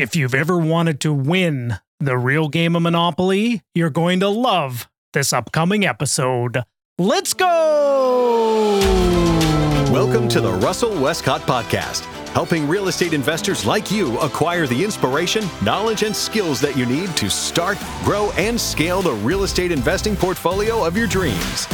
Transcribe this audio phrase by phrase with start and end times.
[0.00, 4.88] If you've ever wanted to win the real game of Monopoly, you're going to love
[5.12, 6.62] this upcoming episode.
[6.96, 8.78] Let's go!
[9.92, 15.44] Welcome to the Russell Westcott Podcast, helping real estate investors like you acquire the inspiration,
[15.62, 20.16] knowledge, and skills that you need to start, grow, and scale the real estate investing
[20.16, 21.66] portfolio of your dreams.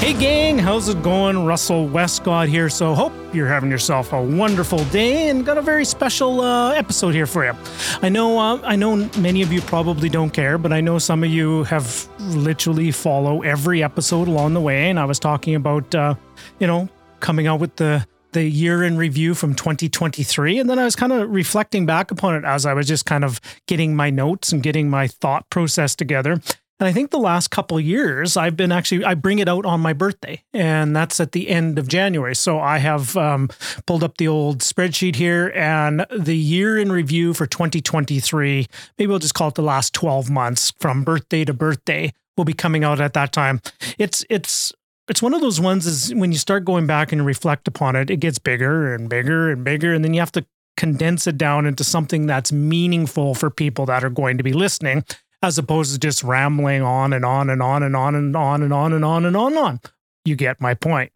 [0.00, 1.44] Hey, gang, how's it going?
[1.44, 2.70] Russell Westcott here.
[2.70, 7.14] So, hope you're having yourself a wonderful day and got a very special uh, episode
[7.14, 7.52] here for you.
[8.00, 11.22] I know, uh, I know many of you probably don't care, but I know some
[11.22, 14.88] of you have literally follow every episode along the way.
[14.88, 16.14] And I was talking about, uh,
[16.58, 16.88] you know,
[17.20, 21.12] coming out with the the year in review from 2023 and then I was kind
[21.12, 24.62] of reflecting back upon it as I was just kind of getting my notes and
[24.62, 26.40] getting my thought process together
[26.80, 29.80] and I think the last couple years, I've been actually, I bring it out on
[29.80, 32.34] my birthday, and that's at the end of January.
[32.34, 33.50] So I have um,
[33.86, 38.66] pulled up the old spreadsheet here, and the year in review for 2023,
[38.98, 42.54] maybe we'll just call it the last 12 months from birthday to birthday, will be
[42.54, 43.60] coming out at that time.
[43.98, 44.72] It's, it's,
[45.06, 48.08] it's one of those ones is when you start going back and reflect upon it,
[48.08, 49.92] it gets bigger and bigger and bigger.
[49.92, 50.46] And then you have to
[50.78, 55.04] condense it down into something that's meaningful for people that are going to be listening
[55.42, 58.72] as opposed to just rambling on and on and on and on and on and
[58.72, 59.80] on and on and on and on.
[60.24, 61.12] You get my point.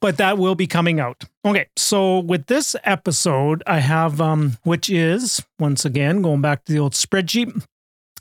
[0.00, 1.24] But that will be coming out.
[1.44, 6.72] Okay, so with this episode, I have um, which is once again going back to
[6.72, 7.64] the old spreadsheet.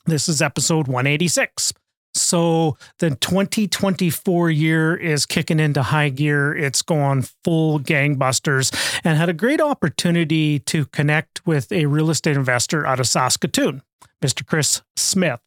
[0.06, 1.74] This is episode 186.
[2.14, 6.56] So the 2024 year is kicking into high gear.
[6.56, 12.36] It's going full gangbusters and had a great opportunity to connect with a real estate
[12.36, 13.82] investor out of Saskatoon.
[14.24, 14.46] Mr.
[14.46, 15.40] Chris Smith.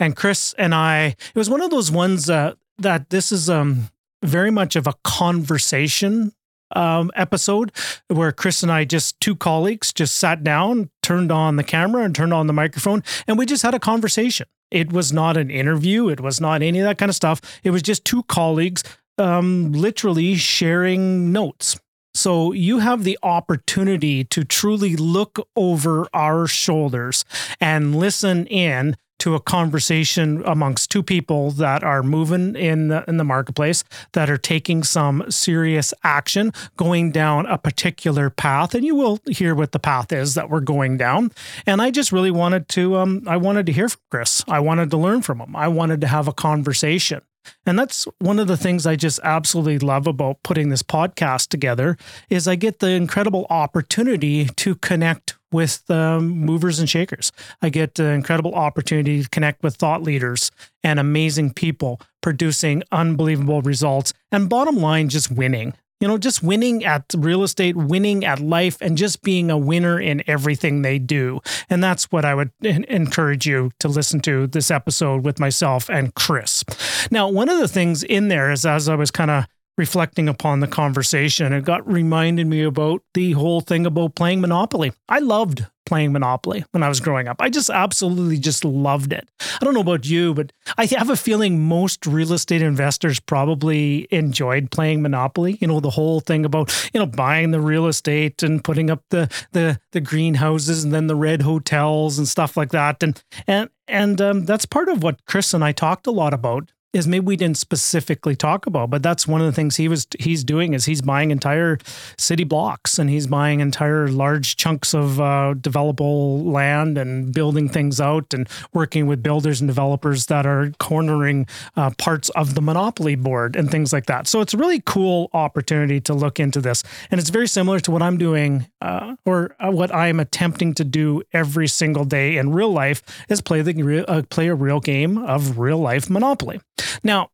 [0.00, 3.90] And Chris and I, it was one of those ones uh, that this is um,
[4.22, 6.32] very much of a conversation
[6.74, 7.70] um, episode
[8.08, 12.14] where Chris and I, just two colleagues, just sat down, turned on the camera and
[12.14, 14.46] turned on the microphone, and we just had a conversation.
[14.70, 17.40] It was not an interview, it was not any of that kind of stuff.
[17.62, 18.82] It was just two colleagues
[19.18, 21.78] um, literally sharing notes.
[22.14, 27.24] So you have the opportunity to truly look over our shoulders
[27.60, 33.18] and listen in to a conversation amongst two people that are moving in the, in
[33.18, 33.84] the marketplace
[34.14, 39.54] that are taking some serious action going down a particular path and you will hear
[39.54, 41.30] what the path is that we're going down.
[41.66, 44.42] And i just really wanted to um, i wanted to hear from chris.
[44.48, 45.54] I wanted to learn from him.
[45.54, 47.22] I wanted to have a conversation
[47.66, 51.96] and that's one of the things I just absolutely love about putting this podcast together
[52.30, 57.30] is I get the incredible opportunity to connect with um, movers and shakers.
[57.60, 60.50] I get the incredible opportunity to connect with thought leaders
[60.82, 66.84] and amazing people producing unbelievable results and bottom line just winning you know, just winning
[66.84, 71.40] at real estate, winning at life, and just being a winner in everything they do.
[71.70, 76.12] And that's what I would encourage you to listen to this episode with myself and
[76.16, 76.64] Chris.
[77.12, 79.46] Now, one of the things in there is as I was kind of
[79.78, 84.92] reflecting upon the conversation, it got reminded me about the whole thing about playing Monopoly.
[85.08, 87.36] I loved playing Monopoly when I was growing up.
[87.40, 89.28] I just absolutely just loved it.
[89.40, 94.06] I don't know about you, but I have a feeling most real estate investors probably
[94.10, 95.58] enjoyed playing Monopoly.
[95.60, 99.02] You know, the whole thing about, you know, buying the real estate and putting up
[99.10, 103.02] the the the greenhouses and then the red hotels and stuff like that.
[103.02, 106.70] And and and um, that's part of what Chris and I talked a lot about
[106.92, 110.06] is maybe we didn't specifically talk about, but that's one of the things he was
[110.18, 111.78] he's doing is he's buying entire
[112.18, 118.00] city blocks and he's buying entire large chunks of uh, developable land and building things
[118.00, 123.14] out and working with builders and developers that are cornering uh, parts of the monopoly
[123.14, 124.28] board and things like that.
[124.28, 127.90] So it's a really cool opportunity to look into this, and it's very similar to
[127.90, 132.36] what I'm doing uh, or uh, what I am attempting to do every single day
[132.36, 136.60] in real life is play the uh, play a real game of real life Monopoly.
[137.02, 137.30] Now,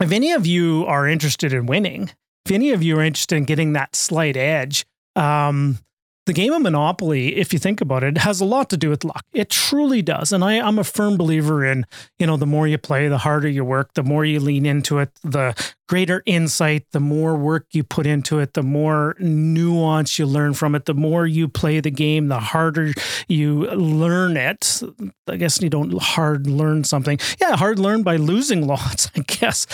[0.00, 2.10] if any of you are interested in winning,
[2.46, 4.86] if any of you are interested in getting that slight edge,
[5.16, 5.78] um,
[6.26, 9.04] the game of Monopoly, if you think about it, has a lot to do with
[9.04, 9.24] luck.
[9.32, 10.32] It truly does.
[10.32, 11.86] And I, am a firm believer in,
[12.18, 14.98] you know, the more you play, the harder you work, the more you lean into
[14.98, 15.54] it, the
[15.90, 20.76] greater insight, the more work you put into it, the more nuance you learn from
[20.76, 22.92] it, the more you play the game, the harder
[23.26, 24.82] you learn it.
[25.26, 27.18] I guess you don't hard learn something.
[27.40, 29.66] Yeah, hard learn by losing lots, I guess.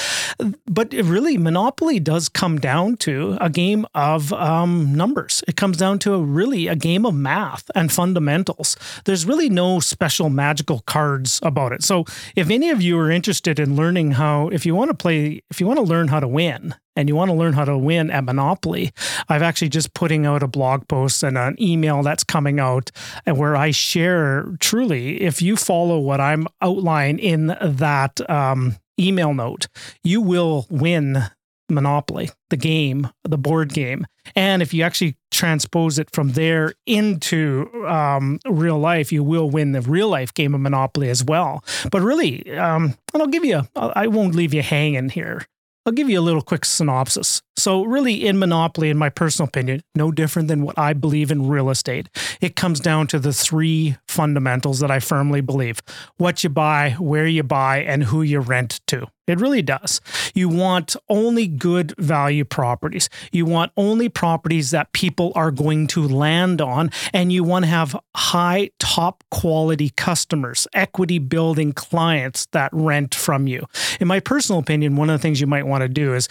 [0.66, 5.44] But really, Monopoly does come down to a game of um, numbers.
[5.46, 8.78] It comes down to a really a game of math and fundamentals.
[9.04, 11.82] There's really no special magical cards about it.
[11.82, 15.42] So if any of you are interested in learning how, if you want to play,
[15.50, 17.64] if you want to learn learn how to win and you want to learn how
[17.64, 18.92] to win at Monopoly,
[19.28, 22.90] I've actually just putting out a blog post and an email that's coming out
[23.26, 29.34] and where I share truly, if you follow what I'm outlining in that um, email
[29.34, 29.66] note,
[30.02, 31.24] you will win
[31.68, 34.06] Monopoly, the game, the board game.
[34.36, 39.72] And if you actually transpose it from there into um, real life, you will win
[39.72, 41.64] the real life game of Monopoly as well.
[41.90, 45.42] But really, um, and I'll give you, I won't leave you hanging here.
[45.86, 47.42] I'll give you a little quick synopsis.
[47.66, 51.48] So, really, in Monopoly, in my personal opinion, no different than what I believe in
[51.48, 52.08] real estate.
[52.40, 55.82] It comes down to the three fundamentals that I firmly believe
[56.16, 59.08] what you buy, where you buy, and who you rent to.
[59.26, 60.00] It really does.
[60.32, 63.08] You want only good value properties.
[63.32, 67.68] You want only properties that people are going to land on, and you want to
[67.68, 73.66] have high, top quality customers, equity building clients that rent from you.
[73.98, 76.28] In my personal opinion, one of the things you might want to do is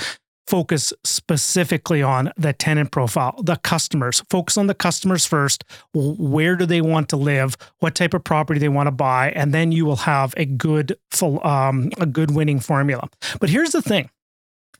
[0.48, 4.22] focus specifically on the tenant profile, the customers.
[4.30, 5.64] Focus on the customers first.
[5.94, 7.58] Where do they want to live?
[7.80, 10.98] What type of property they want to buy, and then you will have a good
[11.22, 13.10] um, a good winning formula.
[13.40, 14.10] But here's the thing: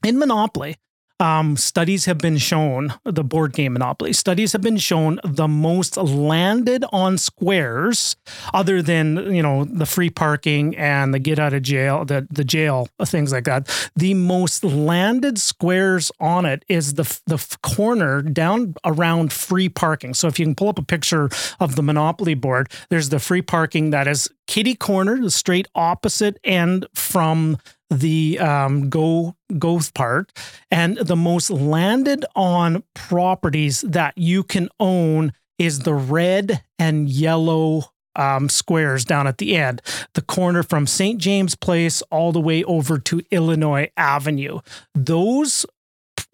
[0.04, 0.76] in Monopoly,
[1.18, 5.96] um, studies have been shown, the board game Monopoly, studies have been shown the most
[5.96, 8.16] landed on squares,
[8.52, 12.44] other than, you know, the free parking and the get out of jail, the, the
[12.44, 13.90] jail, things like that.
[13.96, 20.14] The most landed squares on it is the, the corner down around free parking.
[20.14, 21.28] So if you can pull up a picture
[21.60, 26.38] of the Monopoly board, there's the free parking that is kitty corner, the straight opposite
[26.44, 27.58] end from
[27.90, 30.32] the um, go go part
[30.70, 37.84] and the most landed on properties that you can own is the red and yellow
[38.16, 39.82] um, squares down at the end,
[40.14, 41.20] the corner from St.
[41.20, 44.60] James Place all the way over to Illinois Avenue.
[44.94, 45.66] Those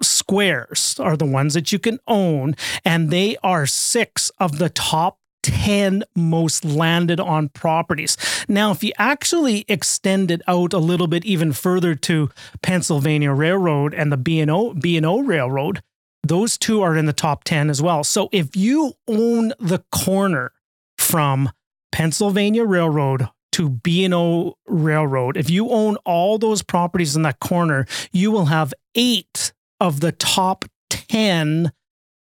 [0.01, 2.55] squares are the ones that you can own,
[2.85, 8.17] and they are six of the top 10 most landed on properties.
[8.49, 12.31] Now, if you actually extend it out a little bit even further to
[12.63, 15.83] Pennsylvania Railroad and the B&O, B&O Railroad,
[16.23, 18.05] those two are in the top 10 as well.
[18.05, 20.53] So if you own the corner
[20.97, 21.51] from
[21.91, 28.31] Pennsylvania Railroad to B&O Railroad, if you own all those properties in that corner, you
[28.31, 31.73] will have 8 of the top 10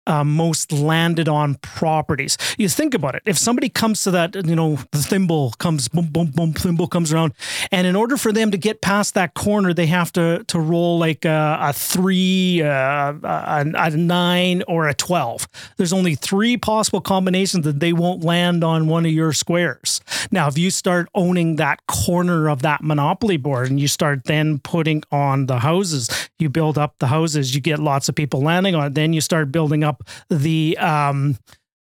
[0.08, 2.36] uh, most landed on properties.
[2.58, 3.22] You think about it.
[3.26, 7.12] If somebody comes to that, you know, the thimble comes, boom, boom, boom, thimble comes
[7.12, 7.34] around,
[7.70, 10.98] and in order for them to get past that corner, they have to to roll
[10.98, 15.46] like a, a three, uh, a, a nine, or a twelve.
[15.76, 20.00] There's only three possible combinations that they won't land on one of your squares.
[20.30, 24.58] Now, if you start owning that corner of that monopoly board and you start then
[24.58, 26.08] putting on the houses,
[26.38, 28.94] you build up the houses, you get lots of people landing on it.
[28.94, 29.97] Then you start building up
[30.28, 31.38] the um,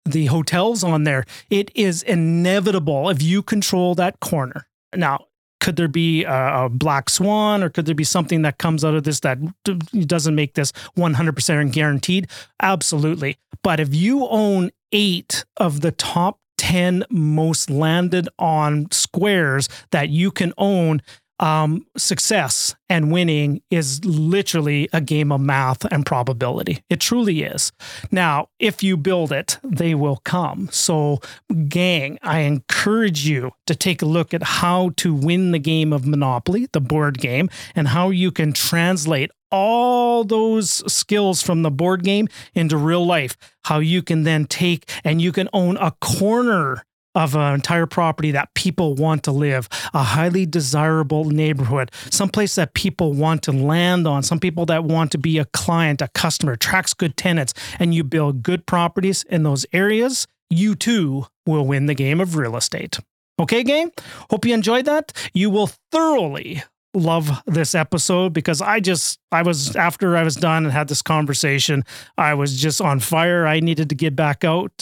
[0.06, 1.25] the hotels on there.
[1.50, 4.67] It is inevitable if you control that corner.
[4.95, 5.25] Now,
[5.59, 8.94] could there be a, a, black swan or could there be something that comes out
[8.94, 12.27] of this that doesn't make this 100% guaranteed?
[12.62, 13.38] Absolutely.
[13.63, 20.29] But if you own eight of the top 10 most landed on squares that you
[20.29, 21.01] can own,
[21.39, 26.83] um, success and winning is literally a game of math and probability.
[26.89, 27.71] It truly is.
[28.11, 30.69] Now, if you build it, they will come.
[30.71, 31.19] So,
[31.67, 36.06] gang, I encourage you to take a look at how to win the game of
[36.06, 42.04] Monopoly, the board game, and how you can translate all those skills from the board
[42.04, 43.37] game into real life.
[43.65, 46.83] How you can then take and you can own a corner
[47.16, 52.74] of an entire property that people want to live, a highly desirable neighborhood, someplace that
[52.74, 56.54] people want to land on, some people that want to be a client, a customer,
[56.54, 61.86] attracts good tenants, and you build good properties in those areas, you too will win
[61.86, 63.00] the game of real estate.
[63.40, 63.92] Okay, gang?
[64.30, 65.12] Hope you enjoyed that.
[65.34, 66.64] You will thoroughly
[66.95, 71.02] love this episode because I just I was after I was done and had this
[71.02, 71.83] conversation,
[72.18, 73.45] I was just on fire.
[73.45, 74.71] I needed to get back out,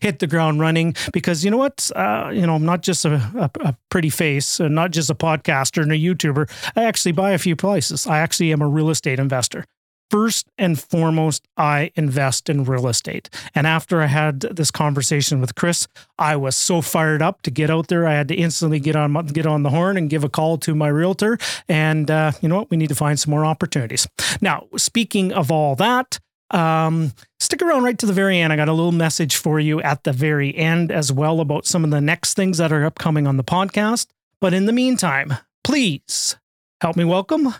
[0.00, 3.14] hit the ground running because you know what, uh, you know, I'm not just a,
[3.36, 6.50] a, a pretty face, and not just a podcaster and a YouTuber.
[6.76, 8.06] I actually buy a few places.
[8.06, 9.64] I actually am a real estate investor
[10.10, 13.30] first and foremost, I invest in real estate.
[13.54, 15.86] And after I had this conversation with Chris,
[16.18, 18.06] I was so fired up to get out there.
[18.06, 20.74] I had to instantly get on get on the horn and give a call to
[20.74, 21.38] my realtor.
[21.68, 22.70] And uh, you know what?
[22.70, 24.06] We need to find some more opportunities.
[24.40, 26.18] Now, speaking of all that.
[26.52, 28.52] Um, stick around right to the very end.
[28.52, 31.84] I got a little message for you at the very end as well about some
[31.84, 34.08] of the next things that are upcoming on the podcast.
[34.40, 36.36] But in the meantime, please
[36.80, 37.54] help me welcome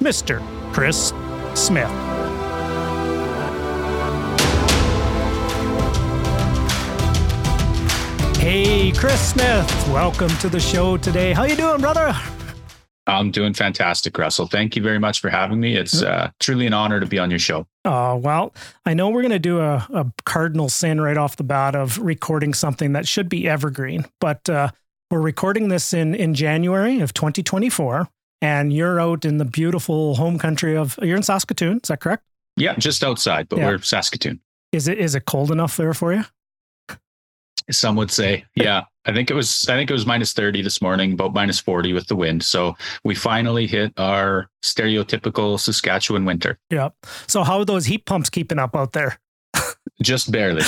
[0.00, 0.40] Mr.
[0.72, 1.12] Chris
[1.54, 1.90] Smith.
[8.38, 11.32] Hey, Chris Smith, welcome to the show today.
[11.32, 12.14] How you doing, brother?
[13.06, 14.46] I'm doing fantastic, Russell.
[14.46, 15.76] Thank you very much for having me.
[15.76, 17.66] It's uh, truly an honor to be on your show.
[17.84, 18.54] Oh, well,
[18.84, 21.98] I know we're going to do a, a, cardinal sin right off the bat of
[21.98, 24.70] recording something that should be evergreen, but uh,
[25.10, 28.08] we're recording this in, in January of 2024,
[28.40, 32.24] and you're out in the beautiful home country of, you're in Saskatoon, is that correct?
[32.56, 33.68] Yeah, just outside, but yeah.
[33.68, 34.40] we're Saskatoon.
[34.72, 36.24] Is it is it cold enough there for you?
[37.70, 38.84] Some would say, yeah.
[39.06, 41.92] I think it was I think it was minus 30 this morning, about minus 40
[41.92, 42.42] with the wind.
[42.44, 46.58] So we finally hit our stereotypical Saskatchewan winter.
[46.70, 46.90] Yeah.
[47.26, 49.18] So how are those heat pumps keeping up out there?
[50.02, 50.62] Just barely.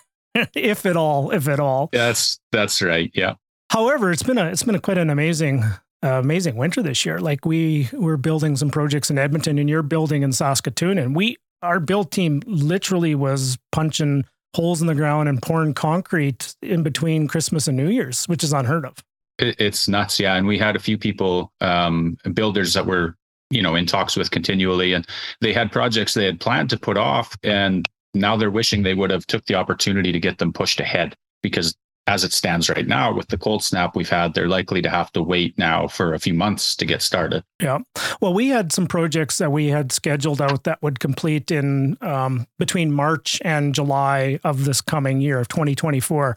[0.54, 1.90] if at all, if at all.
[1.92, 3.10] That's that's right.
[3.14, 3.34] Yeah.
[3.70, 5.64] However, it's been a it's been a quite an amazing
[6.02, 7.20] amazing winter this year.
[7.20, 11.36] Like we we're building some projects in Edmonton and you're building in Saskatoon and we
[11.62, 17.28] our build team literally was punching holes in the ground and pouring concrete in between
[17.28, 18.96] Christmas and New Year's, which is unheard of.
[19.38, 20.34] It's nuts, yeah.
[20.34, 23.16] And we had a few people, um, builders that were,
[23.50, 25.06] you know, in talks with continually, and
[25.40, 29.10] they had projects they had planned to put off, and now they're wishing they would
[29.10, 31.74] have took the opportunity to get them pushed ahead because
[32.06, 35.12] as it stands right now with the cold snap we've had they're likely to have
[35.12, 37.78] to wait now for a few months to get started yeah
[38.20, 42.46] well we had some projects that we had scheduled out that would complete in um,
[42.58, 46.36] between march and july of this coming year of 2024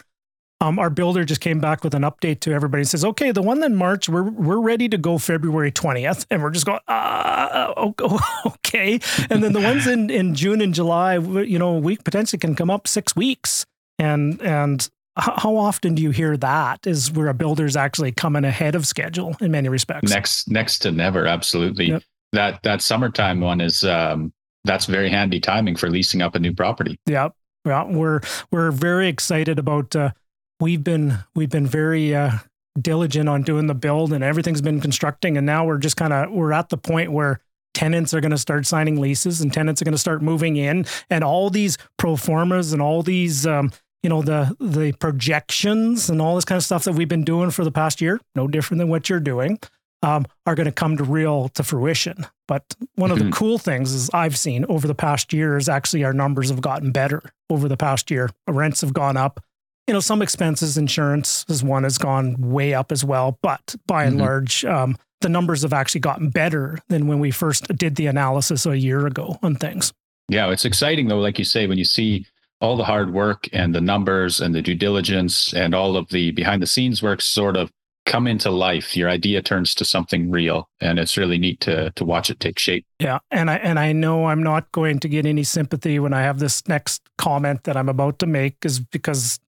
[0.62, 3.42] um, our builder just came back with an update to everybody and says, okay, the
[3.42, 6.26] one in March, we're, we're ready to go February 20th.
[6.32, 7.92] And we're just going, uh,
[8.46, 9.00] okay.
[9.30, 12.70] And then the ones in, in June and July, you know, we potentially can come
[12.70, 13.66] up six weeks.
[14.00, 18.76] And, and how often do you hear that is where a builder's actually coming ahead
[18.76, 20.12] of schedule in many respects?
[20.12, 21.86] Next next to never absolutely.
[21.86, 22.04] Yep.
[22.34, 24.34] that that summertime one is um
[24.66, 27.00] that's very handy timing for leasing up a new property.
[27.06, 27.30] Yeah
[27.66, 30.12] well we're we're very excited about uh
[30.60, 32.32] we've been we've been very uh
[32.80, 36.30] diligent on doing the build and everything's been constructing and now we're just kind of
[36.32, 37.40] we're at the point where
[37.74, 40.86] tenants are going to start signing leases and tenants are going to start moving in
[41.10, 43.72] and all these pro formas and all these um,
[44.06, 47.50] you know the the projections and all this kind of stuff that we've been doing
[47.50, 49.58] for the past year, no different than what you're doing,
[50.04, 52.28] um, are going to come to real to fruition.
[52.48, 53.32] But one of mm-hmm.
[53.32, 56.62] the cool things is I've seen over the past year is actually our numbers have
[56.62, 58.30] gotten better over the past year.
[58.48, 59.44] Rents have gone up.
[59.88, 63.40] You know, some expenses, insurance is one has gone way up as well.
[63.42, 64.22] But by and mm-hmm.
[64.22, 68.68] large, um, the numbers have actually gotten better than when we first did the analysis
[68.68, 69.94] a year ago on things.
[70.30, 72.28] Yeah, it's exciting though, like you say, when you see
[72.62, 76.32] all the hard work and the numbers and the due diligence and all of the
[76.32, 77.72] behind the scenes work sort of
[78.06, 82.06] come into life your idea turns to something real and it's really neat to to
[82.06, 85.26] watch it take shape yeah and i and i know i'm not going to get
[85.26, 89.40] any sympathy when i have this next comment that i'm about to make is because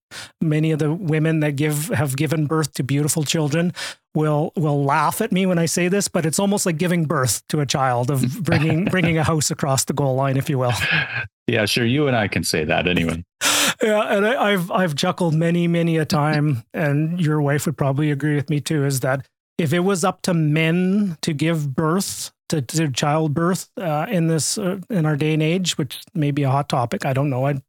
[0.42, 3.74] many of the women that give have given birth to beautiful children
[4.16, 7.46] will will laugh at me when I say this, but it's almost like giving birth
[7.50, 10.74] to a child of bringing bringing a house across the goal line, if you will.
[11.48, 11.86] Yeah, sure.
[11.86, 13.24] You and I can say that anyway.
[13.82, 18.12] yeah, and I, I've I've chuckled many many a time, and your wife would probably
[18.12, 18.86] agree with me too.
[18.86, 19.26] Is that
[19.58, 24.58] if it was up to men to give birth to, to childbirth uh, in this
[24.58, 27.46] uh, in our day and age, which may be a hot topic, I don't know.
[27.46, 27.62] I'd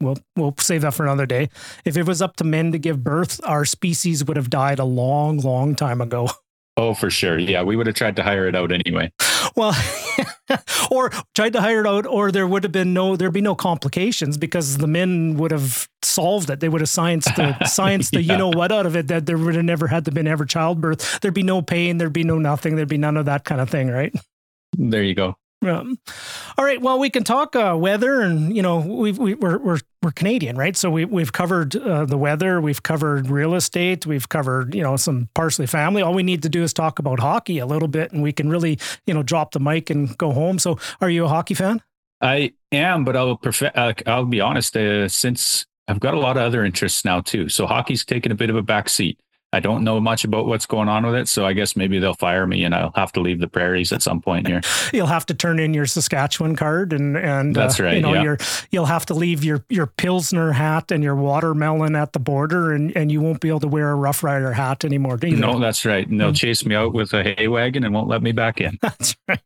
[0.00, 1.48] we'll we'll save that for another day.
[1.84, 4.84] If it was up to men to give birth, our species would have died a
[4.84, 6.28] long, long time ago.
[6.76, 7.38] Oh, for sure.
[7.38, 9.12] Yeah, we would have tried to hire it out anyway.
[9.56, 9.74] Well,
[10.90, 13.54] or tried to hire it out, or there would have been no there'd be no
[13.54, 16.60] complications because the men would have solved it.
[16.60, 18.32] They would have science the science the yeah.
[18.32, 20.44] you know what out of it that there would have never had to been ever
[20.44, 21.20] childbirth.
[21.20, 21.98] There'd be no pain.
[21.98, 22.76] There'd be no nothing.
[22.76, 24.14] There'd be none of that kind of thing, right?
[24.76, 25.36] There you go.
[25.62, 25.98] Um,
[26.56, 26.80] all right.
[26.80, 30.56] Well, we can talk uh, weather, and you know, we've, we, we're we're we're Canadian,
[30.56, 30.74] right?
[30.74, 34.96] So we we've covered uh, the weather, we've covered real estate, we've covered you know
[34.96, 36.00] some parsley family.
[36.00, 38.48] All we need to do is talk about hockey a little bit, and we can
[38.48, 40.58] really you know drop the mic and go home.
[40.58, 41.82] So, are you a hockey fan?
[42.22, 43.38] I am, but I'll.
[43.74, 44.74] Uh, I'll be honest.
[44.76, 48.34] Uh, since I've got a lot of other interests now too, so hockey's taken a
[48.34, 49.20] bit of a back seat.
[49.52, 52.14] I don't know much about what's going on with it, so I guess maybe they'll
[52.14, 54.60] fire me and I'll have to leave the prairies at some point here.
[54.92, 57.96] you'll have to turn in your Saskatchewan card and and that's uh, right.
[57.96, 58.36] You know, yeah.
[58.70, 62.96] you'll have to leave your your pilsner hat and your watermelon at the border, and
[62.96, 65.18] and you won't be able to wear a Roughrider hat anymore.
[65.22, 65.36] Either.
[65.36, 66.06] No, that's right.
[66.06, 66.34] And they'll mm-hmm.
[66.34, 68.78] chase me out with a hay wagon and won't let me back in.
[68.82, 69.40] That's right.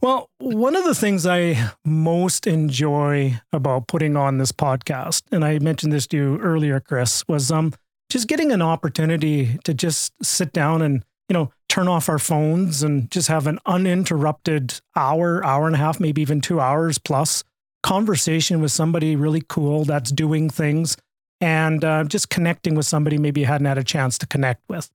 [0.00, 5.60] Well, one of the things I most enjoy about putting on this podcast, and I
[5.60, 7.72] mentioned this to you earlier, Chris, was um
[8.12, 12.82] just getting an opportunity to just sit down and you know turn off our phones
[12.82, 17.42] and just have an uninterrupted hour, hour and a half, maybe even two hours plus
[17.82, 20.96] conversation with somebody really cool that's doing things
[21.40, 24.90] and uh, just connecting with somebody maybe you hadn't had a chance to connect with.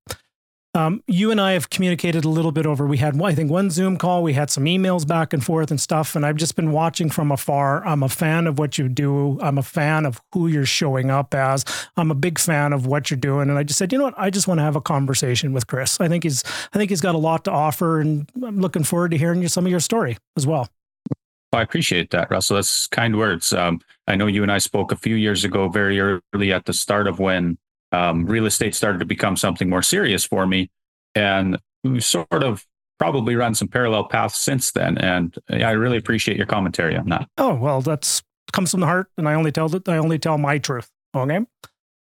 [0.78, 2.86] Um, you and I have communicated a little bit over.
[2.86, 4.22] We had, I think, one Zoom call.
[4.22, 6.16] We had some emails back and forth and stuff.
[6.16, 7.84] And I've just been watching from afar.
[7.84, 9.40] I'm a fan of what you do.
[9.42, 11.66] I'm a fan of who you're showing up as.
[11.96, 13.50] I'm a big fan of what you're doing.
[13.50, 14.14] And I just said, you know what?
[14.20, 16.00] I just want to have a conversation with Chris.
[16.00, 19.10] I think he's, I think he's got a lot to offer, and I'm looking forward
[19.12, 20.70] to hearing some of your story as well.
[21.54, 22.58] I appreciate that, Russell.
[22.58, 23.52] That's kind words.
[23.52, 26.74] Um, I know you and I spoke a few years ago, very early at the
[26.74, 27.58] start of when
[27.92, 30.70] um, real estate started to become something more serious for me.
[31.16, 32.66] And we've sort of
[33.00, 34.98] probably run some parallel paths since then.
[34.98, 37.30] And I really appreciate your commentary on that.
[37.38, 39.08] Oh, well, that's comes from the heart.
[39.18, 40.90] And I only tell that I only tell my truth.
[41.16, 41.40] Okay.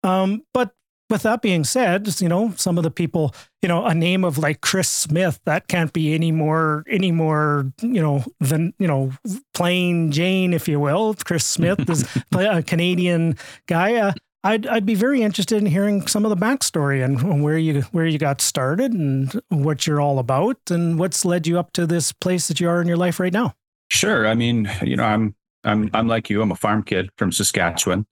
[0.03, 0.72] Um, but
[1.10, 4.38] with that being said, you know, some of the people, you know, a name of
[4.38, 9.12] like Chris Smith, that can't be any more, any more, you know, than, you know,
[9.53, 11.15] plain Jane, if you will.
[11.24, 13.38] Chris Smith is a Canadian
[13.68, 13.96] guy.
[13.96, 17.81] Uh, I'd I'd be very interested in hearing some of the backstory and where you
[17.91, 21.88] where you got started and what you're all about and what's led you up to
[21.88, 23.53] this place that you are in your life right now.
[23.89, 24.27] Sure.
[24.27, 26.41] I mean, you know, I'm I'm I'm like you.
[26.41, 28.05] I'm a farm kid from Saskatchewan.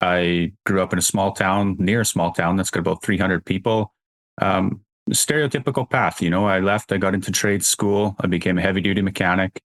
[0.00, 3.44] I grew up in a small town near a small town that's got about 300
[3.44, 3.92] people.
[4.40, 6.20] Um, stereotypical path.
[6.20, 6.92] You know, I left.
[6.92, 8.16] I got into trade school.
[8.20, 9.60] I became a heavy duty mechanic.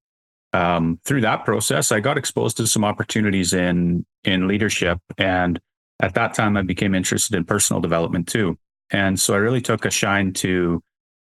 [0.53, 5.59] Um, through that process, I got exposed to some opportunities in in leadership and
[5.99, 8.57] at that time, I became interested in personal development too.
[8.91, 10.81] And so I really took a shine to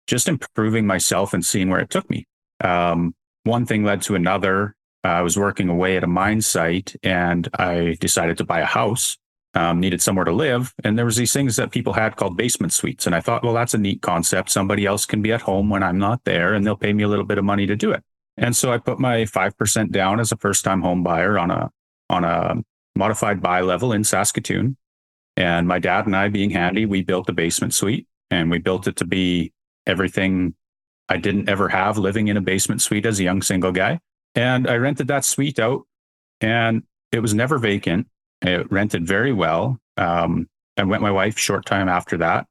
[0.08, 2.26] just improving myself and seeing where it took me.
[2.62, 4.76] Um, one thing led to another.
[5.04, 8.66] Uh, I was working away at a mine site and I decided to buy a
[8.66, 9.18] house.
[9.56, 10.74] Um, needed somewhere to live.
[10.84, 13.06] And there was these things that people had called basement suites.
[13.06, 14.50] And I thought, well, that's a neat concept.
[14.50, 17.08] Somebody else can be at home when I'm not there and they'll pay me a
[17.08, 18.02] little bit of money to do it.
[18.36, 21.70] And so I put my 5% down as a first time home buyer on a,
[22.10, 22.64] on a
[22.96, 24.78] modified bi-level in Saskatoon.
[25.36, 28.88] And my dad and I, being handy, we built a basement suite and we built
[28.88, 29.52] it to be
[29.88, 30.56] everything
[31.10, 34.00] I didn't ever have living in a basement suite as a young single guy.
[34.36, 35.84] And I rented that suite out
[36.42, 38.08] and it was never vacant.
[38.42, 39.80] It rented very well.
[39.98, 42.48] Um, I met my wife short time after that.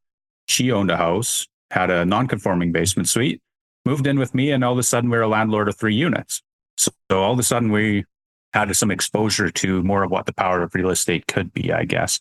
[0.48, 3.40] She owned a house, had a non-conforming basement suite,
[3.84, 5.94] moved in with me, and all of a sudden we we're a landlord of three
[5.94, 6.42] units.
[6.76, 8.04] So, so all of a sudden we
[8.52, 11.84] had some exposure to more of what the power of real estate could be, I
[11.84, 12.20] guess.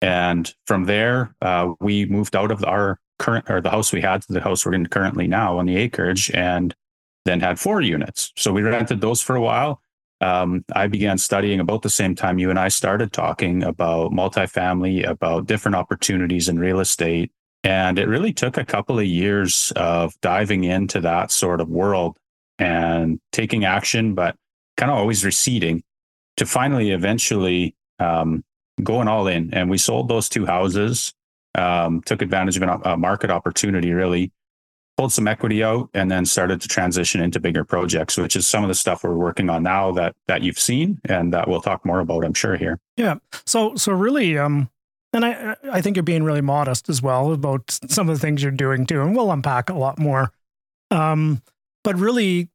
[0.00, 4.22] And from there, uh, we moved out of our current or the house we had
[4.22, 6.74] to the house we're in currently now on the acreage, and
[7.24, 8.32] then had four units.
[8.36, 9.80] So we rented those for a while.
[10.20, 15.06] Um, I began studying about the same time you and I started talking about multifamily,
[15.06, 17.30] about different opportunities in real estate.
[17.62, 22.18] And it really took a couple of years of diving into that sort of world
[22.58, 24.36] and taking action, but
[24.76, 25.82] kind of always receding
[26.36, 28.44] to finally eventually um,
[28.82, 29.52] going all in.
[29.54, 31.12] And we sold those two houses,
[31.54, 34.32] um, took advantage of a market opportunity, really
[34.96, 38.62] pulled some equity out, and then started to transition into bigger projects, which is some
[38.62, 41.84] of the stuff we're working on now that that you've seen and that we'll talk
[41.84, 42.78] more about, I'm sure here.
[42.96, 43.16] Yeah.
[43.46, 44.70] So so really, um,
[45.12, 48.42] and I I think you're being really modest as well about some of the things
[48.42, 50.32] you're doing too, and we'll unpack a lot more.
[50.90, 51.42] Um,
[51.82, 52.48] but really,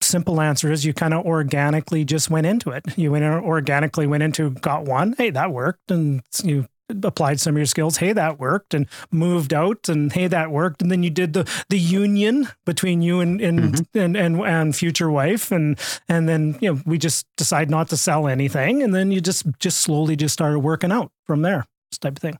[0.00, 2.84] simple answer is you kind of organically just went into it.
[2.96, 5.14] You went organically went into got one.
[5.18, 6.66] Hey, that worked, and you
[7.02, 7.96] applied some of your skills.
[7.96, 11.48] Hey, that worked, and moved out, and hey, that worked, and then you did the
[11.68, 13.98] the union between you and and mm-hmm.
[13.98, 15.78] and, and, and future wife, and
[16.08, 19.46] and then you know we just decide not to sell anything, and then you just
[19.58, 22.38] just slowly just started working out from there, this type of thing.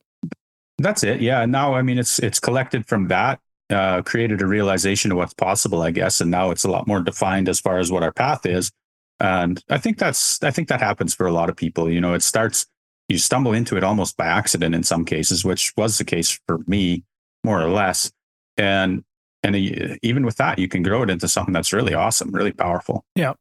[0.78, 1.20] That's it.
[1.20, 1.46] Yeah.
[1.46, 3.40] Now, I mean, it's it's collected from that
[3.70, 7.00] uh, created a realization of what's possible, I guess, and now it's a lot more
[7.00, 8.70] defined as far as what our path is.
[9.18, 11.90] And I think that's I think that happens for a lot of people.
[11.90, 12.66] You know, it starts
[13.08, 16.58] you stumble into it almost by accident in some cases, which was the case for
[16.66, 17.04] me
[17.44, 18.10] more or less.
[18.56, 19.04] And
[19.42, 19.54] and
[20.02, 23.04] even with that, you can grow it into something that's really awesome, really powerful.
[23.14, 23.34] Yeah.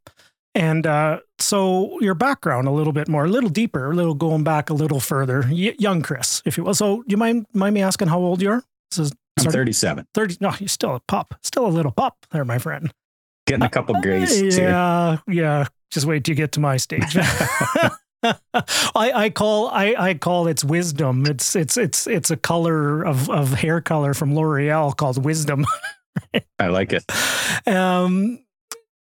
[0.53, 4.43] And uh, so your background a little bit more, a little deeper, a little going
[4.43, 5.45] back a little further.
[5.49, 6.75] Y- young Chris, if you will.
[6.75, 8.63] So, you mind mind me asking how old you are?
[8.91, 10.07] This is I'm 37.
[10.13, 10.37] 30.
[10.41, 11.35] No, you're still a pup.
[11.43, 12.91] Still a little pup there, my friend.
[13.47, 14.57] Getting a couple uh, grays.
[14.57, 15.17] Yeah.
[15.27, 15.65] Yeah.
[15.91, 17.17] Just wait till you get to my stage.
[18.95, 21.25] I, I call I, I call it's wisdom.
[21.25, 25.65] It's it's it's it's a color of, of hair color from L'Oreal called wisdom.
[26.59, 27.03] I like it.
[27.67, 28.39] Um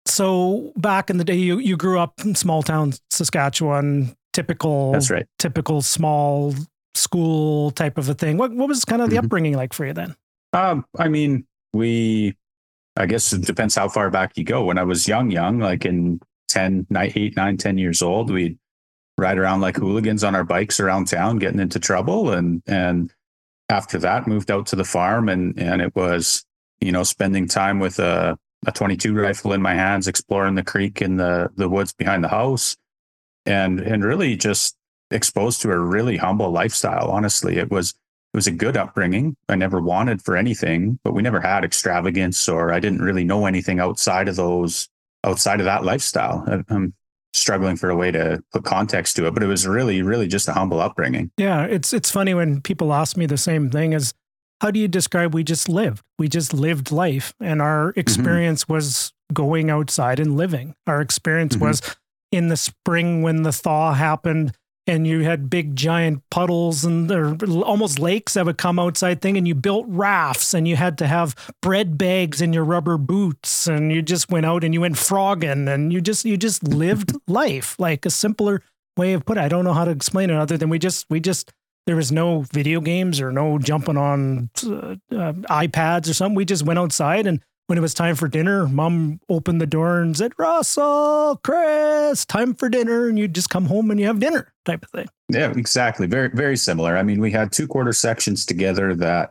[0.06, 5.10] so back in the day you, you grew up in small town Saskatchewan, typical That's
[5.10, 5.26] right.
[5.38, 6.54] typical small
[6.94, 8.36] school type of a thing.
[8.36, 9.26] What what was kind of the mm-hmm.
[9.26, 10.16] upbringing like for you then?
[10.52, 12.36] Um, I mean, we,
[12.96, 14.64] I guess it depends how far back you go.
[14.64, 18.58] When I was young, young, like in 10, 9, 8, 9, 10 years old, we'd
[19.16, 22.32] ride around like hooligans on our bikes around town, getting into trouble.
[22.32, 23.12] And, and
[23.68, 26.44] after that, moved out to the farm and, and it was,
[26.80, 31.00] you know, spending time with a, a 22 rifle in my hands, exploring the creek
[31.00, 32.76] in the, the woods behind the house
[33.46, 34.76] and, and really just
[35.10, 37.10] exposed to a really humble lifestyle.
[37.10, 39.36] Honestly, it was, it was a good upbringing.
[39.48, 43.46] I never wanted for anything, but we never had extravagance or I didn't really know
[43.46, 44.88] anything outside of those,
[45.24, 46.44] outside of that lifestyle.
[46.68, 46.94] I'm
[47.32, 50.48] struggling for a way to put context to it, but it was really, really just
[50.48, 51.30] a humble upbringing.
[51.36, 51.64] Yeah.
[51.64, 54.14] It's, it's funny when people ask me the same thing as,
[54.60, 56.02] how do you describe we just lived?
[56.18, 58.00] We just lived life and our mm-hmm.
[58.00, 58.74] experience mm-hmm.
[58.74, 60.74] was going outside and living.
[60.86, 61.64] Our experience mm-hmm.
[61.64, 61.96] was
[62.30, 64.52] in the spring when the thaw happened
[64.90, 67.10] and you had big giant puddles and
[67.62, 71.06] almost lakes that would come outside thing and you built rafts and you had to
[71.06, 74.98] have bread bags in your rubber boots and you just went out and you went
[74.98, 78.62] frogging and you just you just lived life like a simpler
[78.96, 79.42] way of put it.
[79.42, 81.52] I don't know how to explain it other than we just we just
[81.86, 86.34] there was no video games or no jumping on uh, uh, iPads or something.
[86.34, 90.00] We just went outside and when it was time for dinner, mom opened the door
[90.00, 93.08] and said, Russell, Chris, time for dinner.
[93.08, 95.08] And you just come home and you have dinner type of thing.
[95.28, 96.06] Yeah, exactly.
[96.06, 96.96] Very, very similar.
[96.96, 99.30] I mean, we had two quarter sections together that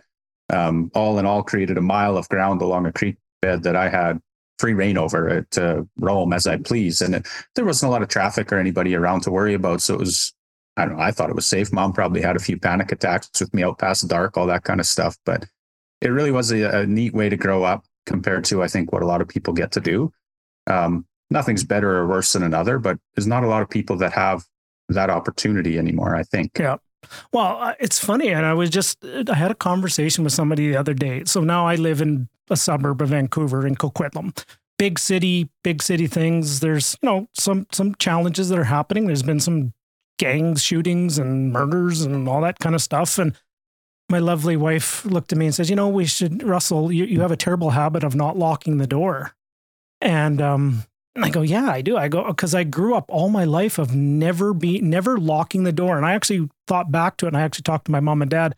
[0.50, 3.90] um, all in all created a mile of ground along a creek bed that I
[3.90, 4.20] had
[4.58, 7.02] free reign over to roam as I please.
[7.02, 9.82] And it, there wasn't a lot of traffic or anybody around to worry about.
[9.82, 10.34] So it was,
[10.76, 11.72] I don't know, I thought it was safe.
[11.72, 14.80] Mom probably had a few panic attacks with me out past dark, all that kind
[14.80, 15.18] of stuff.
[15.26, 15.46] But
[16.02, 19.04] it really was a, a neat way to grow up compared to I think what
[19.04, 20.12] a lot of people get to do.
[20.68, 24.14] Um, nothing's better or worse than another, but there's not a lot of people that
[24.14, 24.44] have
[24.96, 26.16] that opportunity anymore.
[26.16, 26.58] I think.
[26.60, 26.78] Yeah.
[27.32, 30.78] Well, uh, it's funny, and I was just I had a conversation with somebody the
[30.78, 31.24] other day.
[31.26, 34.46] So now I live in a suburb of Vancouver in Coquitlam.
[34.78, 36.60] Big city, big city things.
[36.60, 39.08] There's you know some some challenges that are happening.
[39.08, 39.74] There's been some
[40.18, 43.18] gangs shootings and murders and all that kind of stuff.
[43.18, 43.36] And
[44.10, 46.92] my lovely wife looked at me and says, "You know, we should, Russell.
[46.92, 49.36] You, you have a terrible habit of not locking the door."
[50.02, 50.84] And um,
[51.26, 51.98] I go, "Yeah, I do.
[51.98, 55.72] I go because I grew up all my life of never be never locking the
[55.72, 58.22] door." And I actually thought back to it, and I actually talked to my mom
[58.22, 58.56] and dad.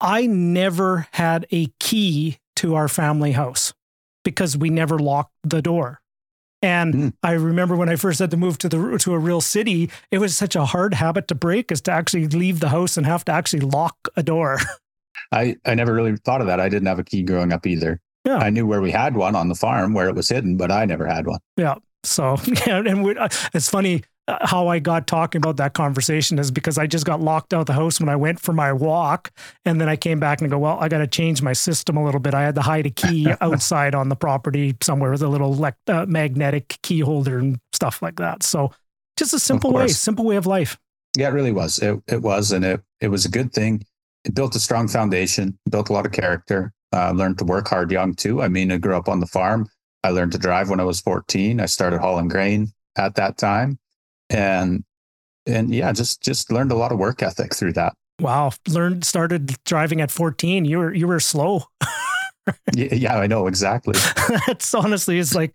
[0.00, 3.74] I never had a key to our family house
[4.24, 6.00] because we never locked the door.
[6.60, 7.12] And mm.
[7.22, 10.18] I remember when I first had to move to the to a real city, it
[10.18, 13.24] was such a hard habit to break is to actually leave the house and have
[13.26, 14.58] to actually lock a door.
[15.32, 16.60] I I never really thought of that.
[16.60, 18.00] I didn't have a key growing up either.
[18.24, 18.38] Yeah.
[18.38, 20.84] I knew where we had one on the farm where it was hidden, but I
[20.84, 21.38] never had one.
[21.56, 21.76] Yeah.
[22.04, 24.02] So yeah, and we, uh, it's funny
[24.42, 27.66] how I got talking about that conversation is because I just got locked out of
[27.66, 29.30] the house when I went for my walk.
[29.64, 32.04] And then I came back and go, well, I got to change my system a
[32.04, 32.34] little bit.
[32.34, 36.06] I had to hide a key outside on the property somewhere with a little uh,
[36.06, 38.42] magnetic key holder and stuff like that.
[38.42, 38.72] So
[39.16, 40.78] just a simple way, simple way of life.
[41.16, 41.78] Yeah, it really was.
[41.78, 42.52] It, it was.
[42.52, 43.84] And it, it was a good thing.
[44.24, 47.90] It built a strong foundation, built a lot of character, uh, learned to work hard
[47.90, 48.42] young too.
[48.42, 49.68] I mean, I grew up on the farm.
[50.04, 51.60] I learned to drive when I was 14.
[51.60, 53.78] I started hauling grain at that time
[54.30, 54.84] and
[55.46, 57.94] and yeah, just just learned a lot of work ethic through that.
[58.20, 60.64] Wow, learned started driving at 14.
[60.64, 61.64] You were you were slow.
[62.74, 63.94] yeah, yeah, I know exactly.
[64.46, 65.54] That's honestly, it's like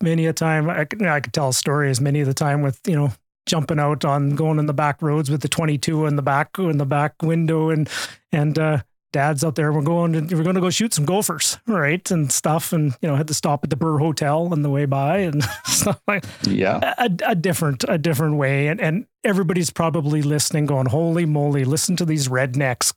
[0.00, 2.94] many a time I could, I could tell stories many of the time with you
[2.94, 3.12] know
[3.46, 6.78] jumping out on going in the back roads with the 22 in the back in
[6.78, 7.88] the back window and
[8.30, 9.72] and uh, dad's out there.
[9.72, 13.08] We're going to we're going to go shoot some gophers, right, and stuff, and you
[13.08, 16.24] know had to stop at the Burr Hotel on the way by and stuff like
[16.42, 21.64] yeah, a, a different a different way, and and everybody's probably listening, going, "Holy moly,
[21.64, 22.92] listen to these rednecks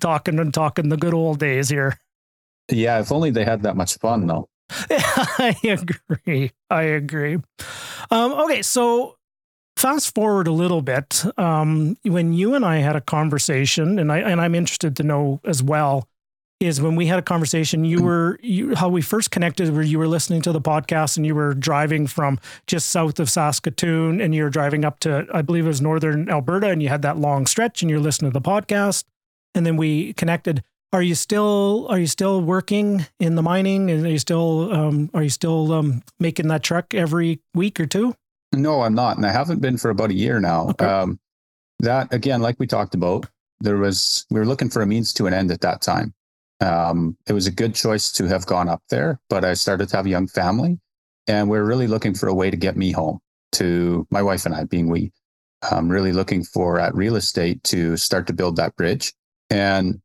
[0.00, 1.98] talking and talking the good old days here."
[2.70, 4.48] Yeah, if only they had that much fun, though.
[4.70, 6.52] I agree.
[6.70, 7.38] I agree.
[8.10, 9.15] Um, okay, so
[9.86, 14.18] fast forward a little bit um, when you and I had a conversation, and I
[14.18, 16.08] and I'm interested to know as well
[16.58, 17.84] is when we had a conversation.
[17.84, 21.24] You were you, how we first connected, where you were listening to the podcast and
[21.24, 25.42] you were driving from just south of Saskatoon, and you were driving up to I
[25.42, 28.40] believe it was northern Alberta, and you had that long stretch, and you're listening to
[28.40, 29.04] the podcast,
[29.54, 30.64] and then we connected.
[30.92, 33.88] Are you still are you still working in the mining?
[33.88, 38.16] Are you still um, are you still um, making that truck every week or two?
[38.56, 40.70] No, I'm not, and I haven't been for about a year now.
[40.70, 40.86] Okay.
[40.86, 41.18] Um,
[41.80, 43.26] that again, like we talked about,
[43.60, 46.14] there was we were looking for a means to an end at that time.
[46.60, 49.96] Um, it was a good choice to have gone up there, but I started to
[49.96, 50.78] have a young family,
[51.26, 53.20] and we are really looking for a way to get me home.
[53.52, 55.12] To my wife and I, being we,
[55.70, 59.14] um, really looking for at real estate to start to build that bridge.
[59.48, 60.00] And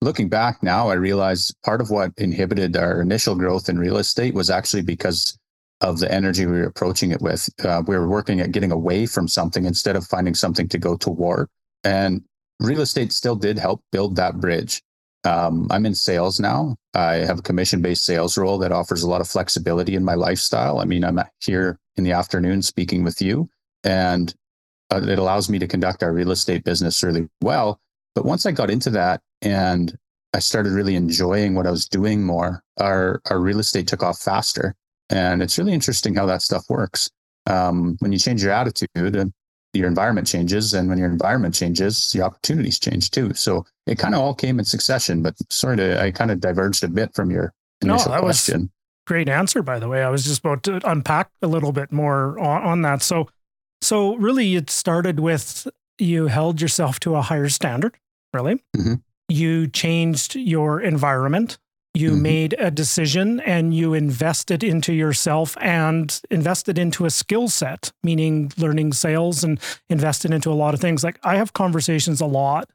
[0.00, 4.34] looking back now, I realize part of what inhibited our initial growth in real estate
[4.34, 5.38] was actually because
[5.80, 7.48] of the energy we were approaching it with.
[7.64, 10.96] Uh, we were working at getting away from something instead of finding something to go
[10.96, 11.48] toward.
[11.84, 12.22] And
[12.60, 14.82] real estate still did help build that bridge.
[15.24, 16.76] Um, I'm in sales now.
[16.94, 20.14] I have a commission based sales role that offers a lot of flexibility in my
[20.14, 20.78] lifestyle.
[20.78, 23.48] I mean, I'm here in the afternoon speaking with you,
[23.82, 24.34] and
[24.92, 27.80] uh, it allows me to conduct our real estate business really well.
[28.14, 29.96] But once I got into that and
[30.32, 34.18] I started really enjoying what I was doing more, our, our real estate took off
[34.18, 34.74] faster.
[35.10, 37.10] And it's really interesting how that stuff works.
[37.46, 39.24] Um, when you change your attitude, uh,
[39.72, 40.74] your environment changes.
[40.74, 43.34] And when your environment changes, the opportunities change too.
[43.34, 46.82] So it kind of all came in succession, but sort of, I kind of diverged
[46.82, 48.60] a bit from your initial no, question.
[48.62, 48.70] Was
[49.06, 50.02] great answer, by the way.
[50.02, 53.02] I was just about to unpack a little bit more on, on that.
[53.02, 53.28] So,
[53.80, 57.96] so really it started with you held yourself to a higher standard,
[58.32, 58.62] really.
[58.76, 58.94] Mm-hmm.
[59.28, 61.58] You changed your environment
[61.96, 62.22] you mm-hmm.
[62.22, 68.52] made a decision and you invested into yourself and invested into a skill set, meaning
[68.56, 71.02] learning sales and invested into a lot of things.
[71.02, 72.68] Like I have conversations a lot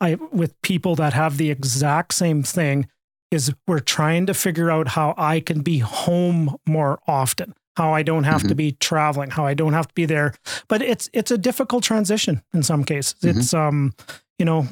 [0.00, 2.88] I, with people that have the exact same thing
[3.30, 8.02] is we're trying to figure out how I can be home more often, how I
[8.02, 8.48] don't have mm-hmm.
[8.48, 10.34] to be traveling, how I don't have to be there.
[10.68, 13.14] But it's it's a difficult transition in some cases.
[13.22, 13.38] Mm-hmm.
[13.38, 13.94] It's um,
[14.38, 14.68] you know,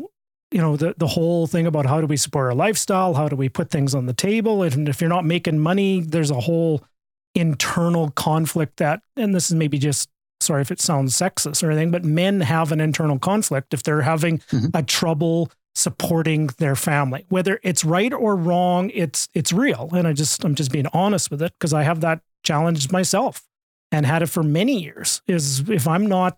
[0.53, 3.15] you know the the whole thing about how do we support our lifestyle?
[3.15, 4.63] How do we put things on the table?
[4.63, 6.83] And if you're not making money there's a whole
[7.35, 10.09] internal conflict that and this is maybe just
[10.41, 14.03] sorry if it sounds sexist or anything but men have an internal conflict if they're
[14.03, 14.67] having mm-hmm.
[14.75, 19.89] a trouble supporting their family whether it's right or wrong it's it's real.
[19.95, 23.43] And i just i'm just being honest with it because i have that challenge myself
[23.91, 26.37] and had it for many years is if i'm not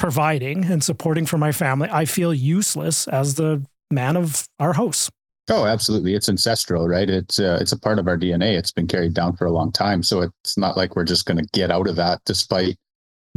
[0.00, 5.10] providing and supporting for my family, I feel useless as the man of our house.
[5.50, 6.14] Oh, absolutely.
[6.14, 7.08] It's ancestral, right?
[7.08, 8.56] It's uh, it's a part of our DNA.
[8.56, 10.02] It's been carried down for a long time.
[10.02, 12.76] So it's not like we're just going to get out of that despite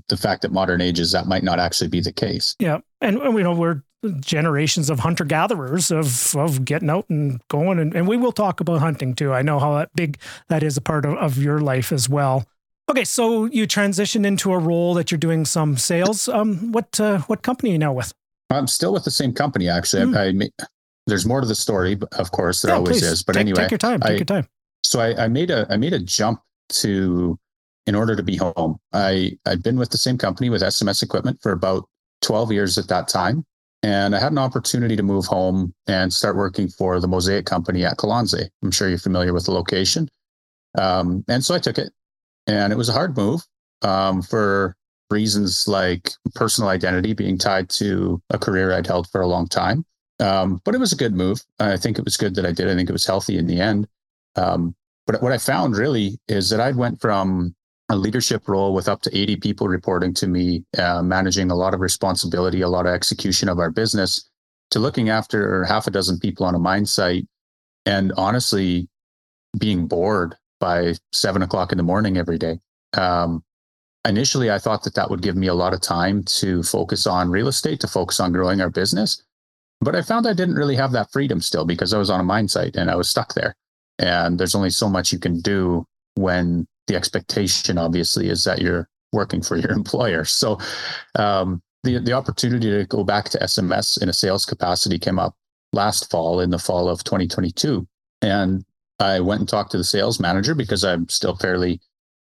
[0.07, 2.55] the fact that modern ages that might not actually be the case.
[2.59, 2.79] Yeah.
[3.01, 3.83] And, we know we're
[4.19, 8.59] generations of hunter gatherers of of getting out and going and, and we will talk
[8.59, 9.33] about hunting too.
[9.33, 10.17] I know how that big
[10.49, 12.45] that is a part of, of your life as well.
[12.89, 16.27] Okay, so you transitioned into a role that you're doing some sales.
[16.27, 18.13] Um, what uh, what company are you now with?
[18.49, 20.03] I'm still with the same company, actually.
[20.03, 20.41] Mm.
[20.41, 20.67] I, I,
[21.07, 23.03] there's more to the story, of course, there yeah, always please.
[23.03, 23.23] is.
[23.23, 24.01] But take, anyway, take your time.
[24.01, 24.47] Take I, your time.
[24.83, 27.39] So I, I made a I made a jump to
[27.87, 28.77] in order to be home.
[28.91, 31.87] I I'd been with the same company with SMS Equipment for about
[32.21, 33.45] 12 years at that time,
[33.81, 37.85] and I had an opportunity to move home and start working for the Mosaic Company
[37.85, 38.49] at Colonsay.
[38.61, 40.09] I'm sure you're familiar with the location.
[40.77, 41.93] Um, and so I took it
[42.47, 43.41] and it was a hard move
[43.81, 44.75] um, for
[45.09, 49.85] reasons like personal identity being tied to a career I'd held for a long time.
[50.19, 51.41] Um, but it was a good move.
[51.59, 52.69] I think it was good that I did.
[52.69, 53.87] I think it was healthy in the end.
[54.35, 54.75] Um,
[55.05, 57.55] but what I found really is that I went from
[57.89, 61.73] a leadership role with up to 80 people reporting to me, uh, managing a lot
[61.73, 64.29] of responsibility, a lot of execution of our business,
[64.71, 67.27] to looking after half a dozen people on a mine site
[67.85, 68.87] and honestly
[69.59, 72.57] being bored by seven o'clock in the morning every day.
[72.93, 73.43] Um,
[74.07, 77.29] initially, I thought that that would give me a lot of time to focus on
[77.29, 79.21] real estate, to focus on growing our business.
[79.81, 82.23] But I found I didn't really have that freedom still because I was on a
[82.23, 83.57] mine site and I was stuck there.
[83.99, 88.87] And there's only so much you can do when the expectation, obviously, is that you're
[89.11, 90.23] working for your employer.
[90.23, 90.59] So
[91.15, 95.35] um, the the opportunity to go back to SMS in a sales capacity came up
[95.73, 97.85] last fall in the fall of 2022.
[98.21, 98.63] And
[99.03, 101.81] I went and talked to the sales manager because I'm still fairly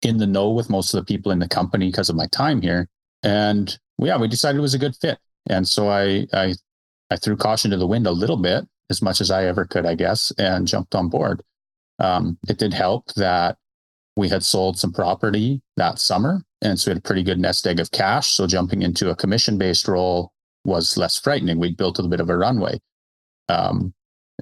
[0.01, 2.61] in the know with most of the people in the company because of my time
[2.61, 2.87] here.
[3.23, 5.17] And yeah, we decided it was a good fit.
[5.49, 6.53] And so I, I,
[7.09, 9.85] I threw caution to the wind a little bit, as much as I ever could,
[9.85, 11.43] I guess, and jumped on board.
[11.99, 13.57] Um, it did help that
[14.15, 16.43] we had sold some property that summer.
[16.61, 18.29] And so we had a pretty good nest egg of cash.
[18.29, 20.31] So jumping into a commission based role
[20.65, 21.59] was less frightening.
[21.59, 22.79] We'd built a little bit of a runway.
[23.49, 23.93] Um,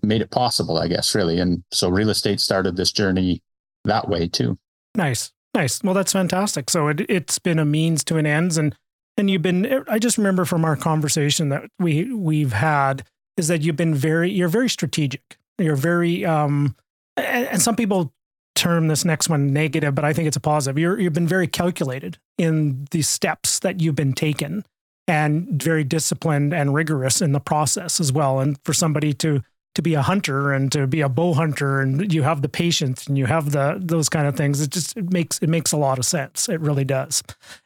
[0.03, 1.39] made it possible, I guess, really.
[1.39, 3.41] And so real estate started this journey
[3.85, 4.57] that way too.
[4.95, 5.31] Nice.
[5.53, 5.83] Nice.
[5.83, 6.69] Well, that's fantastic.
[6.69, 8.75] So it, it's been a means to an ends and
[9.17, 13.03] and you've been I just remember from our conversation that we we've had
[13.37, 15.37] is that you've been very you're very strategic.
[15.57, 16.75] You're very um
[17.17, 18.13] and, and some people
[18.55, 20.79] term this next one negative, but I think it's a positive.
[20.79, 24.63] You're you've been very calculated in the steps that you've been taken
[25.07, 28.39] and very disciplined and rigorous in the process as well.
[28.39, 29.41] And for somebody to
[29.75, 33.07] to be a hunter and to be a bow hunter and you have the patience
[33.07, 35.77] and you have the those kind of things it just it makes it makes a
[35.77, 36.49] lot of sense.
[36.49, 37.23] It really does.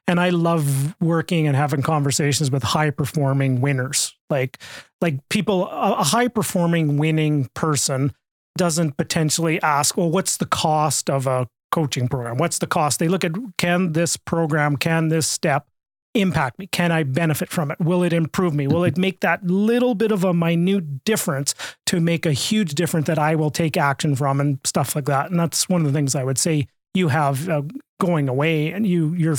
[0.08, 4.16] And i love working and having conversations with high performing winners.
[4.30, 4.60] Like
[5.02, 8.14] like people a high performing winning person
[8.58, 12.38] doesn't potentially ask well what's the cost of a coaching program?
[12.38, 13.00] What's the cost?
[13.00, 15.68] They look at can this program can this step
[16.16, 16.68] impact me?
[16.68, 17.80] Can I benefit from it?
[17.80, 18.68] Will it improve me?
[18.68, 21.54] Will it make that little bit of a minute difference
[21.88, 25.30] to make a huge difference that I will take action from and stuff like that?
[25.30, 27.62] And that's one of the things I would say you have uh,
[28.00, 29.38] going away and you you're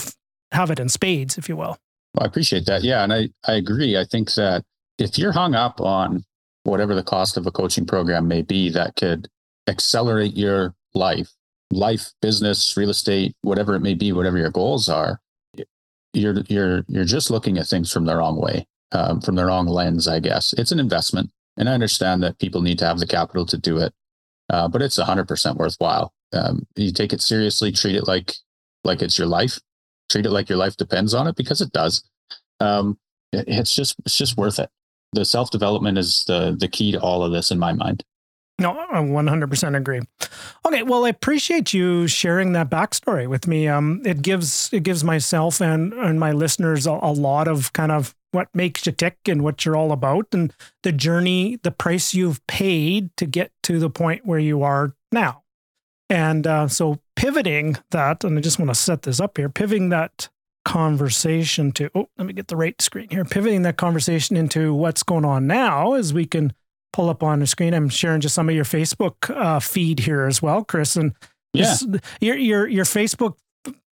[0.52, 1.76] have it in spades, if you will.
[2.14, 2.24] well.
[2.24, 2.82] I appreciate that.
[2.82, 3.02] Yeah.
[3.02, 3.96] And I, I agree.
[3.96, 4.64] I think that
[4.98, 6.24] if you're hung up on
[6.64, 9.28] whatever the cost of a coaching program may be that could
[9.68, 11.30] accelerate your life,
[11.70, 15.20] life, business, real estate, whatever it may be, whatever your goals are,
[16.16, 19.66] you're you're you're just looking at things from the wrong way, um, from the wrong
[19.66, 20.52] lens, I guess.
[20.54, 23.78] It's an investment, and I understand that people need to have the capital to do
[23.78, 23.92] it,
[24.50, 26.12] uh, but it's 100% worthwhile.
[26.32, 28.34] Um, you take it seriously, treat it like
[28.84, 29.58] like it's your life,
[30.10, 32.02] treat it like your life depends on it because it does.
[32.60, 32.98] Um,
[33.32, 34.70] it, it's just it's just worth it.
[35.12, 38.04] The self development is the the key to all of this in my mind.
[38.58, 40.00] No, I 100% agree.
[40.64, 43.68] Okay, well, I appreciate you sharing that backstory with me.
[43.68, 47.92] Um, it gives it gives myself and and my listeners a, a lot of kind
[47.92, 52.14] of what makes you tick and what you're all about, and the journey, the price
[52.14, 55.42] you've paid to get to the point where you are now.
[56.08, 59.90] And uh, so pivoting that, and I just want to set this up here, pivoting
[59.90, 60.28] that
[60.64, 65.02] conversation to oh, let me get the right screen here, pivoting that conversation into what's
[65.02, 66.52] going on now, as we can
[66.96, 67.74] pull up on the screen.
[67.74, 70.96] I'm sharing just some of your Facebook uh, feed here as well, Chris.
[70.96, 71.12] And
[71.52, 71.64] Yeah.
[71.64, 71.86] just-
[72.20, 73.34] your your your Facebook,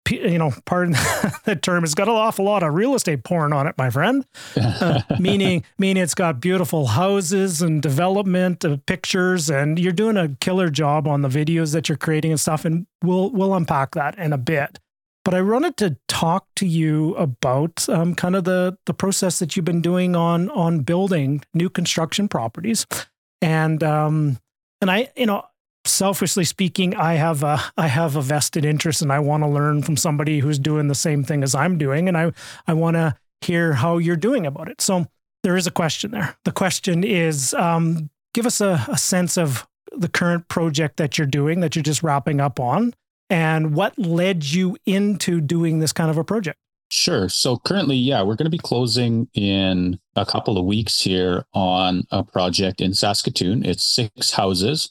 [0.09, 0.93] you know, pardon
[1.45, 4.25] the term, has got an awful lot of real estate porn on it, my friend.
[4.57, 10.29] Uh, meaning meaning it's got beautiful houses and development of pictures, and you're doing a
[10.41, 12.65] killer job on the videos that you're creating and stuff.
[12.65, 14.79] And we'll we'll unpack that in a bit.
[15.25, 19.55] But I wanted to talk to you about um, kind of the the process that
[19.55, 22.87] you've been doing on on building new construction properties,
[23.41, 24.39] and um,
[24.81, 25.45] and I you know
[25.85, 29.83] selfishly speaking, I have a I have a vested interest, and I want to learn
[29.83, 32.33] from somebody who's doing the same thing as I'm doing, and I
[32.67, 34.81] I want to hear how you're doing about it.
[34.81, 35.07] So
[35.43, 36.37] there is a question there.
[36.45, 41.27] The question is, um, give us a, a sense of the current project that you're
[41.27, 42.95] doing that you're just wrapping up on
[43.33, 46.59] and what led you into doing this kind of a project
[46.95, 47.31] Sure.
[47.31, 52.05] So currently, yeah, we're going to be closing in a couple of weeks here on
[52.11, 53.65] a project in Saskatoon.
[53.65, 54.91] It's six houses,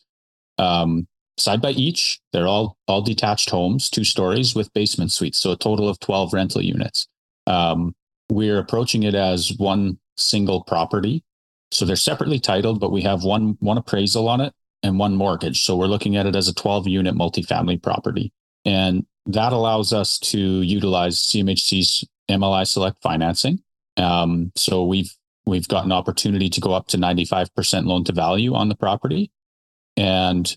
[0.57, 2.19] um, side by each.
[2.33, 6.33] They're all all detached homes, two stories with basement suites, so a total of twelve
[6.33, 7.07] rental units.
[7.45, 7.93] Um,
[8.31, 11.23] we're approaching it as one single property,
[11.69, 15.63] so they're separately titled, but we have one one appraisal on it and one mortgage.
[15.63, 18.33] So we're looking at it as a twelve unit multifamily property,
[18.65, 23.61] and that allows us to utilize CMHC's MLI Select financing.
[23.97, 25.15] Um, so we've
[25.45, 29.31] we've got an opportunity to go up to 95% loan to value on the property.
[29.97, 30.55] And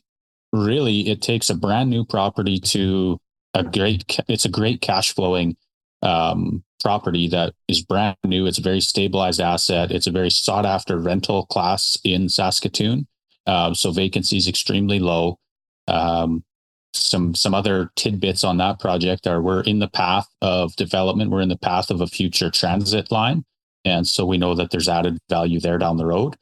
[0.53, 3.19] really it takes a brand new property to
[3.55, 5.57] a great it's a great cash flowing
[6.03, 8.47] um, property that is brand new.
[8.47, 9.91] It's a very stabilized asset.
[9.91, 13.07] It's a very sought after rental class in Saskatoon.
[13.47, 15.39] Um, so vacancy is extremely low.
[15.87, 16.45] Um,
[16.93, 21.31] some some other tidbits on that project are we're in the path of development.
[21.31, 23.45] We're in the path of a future transit line,
[23.85, 26.37] and so we know that there's added value there down the road.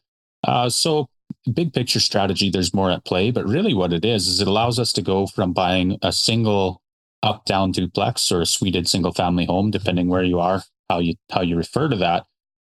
[0.45, 1.07] Uh, so
[1.53, 4.79] big picture strategy, there's more at play, but really what it is is it allows
[4.79, 6.83] us to go from buying a single
[7.23, 11.15] up down duplex or a suited single family home, depending where you are, how you
[11.31, 12.27] how you refer to that,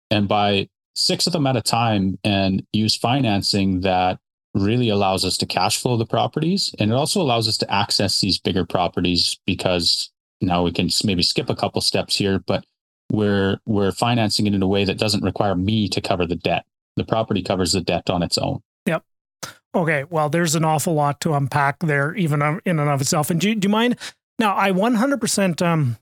[0.09, 4.19] and buy six of them at a time and use financing that
[4.53, 8.21] really allows us to cash flow the properties and it also allows us to access
[8.21, 10.11] these bigger properties because
[10.41, 12.63] now we can maybe skip a couple steps here but
[13.11, 16.65] we're we're financing it in a way that doesn't require me to cover the debt
[16.97, 19.03] the property covers the debt on its own yep
[19.75, 23.31] Okay, well, there's an awful lot to unpack there, even in and of itself.
[23.31, 23.97] And do, do you mind?
[24.37, 25.97] Now, I 100%, um,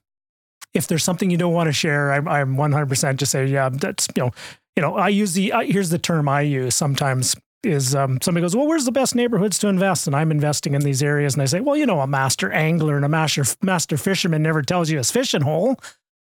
[0.73, 4.07] if there's something you don't want to share, I, I'm 100% just say, yeah, that's,
[4.15, 4.31] you know,
[4.75, 8.41] you know, I use the, uh, here's the term I use sometimes is um, somebody
[8.43, 10.07] goes, well, where's the best neighborhoods to invest?
[10.07, 11.33] And I'm investing in these areas.
[11.35, 14.61] And I say, well, you know, a master angler and a master, master fisherman never
[14.61, 15.77] tells you his fishing hole.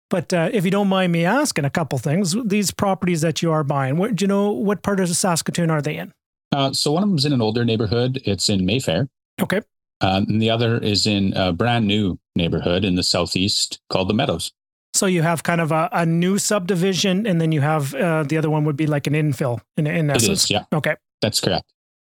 [0.08, 3.50] But uh, if you don't mind me asking a couple things, these properties that you
[3.50, 6.12] are buying, what, do you know what part of Saskatoon are they in?
[6.52, 9.08] uh, so one of them is in an older neighborhood it's in mayfair
[9.42, 9.60] Okay.
[10.00, 14.14] uh, and the other is in a brand new neighborhood in the southeast called the
[14.14, 14.52] meadows
[14.94, 18.38] So you have kind of a, a new subdivision, and then you have uh, the
[18.38, 20.44] other one would be like an infill in, in it essence.
[20.44, 20.94] is yeah Okay.
[21.20, 21.64] That's correct.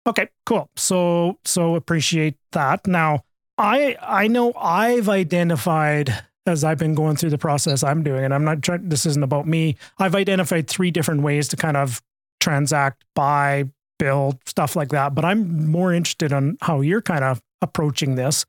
[0.07, 0.71] Okay, cool.
[0.77, 2.87] So so appreciate that.
[2.87, 3.25] Now,
[3.59, 6.15] I I know I've identified
[6.47, 8.89] as I've been going through the process I'm doing, and I'm not trying.
[8.89, 9.77] This isn't about me.
[9.99, 12.01] I've identified three different ways to kind of
[12.41, 13.65] transact, buy,
[13.99, 15.15] build, stuff like that.
[15.15, 18.45] But I'm more interested on how you're kind of approaching this.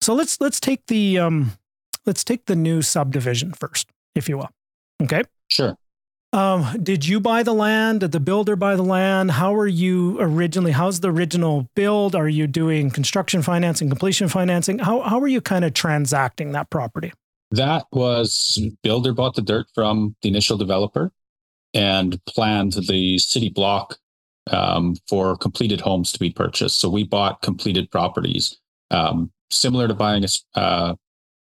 [0.00, 1.52] So let's let's take the um
[2.06, 4.50] let's take the new subdivision first, if you will.
[5.02, 5.22] Okay.
[5.48, 5.76] Sure.
[6.34, 8.00] Um, did you buy the land?
[8.00, 9.30] Did the builder buy the land?
[9.30, 10.72] How are you originally?
[10.72, 12.16] How's the original build?
[12.16, 14.80] Are you doing construction financing, completion financing?
[14.80, 17.12] How how are you kind of transacting that property?
[17.52, 21.12] That was builder bought the dirt from the initial developer
[21.72, 23.98] and planned the city block
[24.50, 26.80] um, for completed homes to be purchased.
[26.80, 28.58] So we bought completed properties,
[28.90, 30.94] um, similar to buying a uh,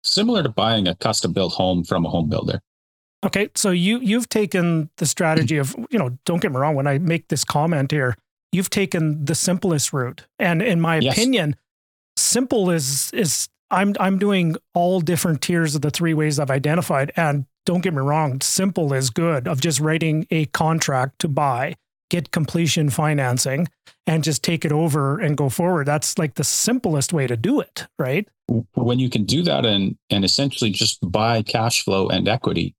[0.02, 2.60] similar to buying a custom built home from a home builder.
[3.24, 6.86] Okay, so you you've taken the strategy of you know don't get me wrong when
[6.86, 8.16] I make this comment here
[8.54, 10.26] you've taken the simplest route.
[10.38, 11.14] And in my yes.
[11.14, 11.56] opinion
[12.16, 17.12] simple is is I'm I'm doing all different tiers of the three ways I've identified.
[17.16, 21.74] And don't get me wrong simple is good of just writing a contract to buy
[22.10, 23.66] get completion financing
[24.06, 25.86] and just take it over and go forward.
[25.86, 28.28] That's like the simplest way to do it right?
[28.74, 32.76] When you can do that and and essentially just buy cash flow and equity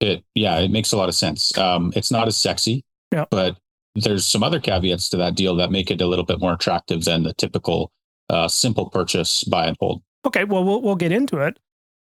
[0.00, 1.56] it yeah, it makes a lot of sense.
[1.58, 3.24] Um, it's not as sexy, yeah.
[3.30, 3.56] but
[3.94, 7.04] there's some other caveats to that deal that make it a little bit more attractive
[7.04, 7.90] than the typical
[8.28, 10.02] uh, simple purchase buy and hold.
[10.26, 11.58] Okay, well we'll we'll get into it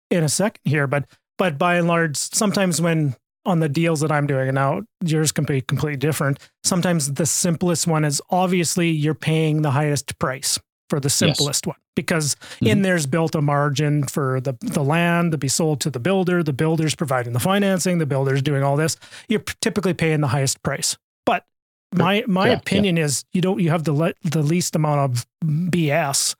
[0.10, 1.06] in a second here, but
[1.38, 3.16] but by and large, sometimes when
[3.46, 6.40] on the deals that I'm doing, and now yours can be completely different.
[6.64, 10.60] Sometimes the simplest one is obviously you're paying the highest price
[10.90, 11.68] for the simplest yes.
[11.68, 12.68] one because mm-hmm.
[12.68, 16.44] in there's built a margin for the, the land to be sold to the builder.
[16.44, 18.98] The builder's providing the financing, the builder's doing all this.
[19.28, 20.98] You're typically paying the highest price.
[21.26, 21.46] But
[21.94, 23.06] my my yeah, opinion yeah.
[23.06, 26.36] is you don't you have the le- the least amount of BS.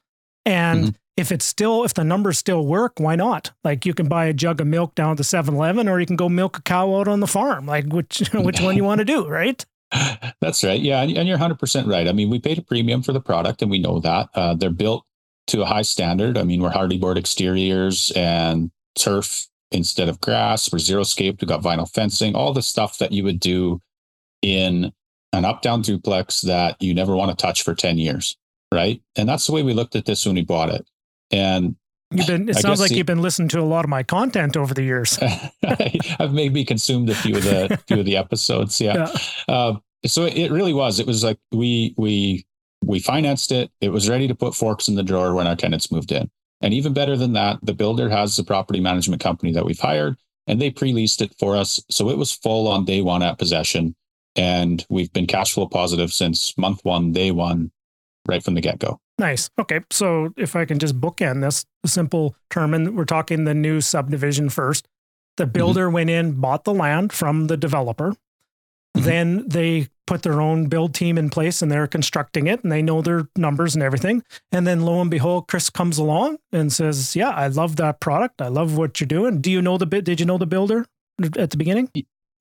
[0.46, 0.96] And mm-hmm.
[1.18, 3.52] if it's still if the numbers still work, why not?
[3.64, 6.16] Like you can buy a jug of milk down at the 7-Eleven or you can
[6.16, 7.66] go milk a cow out on the farm.
[7.66, 9.64] Like which which one you want to do, right?
[10.42, 10.80] That's right.
[10.80, 11.02] Yeah.
[11.02, 12.08] And, you're 100% right.
[12.08, 14.30] I mean, we paid a premium for the product and we know that.
[14.34, 15.06] Uh, they're built
[15.48, 16.38] to a high standard.
[16.38, 20.72] I mean, we're Hardie board exteriors and turf instead of grass.
[20.72, 21.42] We're xeriscape.
[21.42, 23.82] We've got vinyl fencing, all the stuff that you would do
[24.42, 24.92] in
[25.34, 28.38] an up down duplex that you never want to touch for 10 years.
[28.74, 29.02] Right.
[29.16, 30.86] And that's the way we looked at this when we bought it.
[31.32, 31.76] And
[32.12, 32.50] You've been.
[32.50, 34.84] It I sounds like you've been listening to a lot of my content over the
[34.84, 35.18] years.
[36.20, 38.82] I've maybe consumed a few of the few of the episodes.
[38.82, 39.10] Yeah.
[39.48, 39.54] yeah.
[39.54, 39.74] Uh,
[40.06, 41.00] so it really was.
[41.00, 42.46] It was like we we
[42.84, 43.72] we financed it.
[43.82, 46.30] It was ready to put forks in the drawer when our tenants moved in.
[46.62, 50.18] And even better than that, the builder has the property management company that we've hired,
[50.48, 51.80] and they pre-leased it for us.
[51.90, 53.96] So it was full on day one at possession,
[54.36, 57.72] and we've been cash flow positive since month one, day one,
[58.28, 59.00] right from the get go.
[59.18, 59.50] Nice.
[59.60, 59.82] Okay.
[59.92, 64.50] So if I can just bookend this simple term, and we're talking the new subdivision
[64.50, 64.88] first.
[65.38, 65.52] The mm-hmm.
[65.52, 65.94] builder mm-hmm.
[65.94, 68.12] went in, bought the land from the developer.
[68.96, 69.06] Mm-hmm.
[69.06, 72.82] Then they put their own build team in place and they're constructing it and they
[72.82, 74.22] know their numbers and everything.
[74.52, 78.42] And then lo and behold, Chris comes along and says, Yeah, I love that product.
[78.42, 79.40] I love what you're doing.
[79.40, 80.04] Do you know the bit?
[80.04, 80.86] Did you know the builder
[81.38, 81.90] at the beginning?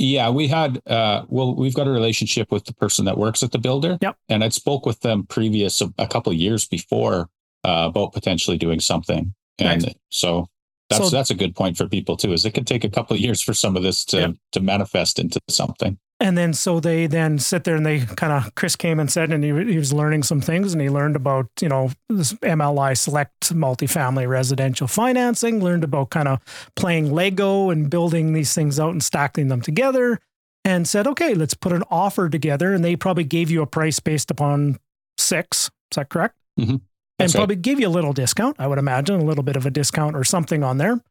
[0.00, 3.52] Yeah, we had uh well, we've got a relationship with the person that works at
[3.52, 3.98] the builder.
[4.00, 4.16] Yep.
[4.28, 7.28] And I'd spoke with them previous a, a couple of years before
[7.62, 9.32] uh, about potentially doing something.
[9.60, 9.94] And nice.
[10.08, 10.48] so
[10.88, 13.14] that's so, that's a good point for people too, is it could take a couple
[13.14, 14.34] of years for some of this to yep.
[14.50, 16.00] to manifest into something.
[16.22, 19.32] And then so they then sit there and they kind of Chris came and said,
[19.32, 22.96] and he, he was learning some things and he learned about, you know, this MLI
[22.96, 26.40] select multifamily residential financing, learned about kind of
[26.76, 30.20] playing Lego and building these things out and stacking them together
[30.62, 32.74] and said, okay, let's put an offer together.
[32.74, 34.78] And they probably gave you a price based upon
[35.16, 35.70] six.
[35.90, 36.36] Is that correct?
[36.58, 36.76] Mm-hmm.
[37.18, 39.70] and probably give you a little discount, I would imagine, a little bit of a
[39.70, 40.92] discount or something on there.
[40.92, 41.02] And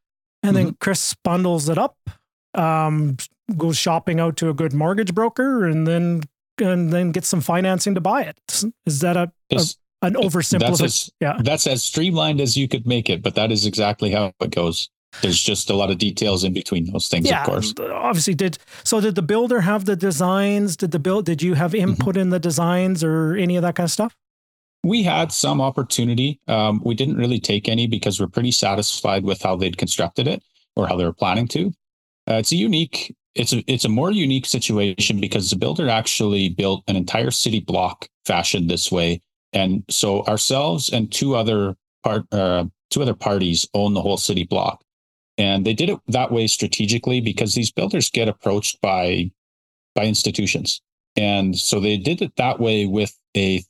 [0.44, 0.54] mm-hmm.
[0.54, 1.98] then Chris bundles it up,
[2.54, 3.18] um,
[3.58, 6.22] goes shopping out to a good mortgage broker, and then
[6.60, 8.38] and then get some financing to buy it.
[8.86, 9.62] Is that a, a
[10.02, 11.12] an oversimplification?
[11.20, 14.52] Yeah, that's as streamlined as you could make it, but that is exactly how it
[14.52, 14.90] goes.
[15.22, 17.74] There's just a lot of details in between those things, yeah, of course.
[17.80, 19.02] Obviously, did so?
[19.02, 20.78] Did the builder have the designs?
[20.78, 21.26] Did the build?
[21.26, 21.90] Did you have mm-hmm.
[21.90, 22.22] input mm-hmm.
[22.22, 24.16] in the designs or any of that kind of stuff?
[24.84, 26.40] We had some opportunity.
[26.48, 30.42] Um, we didn't really take any because we're pretty satisfied with how they'd constructed it
[30.76, 31.74] or how they were planning to.
[32.30, 36.50] Uh, it's a unique, it's a it's a more unique situation because the builder actually
[36.50, 39.22] built an entire city block fashioned this way,
[39.54, 44.44] and so ourselves and two other part uh, two other parties own the whole city
[44.44, 44.84] block,
[45.38, 49.32] and they did it that way strategically because these builders get approached by
[49.96, 50.82] by institutions.
[51.16, 53.64] And so they did it that way with a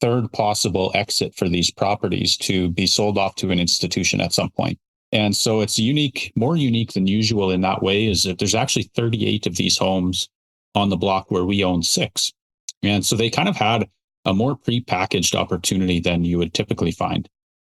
[0.00, 4.50] third possible exit for these properties to be sold off to an institution at some
[4.50, 4.78] point.
[5.14, 8.90] And so it's unique, more unique than usual in that way is that there's actually
[8.96, 10.28] 38 of these homes
[10.74, 12.32] on the block where we own six.
[12.82, 13.88] And so they kind of had
[14.24, 17.28] a more pre-packaged opportunity than you would typically find,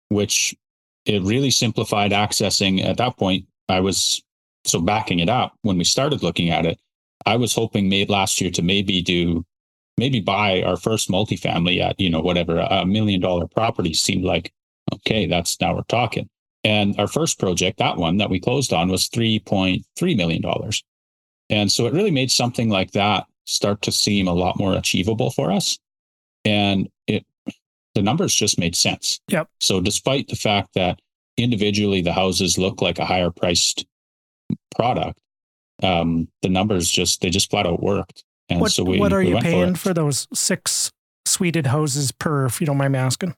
[0.10, 0.54] which
[1.06, 2.84] it really simplified accessing.
[2.84, 4.22] At that point, I was
[4.66, 6.78] so backing it up when we started looking at it.
[7.26, 9.46] I was hoping made last year to maybe do
[9.98, 14.54] maybe buy our first multifamily at you know whatever a million dollar property seemed like
[14.94, 16.30] okay that's now we're talking
[16.64, 19.84] and our first project that one that we closed on was 3.3
[20.18, 20.84] million dollars
[21.50, 25.32] and so it really made something like that start to seem a lot more achievable
[25.32, 25.80] for us
[26.46, 27.26] and it
[27.96, 31.00] the numbers just made sense yep so despite the fact that
[31.38, 33.86] individually the houses look like a higher priced
[34.76, 35.20] product
[35.84, 38.24] um, the numbers just they just flat out worked.
[38.50, 40.92] And what, so we what are we you paying for, for, those six
[41.26, 43.36] suited houses per, if you don't mind me asking?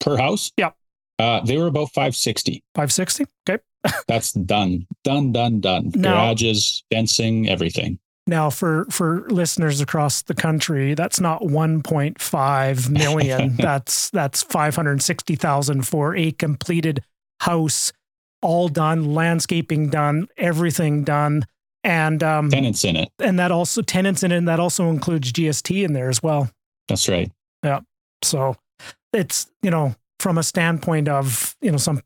[0.00, 0.52] per house?
[0.56, 0.70] Yeah.
[1.18, 2.62] Uh, they were about 560.
[2.74, 3.24] 560?
[3.48, 3.62] Okay.
[4.08, 5.92] That's done, done, done, done.
[5.94, 7.98] Now- Garages, fencing, everything.
[8.28, 13.54] Now, for for listeners across the country, that's not 1.5 million.
[13.54, 17.04] that's that's 560,000 for a completed
[17.40, 17.92] house,
[18.42, 21.44] all done, landscaping done, everything done,
[21.84, 23.10] and um, Tenants in it.
[23.20, 24.38] and that also tenants in it.
[24.38, 26.50] And that also includes GST in there as well.
[26.88, 27.30] That's right.
[27.62, 27.80] Yeah.
[28.22, 28.56] So
[29.12, 32.00] it's, you know, from a standpoint of, you know, some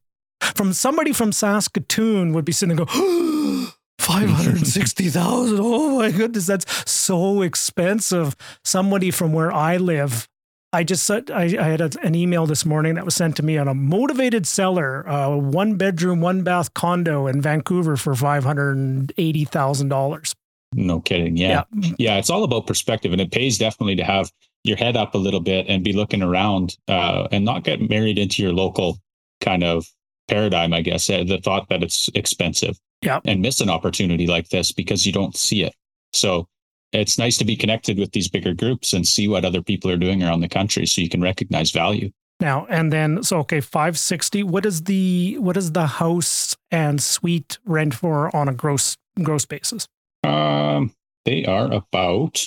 [0.55, 2.87] from somebody from Saskatoon would be sitting and go,
[3.99, 5.59] 560,000.
[5.71, 8.35] Oh my goodness, that's so expensive.
[8.65, 10.27] Somebody from where I live,
[10.73, 13.43] I just said, I, I had a, an email this morning that was sent to
[13.43, 20.35] me on a motivated seller, uh, one bedroom, one bath condo in Vancouver for $580,000.
[20.75, 21.37] No kidding.
[21.37, 21.65] Yeah.
[21.75, 21.93] Yeah.
[21.99, 22.17] yeah.
[22.19, 24.31] It's all about perspective and it pays definitely to have
[24.63, 28.19] your head up a little bit and be looking around uh, and not get married
[28.19, 28.99] into your local
[29.41, 29.87] kind of
[30.29, 32.79] paradigm, I guess, uh, the thought that it's expensive.
[33.03, 33.21] Yeah.
[33.25, 35.75] And miss an opportunity like this because you don't see it.
[36.13, 36.47] So
[36.93, 39.97] it's nice to be connected with these bigger groups and see what other people are
[39.97, 42.11] doing around the country so you can recognize value.
[42.41, 44.43] Now and then, so okay, five sixty.
[44.43, 49.45] What is the what is the house and suite rent for on a gross gross
[49.45, 49.87] basis?
[50.25, 50.95] Um,
[51.25, 52.45] they are about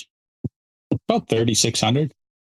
[1.08, 2.12] about thirty six hundred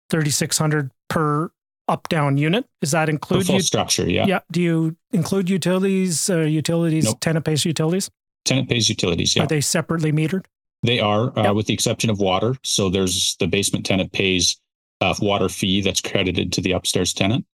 [0.10, 1.52] Thirty six hundred per
[1.88, 2.66] up down unit.
[2.82, 3.62] Does that include full you?
[3.62, 4.10] structure.
[4.10, 4.26] Yeah.
[4.28, 4.40] Yeah.
[4.52, 6.30] Do you include utilities?
[6.30, 7.20] Uh, utilities, Nope.
[7.22, 8.10] tenant pays utilities.
[8.44, 9.36] Tenant pays utilities.
[9.36, 9.44] Yeah.
[9.44, 10.46] Are they separately metered?
[10.84, 11.56] They are, uh, Yep.
[11.56, 12.56] with the exception of water.
[12.64, 14.60] So there's the basement tenant pays
[15.02, 17.46] a water fee that's credited to the upstairs tenant.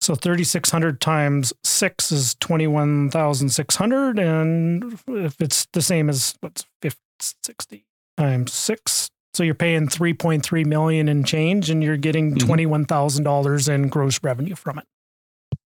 [0.00, 5.66] So thirty six hundred times six is twenty one thousand six hundred, and if it's
[5.72, 7.84] the same as what's 50, sixty
[8.16, 12.88] times six, so you're paying three point three million in change, and you're getting Mhm.
[12.88, 14.84] thousand dollars in gross revenue from it.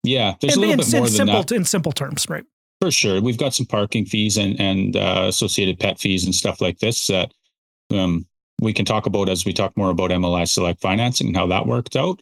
[0.02, 2.44] Yeah, there's a little bit more than simple that in simple terms, right?
[2.82, 3.22] for sure.
[3.22, 7.06] We've got some parking fees and and uh, associated pet fees and stuff like this
[7.06, 7.32] that
[7.90, 8.26] um,
[8.60, 11.66] we can talk about as we talk more about MLI Select financing and how that
[11.66, 12.20] worked out.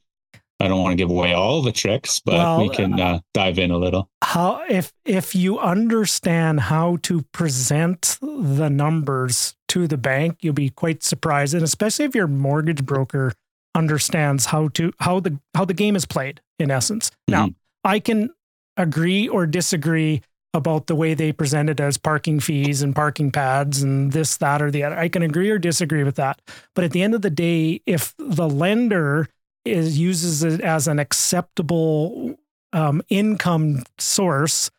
[0.61, 3.59] I don't want to give away all the tricks, but Well, we can uh, dive
[3.59, 4.09] in a little.
[4.23, 10.71] How if if you understand how to present the numbers to the bank, you'll be
[10.71, 13.33] quite surprised, and especially if your mortgage broker
[13.75, 17.11] understands how to how the how the game is played in essence.
[17.27, 17.51] Now,
[17.83, 18.31] I can
[18.77, 20.23] agree or disagree
[20.55, 24.63] about the way they present it as parking fees and parking pads and this, that,
[24.63, 24.97] or the other.
[24.97, 26.41] I can agree or disagree with that.
[26.75, 29.29] But at the end of the day, if the lender
[29.65, 32.37] is uses it as an acceptable
[32.73, 34.71] um, income source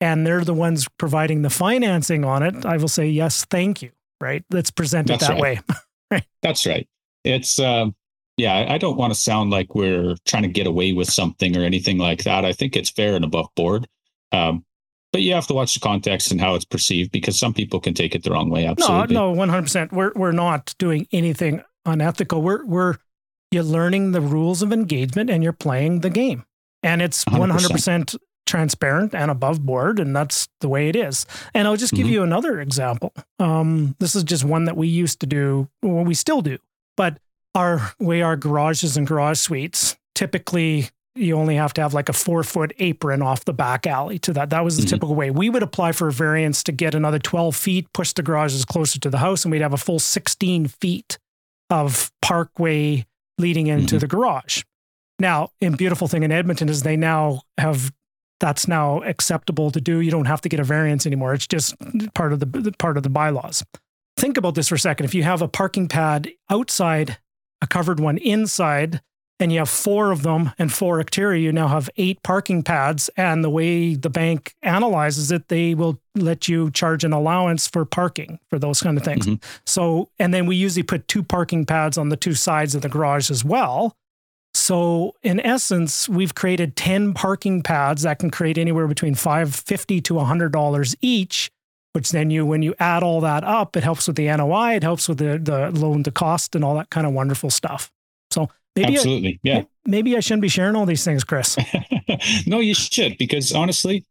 [0.00, 3.90] and they're the ones providing the financing on it, I will say yes, thank you.
[4.20, 4.44] Right?
[4.50, 5.60] Let's present it That's that right.
[6.10, 6.22] way.
[6.42, 6.88] That's right.
[7.24, 7.94] It's um
[8.36, 11.56] yeah, I- I don't want to sound like we're trying to get away with something
[11.56, 12.44] or anything like that.
[12.44, 13.86] I think it's fair and above board.
[14.32, 14.64] Um,
[15.12, 17.94] but you have to watch the context and how it's perceived because some people can
[17.94, 18.66] take it the wrong way.
[18.66, 19.14] Absolutely.
[19.14, 19.92] No, no, one hundred percent.
[19.92, 22.42] We're we're not doing anything unethical.
[22.42, 22.96] We're we're
[23.54, 26.44] you're learning the rules of engagement and you're playing the game,
[26.82, 27.38] and it's 100%.
[27.38, 28.14] one hundred percent
[28.46, 31.24] transparent and above board, and that's the way it is.
[31.54, 32.10] And I'll just give Mhm.
[32.10, 33.14] you another example.
[33.38, 36.58] Um, this is just one that we used to do, well, we still do,
[36.96, 37.18] but
[37.54, 42.12] our way our garages and garage suites typically you only have to have like a
[42.12, 44.50] four foot apron off the back alley to that.
[44.50, 44.88] That was the Mhm.
[44.90, 45.30] typical way.
[45.30, 48.98] We would apply for a variance to get another 12 feet, push the garages closer
[48.98, 51.18] to the house, and we'd have a full 16 feet
[51.70, 53.06] of parkway
[53.38, 54.00] leading into Mhm.
[54.00, 54.62] the garage.
[55.18, 57.92] Now, in beautiful thing in Edmonton is they now have
[58.40, 60.00] that's now acceptable to do.
[60.00, 61.34] You don't have to get a variance anymore.
[61.34, 61.74] It's just
[62.14, 63.64] part of the part of the bylaws.
[64.16, 65.04] think about this for a second.
[65.06, 67.18] If you have a parking pad outside,
[67.60, 69.00] a covered one inside,
[69.40, 73.10] and you have four of them and four exterior, you now have eight parking pads.
[73.16, 77.84] And the way the bank analyzes it, they will let you charge an allowance for
[77.84, 79.26] parking for those kind of things.
[79.26, 79.44] Mm-hmm.
[79.66, 82.88] So, and then we usually put two parking pads on the two sides of the
[82.88, 83.96] garage as well.
[84.56, 90.14] So, in essence, we've created 10 parking pads that can create anywhere between 550 to
[90.14, 91.50] $100 each
[91.94, 94.82] which then you when you add all that up, it helps with the NOI, it
[94.82, 97.92] helps with the the loan to cost and all that kind of wonderful stuff.
[98.32, 99.62] So maybe absolutely, I, yeah.
[99.86, 101.56] Maybe I shouldn't be sharing all these things, Chris.
[102.46, 104.04] no, you should because honestly,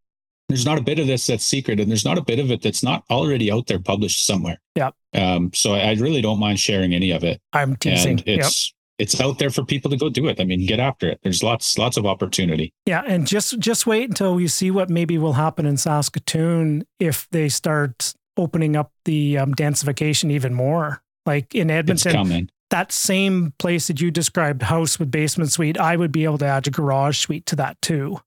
[0.50, 2.62] there's not a bit of this that's secret, and there's not a bit of it
[2.62, 4.60] that's not already out there published somewhere.
[4.76, 4.92] Yeah.
[5.14, 5.52] Um.
[5.54, 7.42] So I really don't mind sharing any of it.
[7.54, 8.20] I'm teasing.
[8.20, 10.40] And it's yep it's out there for people to go do it.
[10.40, 11.20] I mean, get after it.
[11.24, 12.74] There's lots lots of opportunity.
[12.86, 17.28] Yeah, and just just wait until you see what maybe will happen in Saskatoon if
[17.32, 21.02] they start opening up the um, densification even more.
[21.26, 26.12] Like in Edmonton, that same place that you described, house with basement suite, I would
[26.12, 28.20] be able to add a garage suite to that too.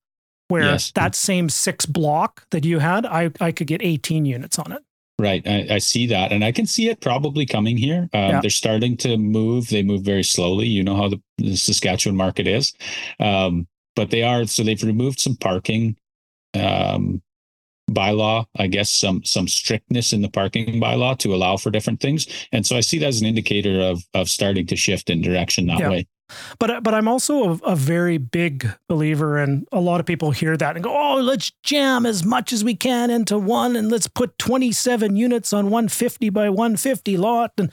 [0.46, 0.92] Where yes.
[0.92, 4.82] that same six block that you had, I I could get 18 units on it.
[5.18, 5.42] Right.
[5.46, 6.30] I, I, see that.
[6.30, 8.08] And I can see it probably coming here.
[8.12, 8.40] Um, yeah.
[8.42, 9.68] They're starting to move.
[9.68, 10.66] They move very slowly.
[10.66, 12.74] You know how the, the Saskatchewan market is.
[13.18, 13.66] Um,
[13.96, 15.96] but they are, so they've removed some parking
[16.52, 17.22] um,
[17.90, 22.26] bylaw, I guess, some some strictness in the parking bylaw to allow for different things.
[22.52, 25.66] And so I see that as an indicator of of starting to shift in direction
[25.66, 25.90] that yeah.
[25.90, 26.08] way.
[26.58, 30.56] But but I'm also a, a, very big believer, and a lot of people hear
[30.56, 34.08] that and go, "Oh, let's jam as much as we can into one, and let's
[34.08, 37.72] put 27 units on 150 by 150 lot." And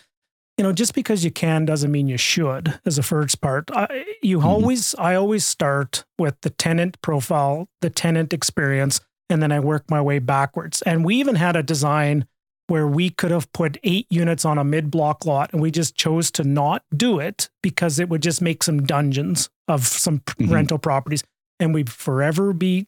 [0.57, 2.79] you know, just because you can doesn't mean you should.
[2.85, 4.47] As a first part, I, you mm-hmm.
[4.47, 9.89] always I always start with the tenant profile, the tenant experience, and then I work
[9.89, 10.81] my way backwards.
[10.83, 12.25] And we even had a design
[12.67, 15.95] where we could have put eight units on a mid block lot and we just
[15.95, 20.51] chose to not do it because it would just make some dungeons of some mm-hmm.
[20.51, 21.23] rental properties
[21.59, 22.87] and we'd forever be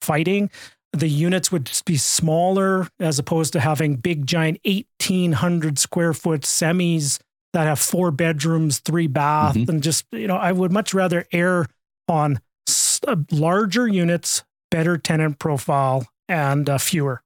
[0.00, 0.50] fighting
[0.92, 6.42] the units would just be smaller as opposed to having big giant 1800 square foot
[6.42, 7.18] semis
[7.52, 9.70] that have four bedrooms three bath mm-hmm.
[9.70, 11.66] and just you know i would much rather err
[12.08, 12.40] on
[13.06, 17.22] uh, larger units better tenant profile and uh, fewer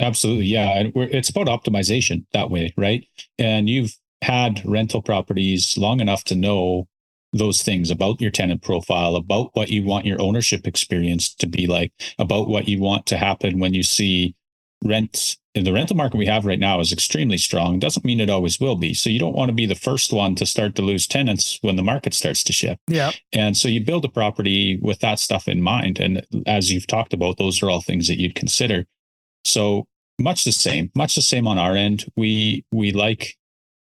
[0.00, 0.46] Absolutely.
[0.46, 0.78] Yeah.
[0.78, 3.04] And it's about optimization that way, right?
[3.38, 6.86] And you've had rental properties long enough to know
[7.32, 11.66] those things about your tenant profile, about what you want your ownership experience to be
[11.66, 14.34] like, about what you want to happen when you see
[14.84, 17.78] rent the rental market we have right now is extremely strong.
[17.78, 18.94] Doesn't mean it always will be.
[18.94, 21.76] So you don't want to be the first one to start to lose tenants when
[21.76, 22.80] the market starts to shift.
[22.86, 23.12] Yeah.
[23.32, 25.98] And so you build a property with that stuff in mind.
[25.98, 28.86] And as you've talked about, those are all things that you'd consider.
[29.44, 29.86] So
[30.18, 32.04] much the same, much the same on our end.
[32.16, 33.36] We we like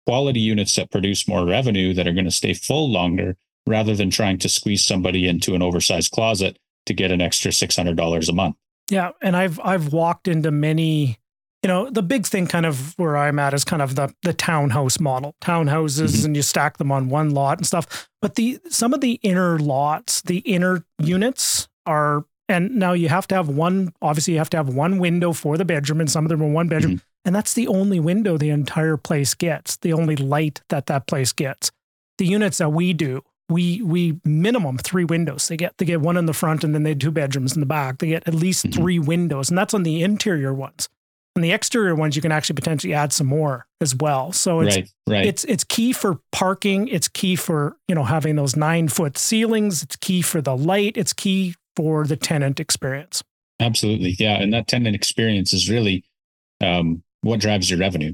[0.05, 4.09] quality units that produce more revenue that are going to stay full longer rather than
[4.09, 8.57] trying to squeeze somebody into an oversized closet to get an extra $600 a month.
[8.89, 11.17] Yeah, and I've I've walked into many
[11.63, 14.33] you know the big thing kind of where i'm at is kind of the the
[14.33, 16.25] townhouse model townhouses mm-hmm.
[16.25, 19.57] and you stack them on one lot and stuff but the some of the inner
[19.57, 24.49] lots the inner units are and now you have to have one, obviously, you have
[24.51, 26.95] to have one window for the bedroom, and some of them are one bedroom.
[26.95, 27.07] Mm-hmm.
[27.25, 31.31] And that's the only window the entire place gets, the only light that that place
[31.31, 31.71] gets.
[32.17, 35.47] The units that we do, we we minimum three windows.
[35.47, 37.61] They get they get one in the front and then they have two bedrooms in
[37.61, 37.99] the back.
[37.99, 38.81] They get at least mm-hmm.
[38.81, 40.89] three windows, and that's on the interior ones.
[41.35, 44.31] On the exterior ones, you can actually potentially add some more as well.
[44.31, 45.25] So it's right, right.
[45.25, 46.87] it's it's key for parking.
[46.87, 49.81] It's key for you know having those nine foot ceilings.
[49.81, 50.95] It's key for the light.
[50.95, 53.23] It's key for the tenant experience.
[53.59, 54.15] Absolutely.
[54.19, 54.41] Yeah.
[54.41, 56.03] And that tenant experience is really
[56.61, 58.13] um, what drives your revenue.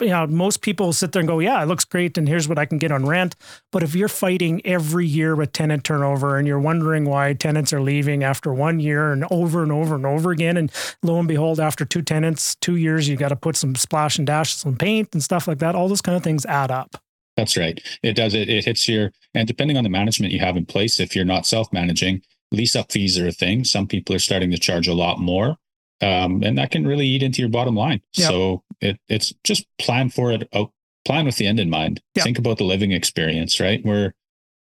[0.00, 0.10] Yep.
[0.10, 2.66] know, most people sit there and go, "Yeah, it looks great, and here's what I
[2.66, 3.36] can get on rent."
[3.72, 7.80] But if you're fighting every year with tenant turnover, and you're wondering why tenants are
[7.80, 10.72] leaving after one year and over and over and over again, and
[11.02, 14.26] lo and behold, after two tenants, two years, you got to put some splash and
[14.26, 15.74] dash, some paint and stuff like that.
[15.74, 16.96] All those kind of things add up.
[17.36, 17.80] That's right.
[18.02, 18.34] It does.
[18.34, 21.24] It, it hits your, and depending on the management you have in place, if you're
[21.24, 22.22] not self managing,
[22.52, 23.64] lease up fees are a thing.
[23.64, 25.56] Some people are starting to charge a lot more.
[26.04, 28.02] Um, and that can really eat into your bottom line.
[28.14, 28.28] Yep.
[28.28, 30.48] So it, it's just plan for it.
[30.52, 30.70] Oh,
[31.04, 32.02] plan with the end in mind.
[32.14, 32.24] Yep.
[32.24, 33.84] Think about the living experience, right?
[33.84, 34.12] We're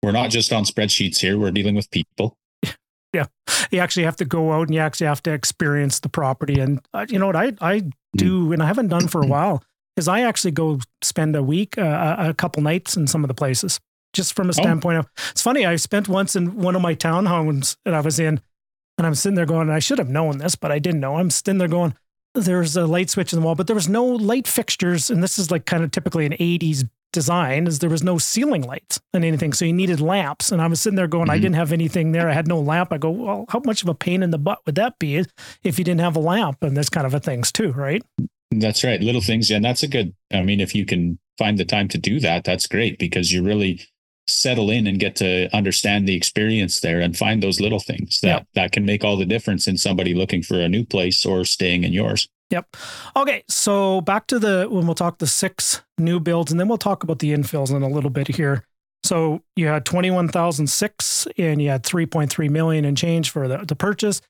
[0.02, 1.38] we're not just on spreadsheets here.
[1.38, 2.36] We're dealing with people.
[3.14, 3.26] Yeah,
[3.70, 6.58] you actually have to go out and you actually have to experience the property.
[6.58, 7.90] And uh, you know what I I hmm.
[8.16, 9.62] do, and I haven't done for a while,
[9.96, 13.34] is I actually go spend a week, uh, a couple nights in some of the
[13.34, 13.78] places
[14.14, 14.52] just from a oh.
[14.52, 15.00] standpoint oh.
[15.00, 15.64] of it's funny.
[15.64, 18.40] I spent once in one of my townhomes that I was in,
[18.98, 21.16] and I'm sitting there going, I should have known this, but I didn't know.
[21.16, 21.94] I'm sitting there going,
[22.34, 25.10] there's a light switch in the wall, but there was no light fixtures.
[25.10, 28.62] And this is like kind of typically an 80s design is there was no ceiling
[28.62, 29.52] lights and anything.
[29.52, 30.52] So you needed lamps.
[30.52, 31.30] And I was sitting there going, mm-hmm.
[31.32, 32.28] I didn't have anything there.
[32.28, 32.92] I had no lamp.
[32.92, 35.24] I go, well, how much of a pain in the butt would that be
[35.62, 38.02] if you didn't have a lamp and this kind of a things too, right?
[38.50, 39.00] That's right.
[39.00, 39.50] Little things.
[39.50, 42.44] And that's a good, I mean, if you can find the time to do that,
[42.44, 43.80] that's great because you really
[44.26, 48.28] settle in and get to understand the experience there and find those little things that
[48.28, 48.46] yep.
[48.54, 51.84] that can make all the difference in somebody looking for a new place or staying
[51.84, 52.28] in yours.
[52.50, 52.76] Yep.
[53.16, 56.78] Okay, so back to the when we'll talk the six new builds and then we'll
[56.78, 58.64] talk about the infills in a little bit here.
[59.02, 64.22] So you had 21,006 and you had 3.3 million in change for the, the purchase.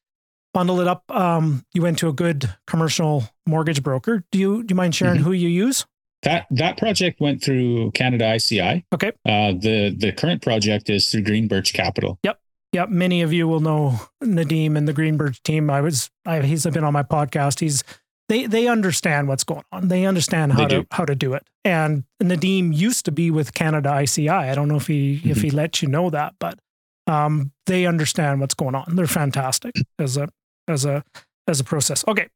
[0.52, 1.04] Bundle it up.
[1.10, 4.24] Um, you went to a good commercial mortgage broker.
[4.32, 5.24] Do you do you mind sharing mm-hmm.
[5.24, 5.84] who you use?
[6.24, 8.84] That that project went through Canada ICI.
[8.92, 9.12] Okay.
[9.24, 12.18] Uh, the the current project is through Green Birch Capital.
[12.22, 12.38] Yep.
[12.72, 12.88] Yep.
[12.88, 15.70] Many of you will know Nadim and the Green Birch team.
[15.70, 17.60] I was I, he's been on my podcast.
[17.60, 17.84] He's
[18.28, 19.88] they they understand what's going on.
[19.88, 21.46] They understand how they to how to do it.
[21.64, 24.28] And Nadim used to be with Canada ICI.
[24.28, 25.30] I don't know if he mm-hmm.
[25.30, 26.58] if he let you know that, but
[27.06, 28.96] um, they understand what's going on.
[28.96, 30.28] They're fantastic as a
[30.68, 31.04] as a
[31.46, 32.04] as a process.
[32.08, 32.28] Okay,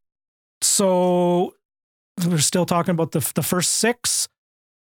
[0.61, 1.55] so
[2.27, 4.29] we're still talking about the the first six.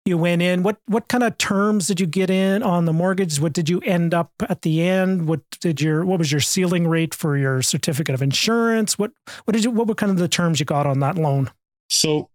[0.07, 0.63] You went in.
[0.63, 3.41] What what kind of terms did you get in on the mortgage?
[3.41, 5.27] What did you end up at the end?
[5.27, 8.99] What did your what was your ceiling rate for your certificate of insurance?
[8.99, 9.13] What
[9.45, 11.51] what did you what were kind of the terms you got on that loan?
[11.89, 12.29] So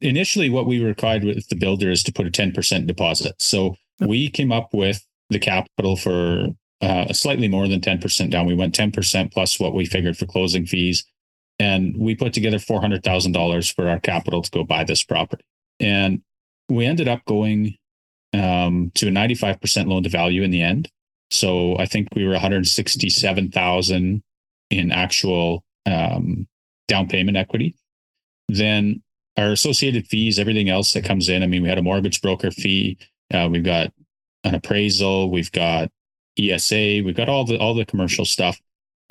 [0.00, 3.36] initially, what we required with the builder is to put a ten percent deposit.
[3.38, 5.00] So we came up with
[5.30, 6.48] the capital for
[6.80, 8.46] uh, slightly more than ten percent down.
[8.46, 11.04] We went ten percent plus what we figured for closing fees
[11.58, 15.44] and we put together $400,000 for our capital to go buy this property.
[15.80, 16.22] And
[16.68, 17.76] we ended up going
[18.32, 20.88] um, to a 95% loan to value in the end.
[21.30, 24.22] So I think we were 167,000
[24.70, 26.46] in actual um,
[26.88, 27.74] down payment equity.
[28.48, 29.02] Then
[29.36, 31.42] our associated fees, everything else that comes in.
[31.42, 32.98] I mean, we had a mortgage broker fee.
[33.32, 33.92] Uh, we've got
[34.44, 35.30] an appraisal.
[35.30, 35.90] We've got
[36.38, 37.02] ESA.
[37.04, 38.60] We've got all the all the commercial stuff.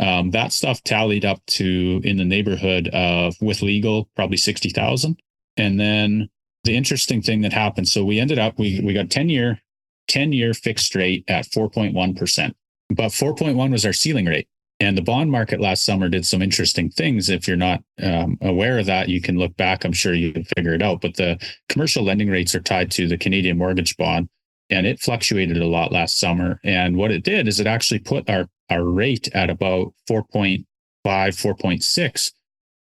[0.01, 5.21] Um, that stuff tallied up to in the neighborhood of with legal probably sixty thousand,
[5.57, 6.27] and then
[6.63, 7.87] the interesting thing that happened.
[7.87, 9.61] So we ended up we we got ten year
[10.07, 12.55] ten year fixed rate at four point one percent,
[12.89, 14.47] but four point one was our ceiling rate.
[14.79, 17.29] And the bond market last summer did some interesting things.
[17.29, 19.85] If you're not um, aware of that, you can look back.
[19.85, 21.01] I'm sure you can figure it out.
[21.01, 21.37] But the
[21.69, 24.27] commercial lending rates are tied to the Canadian mortgage bond,
[24.71, 26.59] and it fluctuated a lot last summer.
[26.63, 30.65] And what it did is it actually put our our rate at about 4.5,
[31.05, 32.31] 4.6.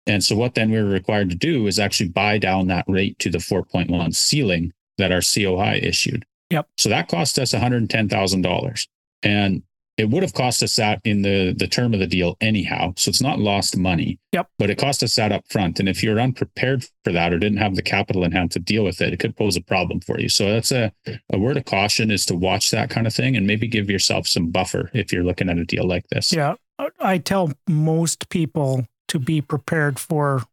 [0.06, 3.18] And so what then we were required to do is actually buy down that rate
[3.20, 6.24] to the 4.1 ceiling that our COI issued.
[6.50, 6.68] Yep.
[6.76, 8.88] So that cost us $110,000.
[9.22, 9.62] And
[10.00, 12.94] it would have cost us that in the the term of the deal anyhow.
[12.96, 14.18] So it's not lost money.
[14.32, 14.48] Yep.
[14.58, 15.78] But it cost us that up front.
[15.78, 18.82] And if you're unprepared for that or didn't have the capital in hand to deal
[18.82, 20.30] with it, it could pose a problem for you.
[20.30, 20.90] So that's a,
[21.30, 24.26] a word of caution is to watch that kind of thing and maybe give yourself
[24.26, 26.32] some buffer if you're looking at a deal like this.
[26.32, 26.54] Yeah.
[26.98, 30.44] I tell most people to be prepared for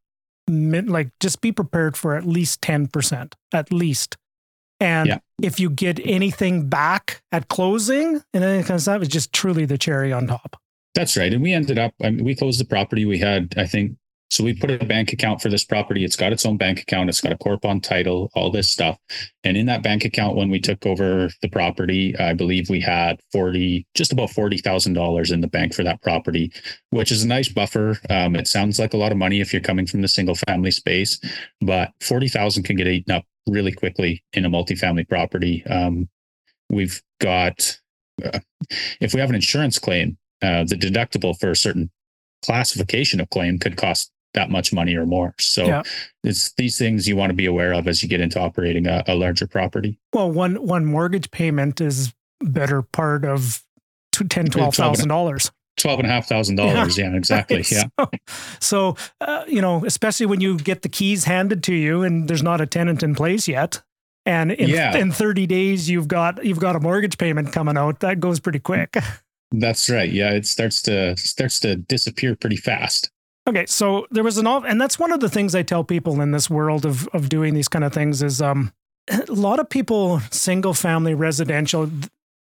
[0.49, 4.17] like just be prepared for at least 10%, at least
[4.79, 5.19] and yeah.
[5.41, 9.65] if you get anything back at closing and then kind of stuff, it's just truly
[9.65, 10.59] the cherry on top.
[10.93, 11.31] That's right.
[11.31, 13.05] And we ended up, I mean, we closed the property.
[13.05, 13.97] We had, I think,
[14.29, 16.03] so we put a bank account for this property.
[16.03, 17.09] It's got its own bank account.
[17.09, 18.97] It's got a corp on title, all this stuff.
[19.43, 23.21] And in that bank account, when we took over the property, I believe we had
[23.31, 26.51] 40, just about $40,000 in the bank for that property,
[26.89, 27.97] which is a nice buffer.
[28.09, 30.71] Um, it sounds like a lot of money if you're coming from the single family
[30.71, 31.19] space,
[31.61, 35.65] but 40,000 can get eaten up really quickly in a multifamily property.
[35.67, 36.09] Um,
[36.69, 37.79] we've got,
[38.23, 38.39] uh,
[38.99, 41.89] if we have an insurance claim, uh, the deductible for a certain
[42.43, 45.33] classification of claim could cost that much money or more.
[45.39, 45.83] So yeah.
[46.23, 49.03] it's these things you want to be aware of as you get into operating a,
[49.07, 49.99] a larger property.
[50.13, 53.63] Well, one one mortgage payment is better part of
[54.29, 56.97] ten twelve thousand dollars twelve and a half thousand dollars.
[56.97, 57.63] Yeah, exactly.
[57.71, 57.85] Yeah.
[57.97, 58.09] So,
[58.59, 62.43] so uh, you know, especially when you get the keys handed to you and there's
[62.43, 63.81] not a tenant in place yet,
[64.25, 64.95] and in, yeah.
[64.95, 68.01] in thirty days you've got you've got a mortgage payment coming out.
[68.01, 68.97] That goes pretty quick.
[69.51, 70.11] That's right.
[70.11, 73.09] Yeah, it starts to starts to disappear pretty fast.
[73.47, 76.19] Okay, so there was an all, and that's one of the things I tell people
[76.21, 78.73] in this world of of doing these kind of things is um
[79.09, 81.89] a lot of people single family residential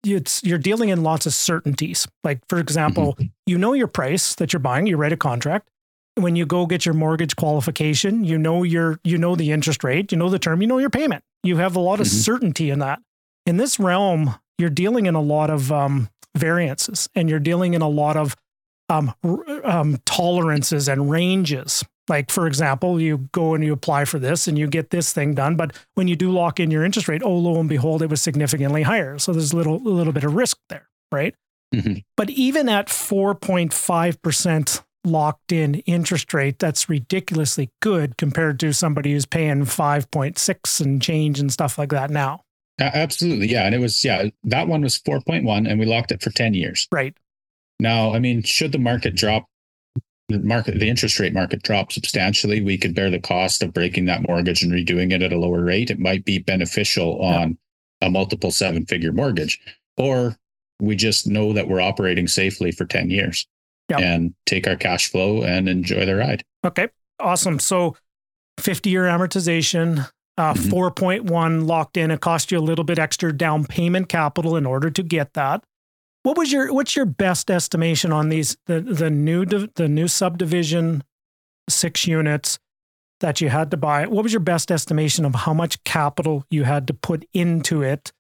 [0.05, 2.07] it's you're dealing in lots of certainties.
[2.25, 3.27] Like for example, mm-hmm.
[3.47, 5.69] you know your price that you're buying, you write a contract.
[6.17, 10.13] When you go get your mortgage qualification, you know your you know the interest rate,
[10.13, 11.23] you know the term, you know your payment.
[11.43, 12.19] You have a lot of mm-hmm.
[12.19, 13.01] certainty in that.
[13.45, 17.83] In this realm, you're dealing in a lot of um, variances, and you're dealing in
[17.83, 18.37] a lot of
[18.89, 19.15] um,
[19.65, 21.85] um, tolerances and ranges.
[22.09, 25.35] Like, for example, you go and you apply for this and you get this thing
[25.35, 25.57] done.
[25.57, 28.23] But when you do lock in your interest rate, oh, lo and behold, it was
[28.23, 29.19] significantly higher.
[29.19, 31.35] So there's a little, a little bit of risk there, right?
[31.75, 31.95] Mm-hmm.
[32.17, 39.27] But even at 4.5% locked in interest rate, that's ridiculously good compared to somebody who's
[39.27, 42.43] paying 5.6 and change and stuff like that now.
[42.79, 43.49] Absolutely.
[43.49, 43.65] Yeah.
[43.65, 46.87] And it was, yeah, that one was 4.1 and we locked it for 10 years.
[46.93, 47.17] Right.
[47.81, 49.47] Now, I mean, should the market drop,
[50.29, 54.07] the market, the interest rate market drop substantially, we could bear the cost of breaking
[54.07, 55.91] that mortgage and redoing it at a lower rate.
[55.91, 57.59] It might be beneficial on
[58.01, 59.61] a multiple seven figure mortgage.
[59.97, 60.37] Or
[60.81, 63.47] we just know that we're operating safely for 10 years
[63.89, 64.01] yep.
[64.01, 66.43] and take our cash flow and enjoy the ride.
[66.65, 66.89] Okay.
[67.19, 67.59] Awesome.
[67.59, 67.97] So
[68.59, 70.71] 50 year amortization, uh, mm-hmm.
[70.71, 72.11] 4.1 locked in.
[72.11, 75.65] It cost you a little bit extra down payment capital in order to get that.
[76.27, 81.05] What was your what's your best estimation on these the the new the new subdivision
[81.69, 82.59] six units
[83.21, 84.09] that you had to buy?
[84.09, 88.11] What was your best estimation of how much capital you had to put into it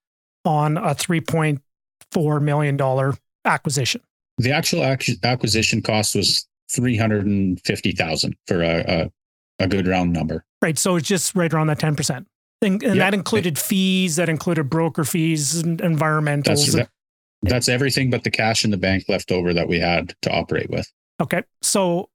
[0.44, 4.02] on a 3.4 million dollar acquisition?
[4.38, 9.10] The actual acquisition cost was 350,000 for a, a
[9.58, 10.44] a good round number.
[10.62, 10.78] Right.
[10.78, 12.24] So it's just right around that 10%.
[12.62, 12.94] And, and yep.
[12.96, 16.44] that included fees, that included broker fees and environmentals.
[16.44, 16.88] That's, that,
[17.48, 20.70] that's everything but the cash in the bank left over that we had to operate
[20.70, 20.90] with.
[21.20, 21.42] Okay.
[21.62, 22.08] So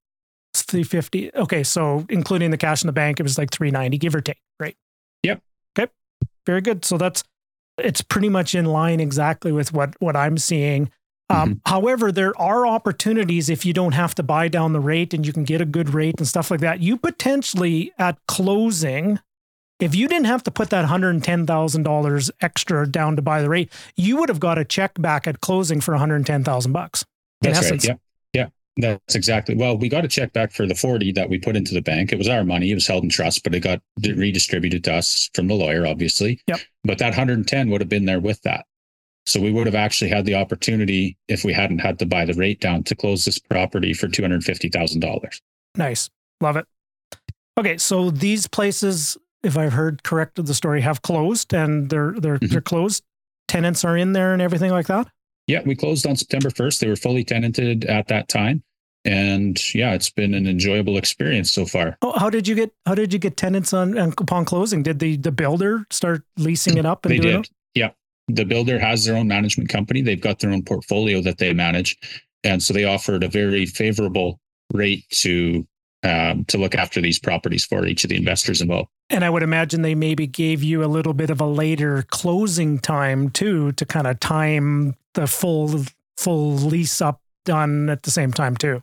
[0.54, 1.34] 350.
[1.36, 1.64] Okay.
[1.64, 4.40] So including the cash in the bank, it was like 390, give or take.
[4.60, 4.76] Right.
[5.24, 5.42] Yep.
[5.78, 5.92] Okay.
[6.46, 6.86] Very good.
[6.86, 7.24] So that's,
[7.78, 10.92] it's pretty much in line exactly with what, what I'm seeing.
[11.30, 11.72] Um, mm-hmm.
[11.72, 15.34] However, there are opportunities if you don't have to buy down the rate and you
[15.34, 16.82] can get a good rate and stuff like that.
[16.82, 19.20] You potentially at closing,
[19.82, 24.18] if you didn't have to put that $110,000 extra down to buy the rate, you
[24.18, 27.04] would have got a check back at closing for 110,000 bucks.
[27.42, 27.90] That's essence.
[27.90, 27.98] right.
[28.34, 28.48] Yeah.
[28.78, 28.88] Yeah.
[28.96, 29.56] That's exactly.
[29.56, 32.14] Well, we got a check back for the 40 that we put into the bank.
[32.14, 32.72] It was our money.
[32.72, 36.40] It was held in trust, but it got redistributed to us from the lawyer, obviously.
[36.48, 36.60] Yep.
[36.84, 38.66] But that 110 would have been there with that.
[39.26, 42.34] So we would have actually had the opportunity if we hadn't had to buy the
[42.34, 45.42] rate down to close this property for $250,000.
[45.76, 46.10] Nice.
[46.40, 46.66] Love it.
[47.58, 52.38] Okay, so these places, if I've heard correct the story, have closed and they're they're
[52.38, 52.48] mm-hmm.
[52.48, 53.04] they're closed.
[53.48, 55.08] Tenants are in there and everything like that?
[55.48, 56.80] Yeah, we closed on September 1st.
[56.80, 58.64] They were fully tenanted at that time.
[59.04, 61.98] And yeah, it's been an enjoyable experience so far.
[62.02, 64.84] Oh, how did you get how did you get tenants on upon closing?
[64.84, 67.36] Did the the builder start leasing it up and they did.
[67.42, 67.50] It?
[67.74, 67.90] Yeah,
[68.28, 70.02] the builder has their own management company.
[70.02, 71.98] They've got their own portfolio that they manage,
[72.44, 74.40] and so they offered a very favorable
[74.72, 75.66] rate to
[76.04, 78.90] um, to look after these properties for each of the investors involved.
[79.10, 82.80] And I would imagine they maybe gave you a little bit of a later closing
[82.80, 85.84] time too, to kind of time the full
[86.18, 88.82] full lease up done at the same time too.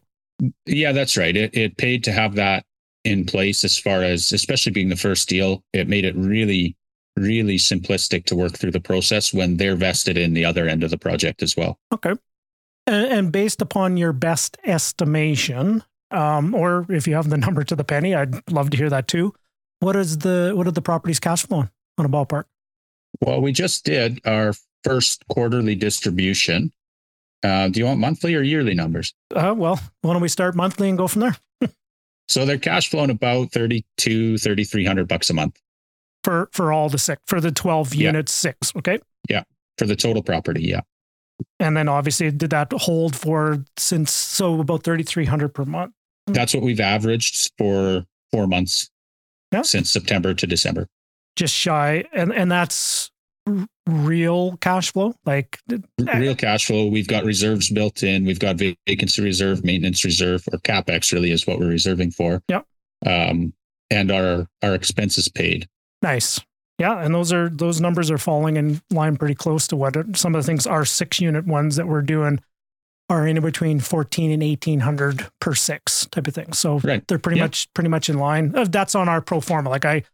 [0.66, 1.36] Yeah, that's right.
[1.36, 2.64] It it paid to have that
[3.04, 5.64] in place as far as especially being the first deal.
[5.72, 6.76] It made it really
[7.16, 10.90] really simplistic to work through the process when they're vested in the other end of
[10.90, 11.78] the project as well.
[11.92, 12.14] Okay.
[12.86, 17.76] And, and based upon your best estimation, um, or if you have the number to
[17.76, 19.34] the penny, I'd love to hear that too.
[19.80, 22.44] What is the what are the properties cash flowing on a ballpark?
[23.20, 24.54] Well, we just did our
[24.84, 26.72] first quarterly distribution.
[27.44, 29.14] Uh, do you want monthly or yearly numbers?
[29.34, 31.36] Uh, well, why don't we start monthly and go from there?
[32.28, 35.60] so they're cash flowing about 32, 3,300 bucks a month
[36.24, 38.08] for for all the six for the 12 yeah.
[38.08, 38.98] units six okay
[39.28, 39.42] yeah
[39.76, 40.80] for the total property yeah
[41.60, 45.94] and then obviously did that hold for since so about 3300 per month
[46.34, 48.90] that's what we've averaged for four months
[49.52, 49.62] yeah.
[49.62, 50.86] since september to december.
[51.36, 53.10] Just shy and and that's
[53.86, 55.14] real cash flow?
[55.24, 55.58] Like
[55.98, 56.86] real cash flow.
[56.86, 58.26] We've got reserves built in.
[58.26, 58.56] We've got
[58.86, 62.42] vacancy reserve maintenance reserve or capex really is what we're reserving for.
[62.48, 62.62] Yeah
[63.06, 63.52] um
[63.90, 65.68] and our our expenses paid.
[66.02, 66.40] Nice.
[66.78, 70.34] Yeah, and those are those numbers are falling in line pretty close to what some
[70.34, 72.40] of the things are six unit ones that we're doing
[73.08, 76.52] are in between 14 and 1800 per six type of thing.
[76.52, 77.06] So right.
[77.08, 78.54] they're pretty much pretty much in line.
[78.54, 79.70] Uh, that's on our pro forma.
[79.70, 80.04] Like I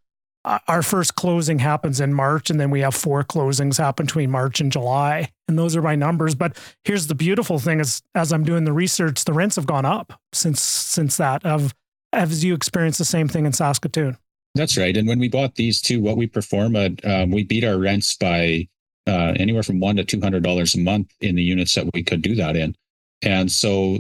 [0.68, 4.61] our first closing happens in March and then we have four closings happen between March
[4.61, 5.30] and July.
[5.49, 8.72] And those are my numbers, but here's the beautiful thing is as I'm doing the
[8.72, 11.74] research, the rents have gone up since since that of
[12.12, 14.18] as you experienced the same thing in Saskatoon.
[14.55, 14.97] That's right.
[14.97, 18.16] And when we bought these two, what we perform at, um, we beat our rents
[18.16, 18.68] by
[19.07, 22.03] uh, anywhere from one to two hundred dollars a month in the units that we
[22.03, 22.76] could do that in.
[23.23, 23.99] And so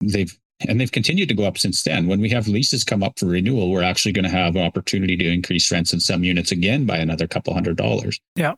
[0.00, 0.36] they've
[0.68, 2.06] and they've continued to go up since then.
[2.06, 5.16] When we have leases come up for renewal, we're actually going to have an opportunity
[5.16, 8.20] to increase rents in some units again by another couple hundred dollars.
[8.36, 8.54] Yeah.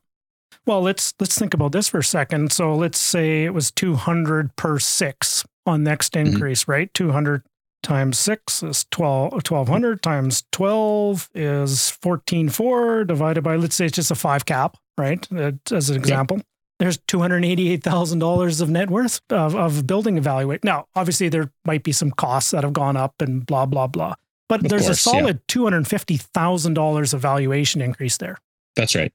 [0.67, 2.53] Well, let's let's think about this for a second.
[2.53, 6.35] So let's say it was 200 per 6 on next mm-hmm.
[6.35, 6.73] increase, mm-hmm.
[6.73, 6.95] right?
[6.95, 7.43] 200
[7.83, 14.11] times 6 is 12 1200 times 12 is 144 divided by let's say it's just
[14.11, 15.27] a 5 cap, right?
[15.71, 16.41] As an example.
[16.79, 20.63] There's $288,000 of net worth of, of building evaluate.
[20.65, 24.15] Now, obviously there might be some costs that have gone up and blah blah blah.
[24.49, 25.21] But Of there's course, a yeah.
[25.21, 28.39] solid $250,000 of valuation increase there.
[28.77, 29.13] That's right.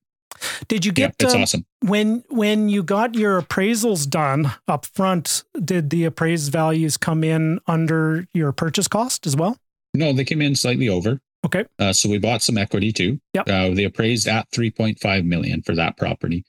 [0.68, 1.66] Did you get Yeah, it's um, awesome.
[1.82, 7.60] when when you got your appraisals done up front, did the appraised values come in
[7.68, 9.58] under your purchase cost as well?
[9.94, 11.20] No, they came in slightly over.
[11.46, 11.66] Okay.
[11.80, 13.20] Uh, so we bought some equity too.
[13.34, 13.50] Yep.
[13.50, 16.46] Uh, they appraised at 3.5 million for that property.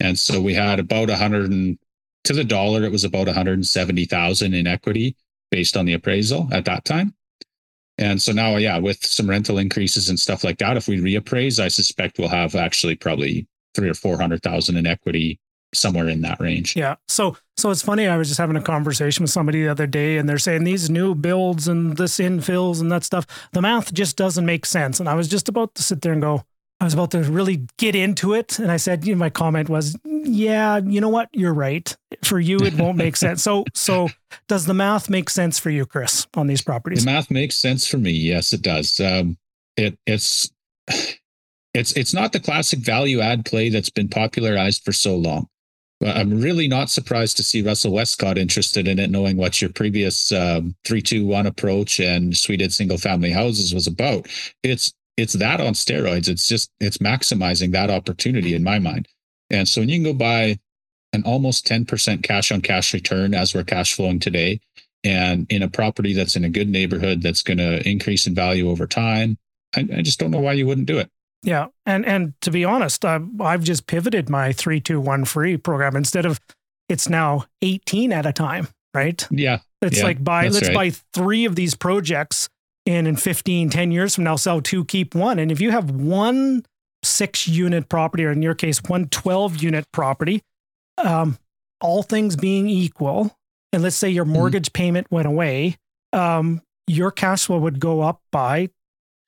[0.00, 1.78] And so we had about 100 and
[2.24, 5.16] to the dollar, it was about 170,000 in equity
[5.50, 7.14] based on the appraisal at that time.
[7.98, 11.58] And so now, yeah, with some rental increases and stuff like that, if we reappraise,
[11.58, 15.40] I suspect we'll have actually probably three or 400,000 in equity
[15.72, 16.76] somewhere in that range.
[16.76, 16.96] Yeah.
[17.08, 18.06] So so it's funny.
[18.06, 20.90] I was just having a conversation with somebody the other day, and they're saying these
[20.90, 23.26] new builds and this infills and that stuff.
[23.52, 25.00] The math just doesn't make sense.
[25.00, 26.44] And I was just about to sit there and go.
[26.78, 29.68] I was about to really get into it, and I said, you know, my comment
[29.70, 31.30] was, "Yeah, you know what?
[31.32, 31.94] You're right.
[32.22, 34.10] For you, it won't make sense." So so
[34.46, 37.04] does the math make sense for you, Chris, on these properties?
[37.04, 38.10] The math makes sense for me.
[38.10, 39.00] Yes, it does.
[39.00, 39.38] Um,
[39.76, 40.50] it it's
[41.72, 45.48] it's it's not the classic value add play that's been popularized for so long.
[46.04, 50.30] I'm really not surprised to see Russell Westcott interested in it, knowing what your previous
[50.30, 54.26] um, three two one approach and suited single family houses was about.
[54.62, 56.28] It's it's that on steroids.
[56.28, 59.08] It's just it's maximizing that opportunity in my mind.
[59.50, 60.58] And so when you can go buy
[61.12, 64.60] an almost 10% cash on cash return as we're cash flowing today,
[65.04, 68.68] and in a property that's in a good neighborhood that's going to increase in value
[68.68, 69.38] over time,
[69.74, 71.10] I, I just don't know why you wouldn't do it.
[71.42, 75.56] Yeah, and and to be honest, I, I've just pivoted my three two one free
[75.56, 76.40] program instead of
[76.88, 79.26] it's now eighteen at a time, right?
[79.30, 80.74] Yeah, It's Yeah, like buy let's right.
[80.74, 82.48] buy three of these projects
[82.86, 85.38] and in 15, 10 years from now, sell two, keep one.
[85.38, 86.64] And if you have one
[87.02, 90.42] six unit property, or in your case, one 12 unit property,
[90.98, 91.38] um,
[91.80, 93.36] all things being equal,
[93.72, 94.32] and let's say your Mm-hmm.
[94.34, 95.76] mortgage payment went away,
[96.12, 98.68] um, your cash flow would go up by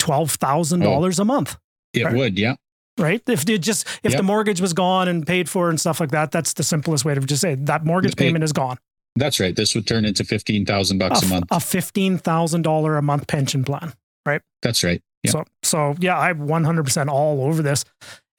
[0.00, 1.56] $12,000 a month
[1.94, 2.14] it Right.
[2.14, 2.38] would.
[2.38, 2.54] Yeah,
[2.98, 3.22] right?
[3.26, 4.18] If it just if Yep.
[4.18, 7.14] the mortgage was gone and paid for and stuff like that, that's the simplest way
[7.14, 8.78] to just say that mortgage It- payment is gone.
[9.20, 9.54] That's right.
[9.54, 11.46] This would turn into fifteen thousand bucks a month.
[11.50, 13.92] a fifteen thousand dollar a month pension plan.
[14.26, 14.42] Right?
[14.62, 15.02] That's right.
[15.22, 15.30] Yeah.
[15.32, 17.84] So so yeah, I'm one hundred percent all over this,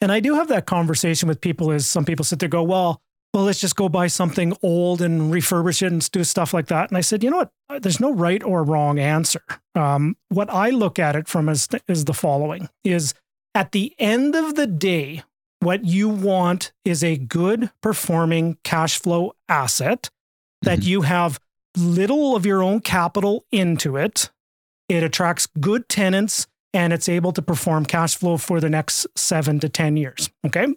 [0.02, 1.72] and I do have that conversation with people.
[1.72, 3.02] Is some people sit there go, well,
[3.34, 6.90] well, let's just go buy something old and refurbish it and do stuff like that.
[6.90, 7.84] And I said, you know what?
[7.84, 9.42] There's no right or wrong answer.
[9.76, 13.14] Um, what I look at it from is is the following: is
[13.54, 15.24] at the end of the day,
[15.60, 20.10] what you want is a good performing cash flow asset
[20.62, 20.86] that Mhm.
[20.86, 21.40] you have
[21.78, 24.30] little of your own capital into it.
[24.88, 29.60] It attracts good tenants and it's able to perform cash flow for the next seven
[29.60, 30.30] to 10 years.
[30.46, 30.68] Okay.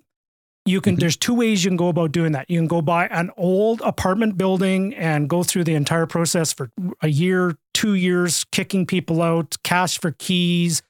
[0.65, 1.01] You can, Mhm.
[1.01, 2.49] there's two ways you can go about doing that.
[2.49, 6.71] You can go buy an old apartment building and go through the entire process for
[7.01, 10.83] a year, two years, kicking people out, cash for keys,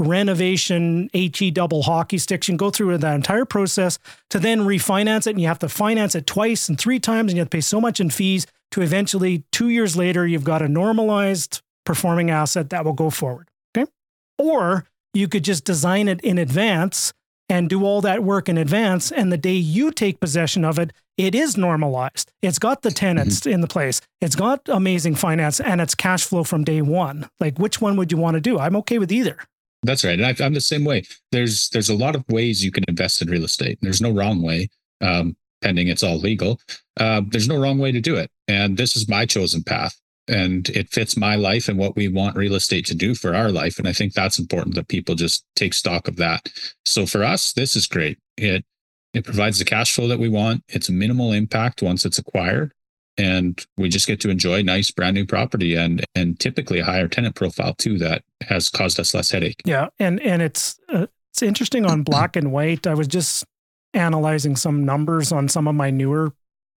[0.00, 2.48] renovation, HE double hockey sticks.
[2.48, 3.98] You can go through that entire process
[4.30, 5.30] to then refinance it.
[5.30, 7.60] And you have to finance it twice and three times, and you have to pay
[7.60, 12.70] so much in fees to eventually, two years later, you've got a normalized performing asset
[12.70, 13.48] that will go forward.
[13.76, 13.90] Okay.
[14.38, 17.12] Or you could just design it in advance
[17.48, 19.10] and do all that work in advance.
[19.10, 22.32] And the day you take possession of it, it is normalized.
[22.40, 22.94] It's got the mm-hmm.
[22.94, 24.00] tenants in the place.
[24.20, 27.28] It's got amazing finance and it's cash flow from day one.
[27.40, 28.58] Like, which one would you want to do?
[28.58, 29.36] I'm okay with either.
[29.82, 30.18] That's right.
[30.20, 31.04] And I, I'm the same way.
[31.32, 33.78] There's there's a lot of ways you can invest in real estate.
[33.80, 34.68] There's no wrong way,
[35.00, 36.60] um, pending it's all legal.
[36.98, 38.30] Uh, there's no wrong way to do it.
[38.46, 39.96] And this is my chosen path.
[40.28, 43.50] And it fits my life and what we want real estate to do for our
[43.50, 43.78] life.
[43.78, 46.48] And I think that's important that people just take stock of that.
[46.84, 48.18] So for us, this is great.
[48.36, 48.64] It
[49.12, 50.62] it provides the cash flow that we want.
[50.68, 52.72] It's minimal impact once it's acquired.
[53.20, 57.06] And we just get to enjoy nice brand new property and and typically a higher
[57.06, 59.60] tenant profile too that has caused us less headache.
[59.64, 62.86] Yeah, and and it's uh, it's interesting on black and white.
[62.86, 63.44] I was just
[63.92, 66.32] analyzing some numbers on some of my newer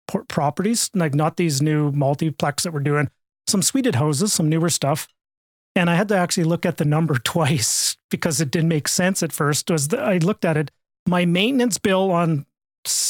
[0.08, 3.10] por- properties, like not these new multiplex that we're doing,
[3.48, 5.08] some suited houses, some newer stuff.
[5.76, 9.24] And I had to actually look at the number twice because it didn't make sense
[9.24, 9.70] at first.
[9.70, 10.72] Was the, I looked at it,
[11.08, 12.46] my maintenance bill on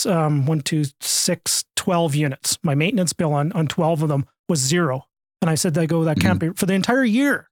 [0.06, 2.58] um, one, two, six, 12 units.
[2.64, 5.06] My maintenance bill on on 12 of them was zero.
[5.42, 6.52] And I said, I go, that can't mm-hmm.
[6.52, 7.50] be for the entire year.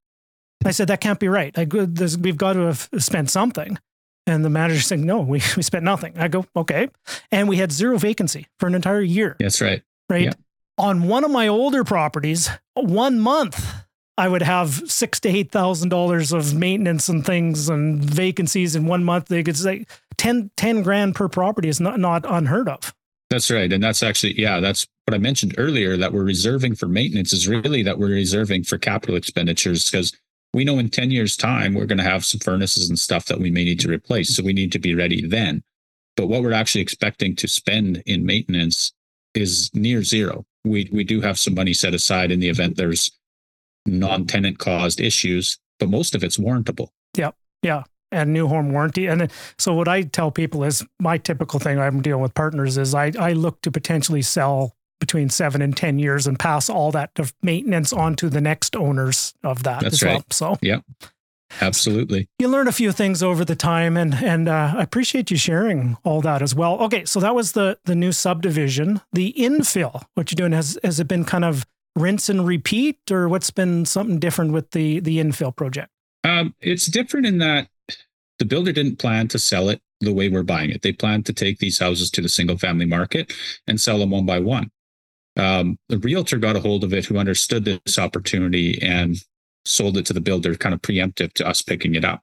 [0.63, 1.57] I said, that can't be right.
[1.57, 3.77] I go, this, we've got to have spent something.
[4.25, 6.17] And the manager said, no, we, we spent nothing.
[6.17, 6.87] I go, okay.
[7.29, 9.81] And we had zero vacancy for an entire year, That's right.
[10.09, 10.25] right?
[10.25, 10.33] Yeah.
[10.77, 13.83] On one of my older properties, one month
[14.17, 18.85] I would have six to eight thousand dollars of maintenance and things and vacancies in
[18.85, 19.27] one month.
[19.27, 19.85] They could say
[20.17, 22.93] 10, 10 grand per property is not not unheard of.
[23.31, 23.71] That's right.
[23.71, 27.47] And that's actually, yeah, that's what I mentioned earlier that we're reserving for maintenance is
[27.47, 30.11] really that we're reserving for capital expenditures because
[30.53, 33.39] we know in 10 years' time, we're going to have some furnaces and stuff that
[33.39, 34.35] we may need to replace.
[34.35, 35.63] So we need to be ready then.
[36.17, 38.91] But what we're actually expecting to spend in maintenance
[39.33, 40.45] is near zero.
[40.65, 43.17] We, we do have some money set aside in the event there's
[43.85, 46.89] non tenant caused issues, but most of it's warrantable.
[47.15, 47.33] Yep.
[47.63, 49.07] Yeah and new home warranty.
[49.07, 52.93] And so what I tell people is my typical thing I'm dealing with partners is
[52.93, 57.17] I, I look to potentially sell between seven and 10 years and pass all that
[57.41, 60.13] maintenance on to the next owners of that That's as right.
[60.13, 60.25] well.
[60.29, 60.79] So yeah,
[61.59, 62.29] absolutely.
[62.39, 65.97] You learn a few things over the time and, and uh, I appreciate you sharing
[66.03, 66.79] all that as well.
[66.83, 67.03] Okay.
[67.05, 71.07] So that was the, the new subdivision, the infill, what you're doing has, has it
[71.07, 75.53] been kind of rinse and repeat or what's been something different with the, the infill
[75.53, 75.89] project?
[76.23, 77.67] Um, it's different in that
[78.41, 80.81] the builder didn't plan to sell it the way we're buying it.
[80.81, 83.31] They planned to take these houses to the single family market
[83.67, 84.71] and sell them one by one.
[85.37, 89.15] Um, the realtor got a hold of it who understood this opportunity and
[89.63, 92.21] sold it to the builder, kind of preemptive to us picking it up.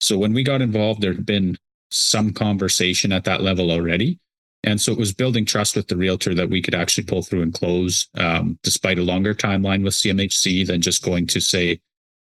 [0.00, 1.56] So when we got involved, there had been
[1.92, 4.18] some conversation at that level already.
[4.64, 7.42] And so it was building trust with the realtor that we could actually pull through
[7.42, 11.80] and close, um, despite a longer timeline with CMHC than just going to say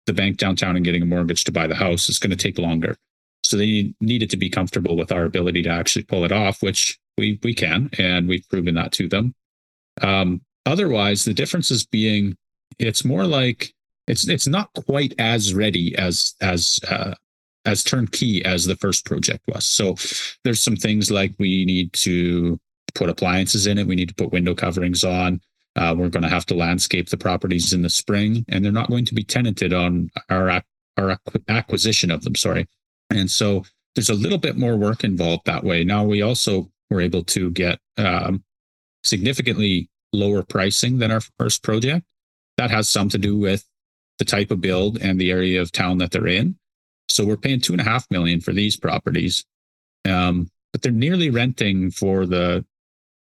[0.07, 2.09] the bank downtown and getting a mortgage to buy the house.
[2.09, 2.97] It's going to take longer.
[3.49, 6.99] So they needed to be comfortable with our ability to actually pull it off, which
[7.17, 9.33] we we can, and we've proven that to them.
[10.01, 12.37] Um, otherwise, the difference is being
[12.77, 13.73] it's more like
[14.07, 17.15] it's it's not quite as ready as as uh,
[17.65, 19.65] as turnkey as the first project was.
[19.65, 19.95] So
[20.43, 22.59] there's some things like we need to
[22.93, 23.87] put appliances in it.
[23.87, 25.41] We need to put window coverings on.
[25.75, 28.89] Uh, we're going to have to landscape the properties in the spring, and they're not
[28.89, 30.61] going to be tenanted on our
[30.97, 32.35] our acquisition of them.
[32.35, 32.67] Sorry.
[33.09, 33.63] And so
[33.95, 35.83] there's a little bit more work involved that way.
[35.83, 38.43] Now we also were able to get um,
[39.03, 42.05] significantly lower pricing than our first project.
[42.57, 43.65] That has some to do with
[44.17, 46.57] the type of build and the area of town that they're in.
[47.07, 49.43] So we're paying two and a half million for these properties,
[50.05, 52.65] um, but they're nearly renting for the,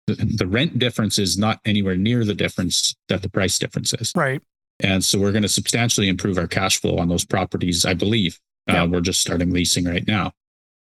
[0.07, 4.13] the the rent difference is not anywhere near the difference that the price difference is.
[4.15, 4.43] Right.
[4.81, 8.39] And so we're going to substantially improve our cash flow on those properties, I believe,
[8.69, 10.33] uh, we're just starting leasing right now.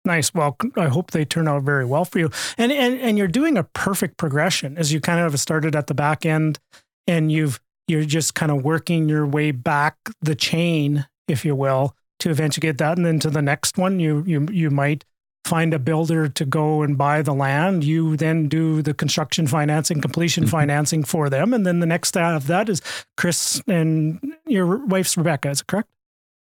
[0.06, 0.34] Nice.
[0.34, 2.32] Well, I hope they turn out very well for you.
[2.58, 5.94] And and and you're doing a perfect progression as you kind of started at the
[5.94, 6.60] back end,
[7.06, 11.94] and you've you're just kind of working your way back the chain, if you will,
[12.20, 15.04] to eventually get that, and then to the next one, you you you might
[15.44, 17.84] find a builder to go and buy the land.
[17.84, 20.52] You then do the construction financing, completion mm-hmm.
[20.52, 22.82] financing for them, and then the next step of that is
[23.18, 25.50] Chris and your wife's Rebecca.
[25.50, 25.90] Is it correct?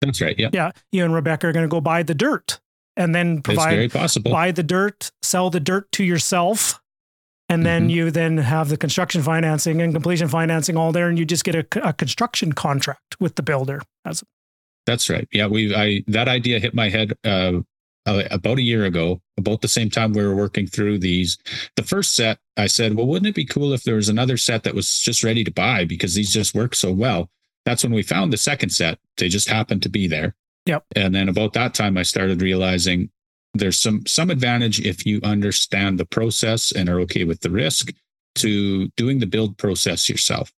[0.01, 0.37] That's right.
[0.37, 0.49] Yeah.
[0.53, 0.71] Yeah.
[0.91, 2.59] You and Rebecca are going to go buy the dirt
[2.95, 4.31] and then provide very possible.
[4.31, 6.81] buy the dirt, sell the dirt to yourself.
[7.51, 7.89] And then mm-hmm.
[7.89, 11.55] you then have the construction financing and completion financing all there, and you just get
[11.55, 13.81] a, a construction contract with the builder.
[14.05, 14.23] As
[14.85, 15.27] that's right.
[15.31, 17.61] Yeah, we I that idea hit my head uh,
[18.05, 21.37] uh, about a year ago, about the same time we were working through these.
[21.75, 24.63] The first set, I said, well, wouldn't it be cool if there was another set
[24.63, 27.29] that was just ready to buy because these just work so well?
[27.65, 28.99] That's when we found the second set.
[29.17, 30.35] They just happened to be there.
[30.65, 30.85] Yep.
[30.95, 33.09] And then about that time, I started realizing
[33.53, 37.91] there's some some advantage if you understand the process and are okay with the risk
[38.35, 40.51] to doing the build process yourself.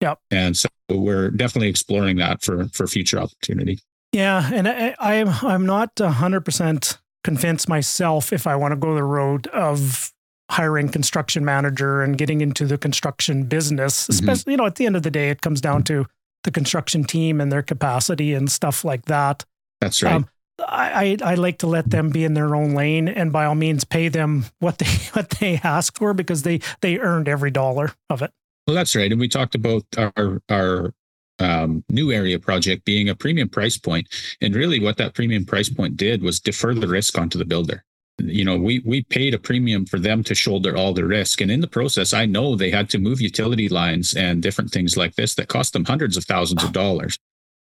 [0.00, 0.18] Yep.
[0.30, 3.80] And so we're definitely exploring that for for future opportunity.
[4.12, 8.94] Yeah, and I, I'm I'm not hundred percent convinced myself if I want to go
[8.94, 10.12] the road of
[10.50, 14.04] hiring construction manager and getting into the construction business.
[14.04, 14.12] Mm-hmm.
[14.12, 14.50] Especially, mm-hmm.
[14.52, 16.06] you know, at the end of the day, it comes down to
[16.44, 19.44] the construction team and their capacity and stuff like that.
[19.80, 20.14] That's right.
[20.14, 20.28] Um,
[20.66, 23.54] I, I, I like to let them be in their own lane and by all
[23.54, 27.92] means pay them what they what they ask for because they they earned every dollar
[28.10, 28.32] of it.
[28.66, 29.10] Well, that's right.
[29.10, 30.92] And we talked about our our
[31.38, 34.08] um, new area project being a premium price point,
[34.40, 37.84] and really what that premium price point did was defer the risk onto the builder
[38.18, 41.40] you know we we paid a premium for them to shoulder all the risk.
[41.40, 44.96] And in the process i know they had to move utility lines and different things
[44.96, 47.18] like this that cost them hundreds of thousands of dollars.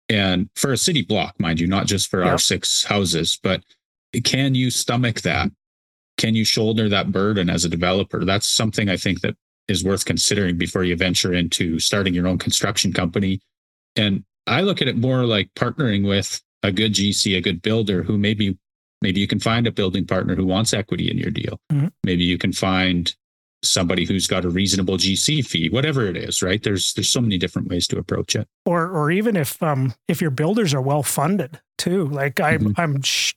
[0.10, 2.32] And for a city block mind you not just for yep.
[2.32, 3.64] our six houses but
[4.24, 5.52] can you stomach that?
[6.18, 8.24] Can you shoulder that burden as a developer?
[8.24, 9.36] That's something i think that
[9.68, 13.42] is worth considering before you venture into starting your own construction company.
[13.96, 18.02] And i look at it more like partnering with a good gc a good builder
[18.02, 18.58] who maybe
[19.02, 21.60] Maybe you can find a building partner who wants equity in your deal.
[21.72, 21.88] Mm-hmm.
[22.04, 23.16] Maybe you can find
[23.64, 26.62] somebody who's got a reasonable GC fee, whatever it is, right?
[26.62, 28.48] There's there's so many different ways to approach it.
[28.66, 32.06] Or or even if um if your builders are well funded too.
[32.08, 32.82] Like I'm mm-hmm.
[32.82, 33.34] I'm sh-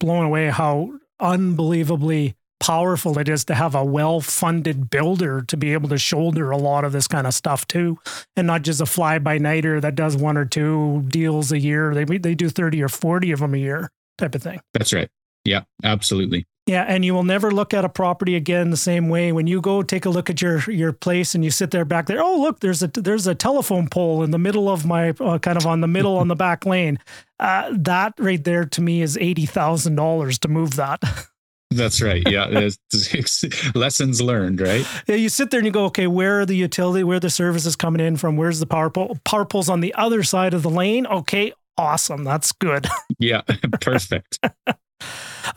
[0.00, 5.88] blown away how unbelievably powerful it is to have a well-funded builder to be able
[5.88, 7.98] to shoulder a lot of this kind of stuff too,
[8.36, 11.94] and not just a fly-by-nighter that does one or two deals a year.
[11.94, 14.60] They they do thirty or forty of them a year, type of thing.
[14.72, 15.08] That's right.
[15.44, 16.46] Yeah, absolutely.
[16.66, 19.32] Yeah, and you will never look at a property again the same way.
[19.32, 22.06] When you go take a look at your your place and you sit there back
[22.06, 25.38] there, oh look, there's a there's a telephone pole in the middle of my uh,
[25.38, 26.98] kind of on the middle on the back lane.
[27.38, 31.02] Uh, that right there to me is eighty thousand dollars to move that.
[31.70, 32.22] That's right.
[32.26, 32.46] Yeah,
[33.74, 34.86] lessons learned, right?
[35.06, 37.02] Yeah, you sit there and you go, okay, where are the utility?
[37.02, 38.36] Where are the services coming in from?
[38.36, 39.18] Where's the power pole?
[39.24, 41.04] Power pole's on the other side of the lane.
[41.06, 42.24] Okay, awesome.
[42.24, 42.86] That's good.
[43.20, 43.42] Yeah,
[43.80, 44.40] perfect.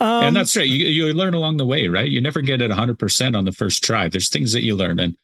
[0.00, 0.66] Um, and that's right.
[0.66, 2.08] You, you learn along the way, right?
[2.08, 4.08] You never get it 100% on the first try.
[4.08, 5.00] There's things that you learn.
[5.00, 5.16] And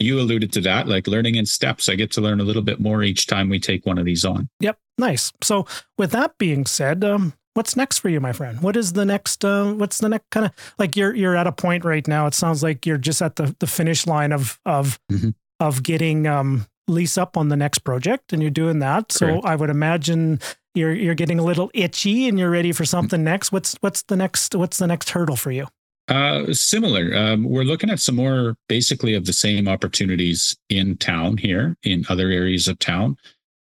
[0.00, 1.88] you alluded to that, like learning in steps.
[1.88, 4.24] I get to learn a little bit more each time we take one of these
[4.24, 4.48] on.
[4.60, 4.78] Yep.
[4.98, 5.32] Nice.
[5.42, 5.66] So,
[5.98, 8.60] with that being said, um, what's next for you, my friend?
[8.60, 9.44] What is the next?
[9.44, 12.26] Uh, what's the next kind of like you're you're at a point right now?
[12.26, 15.30] It sounds like you're just at the the finish line of of mm-hmm.
[15.58, 19.12] of getting um, lease up on the next project, and you're doing that.
[19.12, 19.46] So Correct.
[19.46, 20.40] I would imagine
[20.74, 23.52] you're you're getting a little itchy and you're ready for something next.
[23.52, 25.66] What's what's the next what's the next hurdle for you?
[26.08, 27.16] Uh, similar.
[27.16, 32.04] Um, we're looking at some more basically of the same opportunities in town here in
[32.08, 33.16] other areas of town.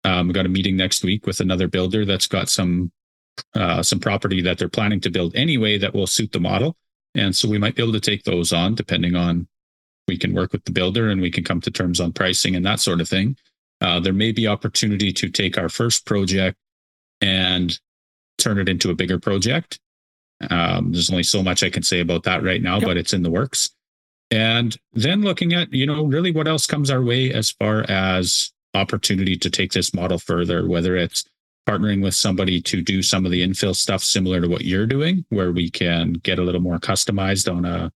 [0.05, 2.91] Um, we got a meeting next week with another builder that's got some
[3.53, 6.75] uh, some property that they're planning to build anyway that will suit the model,
[7.15, 9.47] and so we might be able to take those on depending on
[10.07, 12.65] we can work with the builder and we can come to terms on pricing and
[12.65, 13.38] that sort of thing.
[13.81, 16.57] Uh, there may be opportunity to take our first project
[17.21, 17.79] and
[18.38, 19.79] turn it into a bigger project.
[20.49, 22.85] Um, there's only so much I can say about that right now, yep.
[22.85, 23.69] but it's in the works.
[24.29, 28.51] And then looking at, you know, really what else comes our way as far as
[28.73, 31.23] opportunity to take this model further, whether it's
[31.67, 35.25] partnering with somebody to do some of the infill stuff similar to what you're doing,
[35.29, 37.91] where we can get a little more customized on a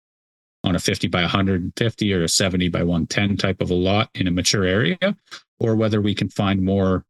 [0.72, 4.26] on a 50 by 150 or a 70 by 110 type of a lot in
[4.26, 4.98] a mature area,
[5.60, 7.04] or whether we can find more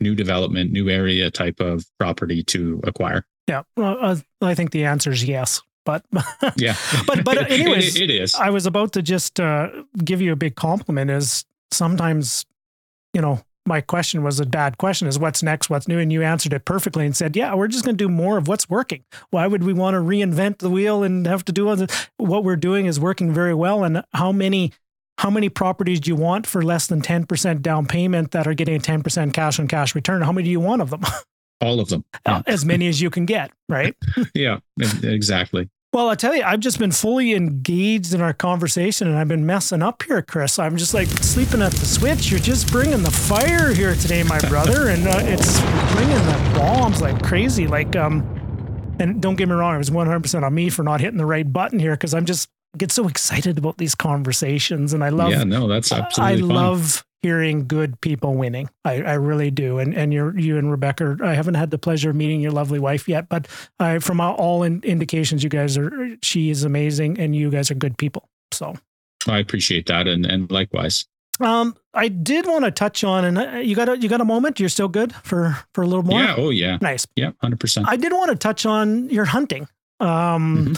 [0.00, 3.26] new development, new area type of property to acquire?
[3.48, 5.60] Yeah, well, uh, I think the answer is yes.
[5.84, 6.04] But
[6.56, 6.76] yeah,
[7.06, 8.34] but but anyways, it, it is.
[8.36, 9.70] I was about to just uh,
[10.04, 11.10] give you a big compliment.
[11.10, 12.46] Is sometimes,
[13.14, 16.22] you know, my question was a bad question is what's next what's new and you
[16.22, 19.04] answered it perfectly and said yeah we're just going to do more of what's working
[19.30, 21.86] why would we want to reinvent the wheel and have to do other
[22.16, 24.72] what we're doing is working very well and how many
[25.18, 28.76] how many properties do you want for less than 10% down payment that are getting
[28.76, 30.22] a 10% cash on cash return?
[30.22, 31.02] How many do you want of them?
[31.60, 32.04] All of them.
[32.24, 32.42] Yeah.
[32.46, 33.96] As many as you can get, right?
[34.34, 34.58] yeah,
[35.02, 35.68] exactly.
[35.94, 39.46] Well, I tell you, I've just been fully engaged in our conversation and I've been
[39.46, 40.58] messing up here, Chris.
[40.58, 42.30] I'm just like sleeping at the switch.
[42.30, 44.88] You're just bringing the fire here today, my brother.
[44.90, 45.58] and uh, it's
[45.94, 47.66] bringing the bombs like crazy.
[47.66, 48.20] Like, um,
[49.00, 51.50] and don't get me wrong, it was 100% on me for not hitting the right
[51.50, 55.44] button here because I'm just get so excited about these conversations and I love Yeah,
[55.44, 56.48] no, that's absolutely I fun.
[56.48, 58.70] love hearing good people winning.
[58.84, 59.78] I, I really do.
[59.78, 62.78] And and you're you and Rebecca, I haven't had the pleasure of meeting your lovely
[62.78, 67.34] wife yet, but I, from all in, indications, you guys are she is amazing, and
[67.34, 68.28] you guys are good people.
[68.52, 68.74] So
[69.26, 71.06] I appreciate that, and and likewise.
[71.40, 74.24] Um, I did want to touch on, and uh, you got a you got a
[74.24, 74.58] moment.
[74.58, 76.20] You're still good for for a little more.
[76.20, 76.34] Yeah.
[76.36, 76.78] Oh yeah.
[76.80, 77.06] Nice.
[77.14, 77.30] Yeah.
[77.40, 77.88] Hundred percent.
[77.88, 79.68] I did want to touch on your hunting.
[80.00, 80.74] Um, mm-hmm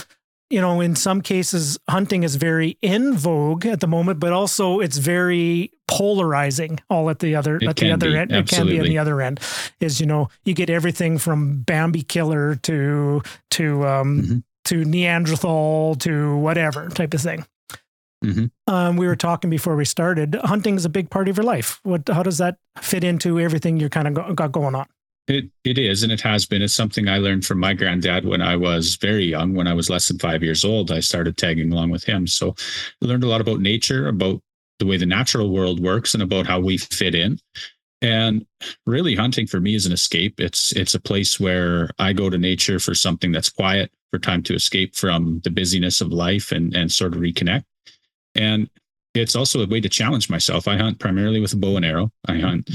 [0.51, 4.79] you know, in some cases, hunting is very in vogue at the moment, but also
[4.79, 8.31] it's very polarizing all at the other it at the other be, end.
[8.31, 8.75] Absolutely.
[8.75, 9.39] It can be on the other end.
[9.79, 13.21] Is you know, you get everything from Bambi killer to
[13.51, 14.37] to um mm-hmm.
[14.65, 17.45] to Neanderthal to whatever type of thing.
[18.23, 18.73] Mm-hmm.
[18.73, 20.35] Um, we were talking before we started.
[20.43, 21.79] Hunting is a big part of your life.
[21.83, 22.07] What?
[22.07, 24.85] How does that fit into everything you're kind of go, got going on?
[25.31, 26.61] It it is, and it has been.
[26.61, 29.53] It's something I learned from my granddad when I was very young.
[29.53, 32.27] When I was less than five years old, I started tagging along with him.
[32.27, 32.53] So
[33.01, 34.41] I learned a lot about nature, about
[34.79, 37.39] the way the natural world works, and about how we fit in.
[38.01, 38.45] And
[38.85, 40.41] really, hunting for me is an escape.
[40.41, 44.43] It's it's a place where I go to nature for something that's quiet, for time
[44.43, 47.63] to escape from the busyness of life and and sort of reconnect.
[48.35, 48.69] And
[49.13, 50.67] it's also a way to challenge myself.
[50.67, 52.11] I hunt primarily with a bow and arrow.
[52.27, 52.69] I hunt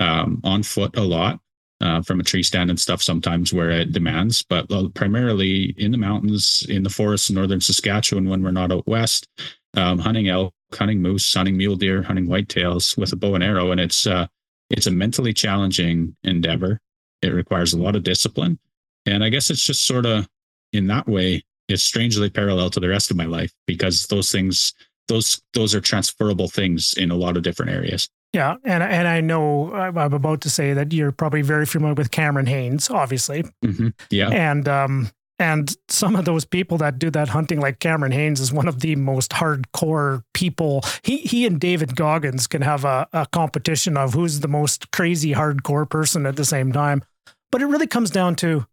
[0.00, 1.40] um, on foot a lot
[1.80, 5.92] uh, from a tree stand and stuff sometimes where it demands, but uh, primarily in
[5.92, 9.28] the mountains, in the forests in northern Saskatchewan when we're not out west,
[9.76, 13.70] um, hunting elk, hunting moose, hunting mule deer, hunting whitetails with a bow and arrow,
[13.70, 14.26] and it's uh,
[14.70, 16.80] it's a mentally challenging endeavor.
[17.22, 18.58] It requires a lot of discipline,
[19.06, 20.28] and I guess it's just sort of
[20.72, 24.74] in that way, it's strangely parallel to the rest of my life because those things
[25.08, 28.08] those those are transferable things in a lot of different areas.
[28.32, 32.10] Yeah, and and I know I'm about to say that you're probably very familiar with
[32.10, 33.44] Cameron Hanes, obviously.
[33.64, 33.88] Mm-hmm.
[34.10, 38.40] Yeah, and um, and some of those people that do that hunting, like Cameron Hanes,
[38.40, 40.82] is one of the most hardcore people.
[41.02, 45.32] He he and David Goggins can have a, a competition of who's the most crazy
[45.32, 47.02] hardcore person at the same time.
[47.50, 48.66] But it really comes down to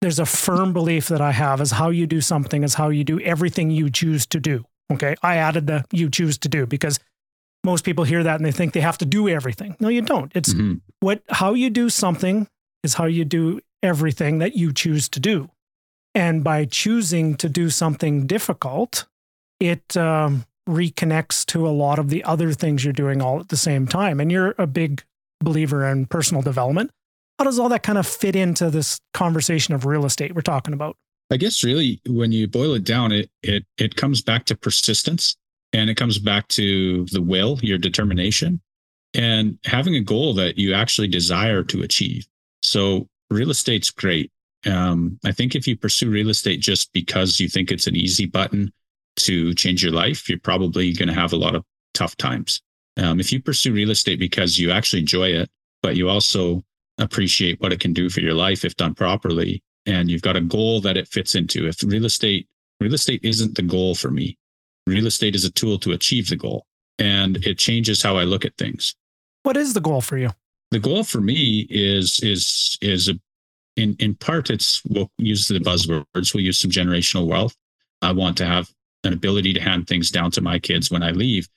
[0.00, 3.04] there's a firm belief that I have is how you do something is how you
[3.04, 4.64] do everything you choose to do.
[4.92, 5.14] Okay.
[5.22, 6.98] I added the you choose to do because
[7.68, 9.76] most people hear that and they think they have to do everything.
[9.80, 10.32] No, you don't.
[10.34, 10.76] It's mm-hmm.
[11.00, 12.48] what how you do something
[12.82, 15.50] is how you do everything that you choose to do.
[16.14, 19.06] And by choosing to do something difficult,
[19.60, 23.56] it um, reconnects to a lot of the other things you're doing all at the
[23.56, 24.20] same time.
[24.20, 25.04] And you're a big
[25.40, 26.90] believer in personal development.
[27.38, 30.74] How does all that kind of fit into this conversation of real estate we're talking
[30.74, 30.96] about?
[31.30, 35.36] I guess really when you boil it down, it it it comes back to persistence
[35.72, 38.60] and it comes back to the will, your determination,
[39.14, 42.26] and having a goal that you actually desire to achieve.
[42.62, 44.30] So real estate's great.
[44.66, 48.26] Um, I think if you pursue real estate just because you think it's an easy
[48.26, 48.72] button
[49.16, 51.64] to change your life, you're probably going to have a lot of
[51.94, 52.60] tough times.
[52.96, 55.50] Um, if you pursue real estate because you actually enjoy it,
[55.82, 56.62] but you also
[56.98, 60.40] appreciate what it can do for your life if done properly, and you've got a
[60.40, 61.66] goal that it fits into.
[61.66, 62.48] If real estate,
[62.80, 64.37] real estate isn't the goal for me.
[64.88, 66.66] Real estate is a tool to achieve the goal
[66.98, 68.94] and it changes how I look at things.
[69.42, 70.30] What is the goal for you?
[70.70, 73.14] The goal for me is is is a
[73.76, 77.56] in in part it's we'll use the buzzwords, we'll use some generational wealth.
[78.02, 78.68] I want to have
[79.04, 81.48] an ability to hand things down to my kids when I leave.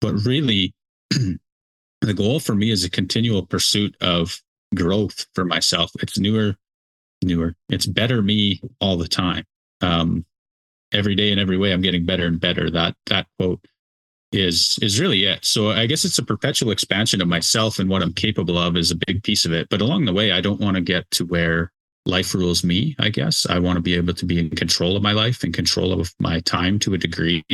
[0.00, 0.74] But really
[1.10, 4.40] the goal for me is a continual pursuit of
[4.74, 5.90] growth for myself.
[6.00, 6.56] It's newer
[7.22, 7.54] newer.
[7.68, 9.44] It's better me all the time.
[9.80, 10.24] Um,
[10.92, 12.70] every day in every way, I'm getting better and better.
[12.70, 13.64] That that quote
[14.32, 15.44] is is really it.
[15.44, 18.90] So I guess it's a perpetual expansion of myself and what I'm capable of is
[18.90, 19.68] a big piece of it.
[19.70, 21.72] But along the way, I don't want to get to where
[22.06, 22.96] life rules me.
[22.98, 25.52] I guess I want to be able to be in control of my life, and
[25.52, 27.44] control of my time to a degree,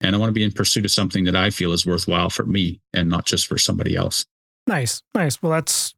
[0.00, 2.44] and I want to be in pursuit of something that I feel is worthwhile for
[2.44, 4.26] me and not just for somebody else.
[4.66, 5.40] Nice, nice.
[5.42, 5.94] Well, that's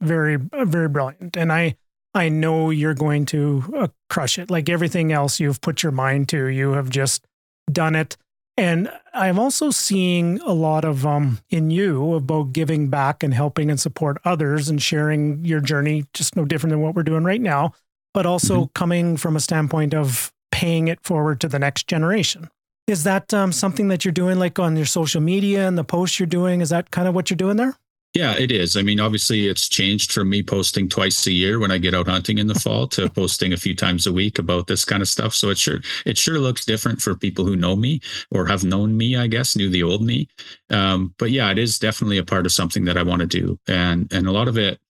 [0.00, 1.76] very uh, very brilliant, and I
[2.16, 4.50] I know you're going to uh, crush it.
[4.50, 7.26] Like everything else you've put your mind to, you have just
[7.70, 8.16] done it.
[8.56, 13.70] And I'm also seeing a lot of um in you about giving back and helping
[13.70, 17.40] and support others and sharing your journey, just no different than what we're doing right
[17.40, 17.72] now,
[18.14, 18.72] but also mm-hmm.
[18.74, 22.48] coming from a standpoint of paying it forward to the next generation.
[22.86, 26.18] Is that um, something that you're doing like on your social media and the posts
[26.18, 26.62] you're doing?
[26.62, 27.76] Is that kind of what you're doing there?
[28.16, 28.78] Yeah, it is.
[28.78, 32.08] I mean, obviously, it's changed from me posting twice a year when I get out
[32.08, 35.08] hunting in the fall to posting a few times a week about this kind of
[35.08, 35.34] stuff.
[35.34, 38.96] So it sure it sure looks different for people who know me or have known
[38.96, 39.16] me.
[39.16, 40.28] I guess knew the old me.
[40.70, 43.58] Um, but yeah, it is definitely a part of something that I want to do,
[43.68, 44.80] and and a lot of it,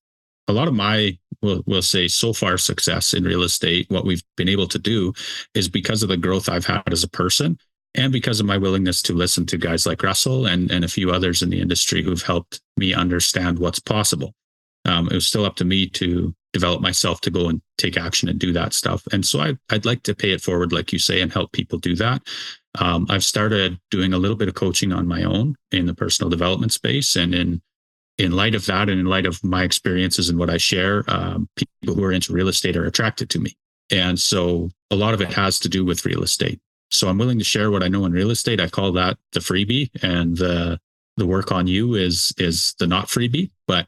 [0.47, 4.23] a lot of my we'll, we'll say so far success in real estate, what we've
[4.36, 5.12] been able to do,
[5.53, 7.59] is because of the growth I've had as a person
[7.97, 11.10] and because of my willingness to listen to guys like Russell and, and a few
[11.10, 14.35] others in the industry who've helped me understand what's possible.
[14.85, 18.28] Um, it was still up to me to develop myself to go and take action
[18.28, 19.02] and do that stuff.
[19.12, 21.78] And so I, would like to pay it forward, like you say, and help people
[21.78, 22.23] do that.
[22.78, 26.31] Um, I've started doing a little bit of coaching on my own in the personal
[26.31, 27.16] development space.
[27.16, 27.62] And in
[28.18, 31.51] in light of that, and in light of my experiences and what I share, um,
[31.55, 33.55] people who are into real estate are attracted to me.
[33.90, 36.59] And so a lot of it has to do with real estate.
[36.91, 38.61] So I'm willing to share what I know in real estate.
[38.61, 40.79] I call that the freebie, and the
[41.17, 43.51] the work on you is is the not freebie.
[43.67, 43.87] But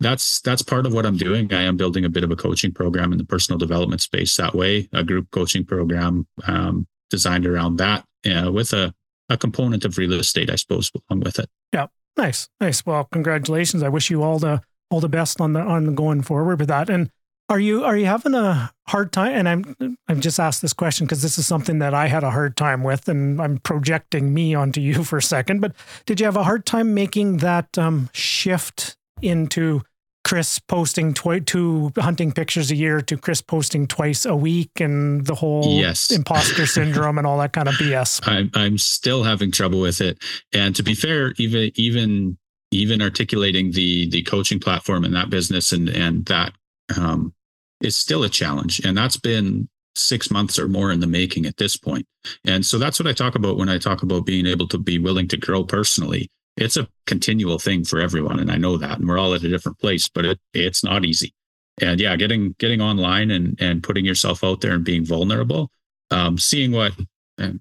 [0.00, 1.52] that's that's part of what I'm doing.
[1.52, 4.54] I am building a bit of a coaching program in the personal development space that
[4.54, 8.94] way, a group coaching program um, designed around that, uh, with a
[9.28, 11.48] a component of real estate, I suppose, along with it.
[11.72, 11.86] Yeah,
[12.16, 12.86] nice, nice.
[12.86, 13.82] Well, congratulations.
[13.82, 16.88] I wish you all the all the best on the on going forward with that.
[16.88, 17.10] And
[17.48, 19.32] are you are you having a hard time?
[19.32, 22.30] And I'm I've just asked this question because this is something that I had a
[22.30, 25.60] hard time with, and I'm projecting me onto you for a second.
[25.60, 25.72] But
[26.06, 29.82] did you have a hard time making that um, shift into
[30.24, 35.24] Chris posting twi- two hunting pictures a year to Chris posting twice a week, and
[35.24, 36.10] the whole yes.
[36.16, 38.26] imposter syndrome and all that kind of BS?
[38.26, 40.18] I'm I'm still having trouble with it.
[40.52, 42.38] And to be fair, even even
[42.72, 46.52] even articulating the the coaching platform in that business and and that
[46.96, 47.32] um,
[47.80, 48.80] is still a challenge.
[48.84, 52.06] And that's been six months or more in the making at this point.
[52.44, 54.98] And so that's what I talk about when I talk about being able to be
[54.98, 56.30] willing to grow personally.
[56.56, 58.38] It's a continual thing for everyone.
[58.38, 58.98] And I know that.
[58.98, 61.34] And we're all at a different place, but it, it's not easy.
[61.80, 65.70] And yeah, getting getting online and and putting yourself out there and being vulnerable,
[66.10, 66.92] um, seeing what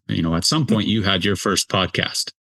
[0.08, 2.32] you know, at some point you had your first podcast.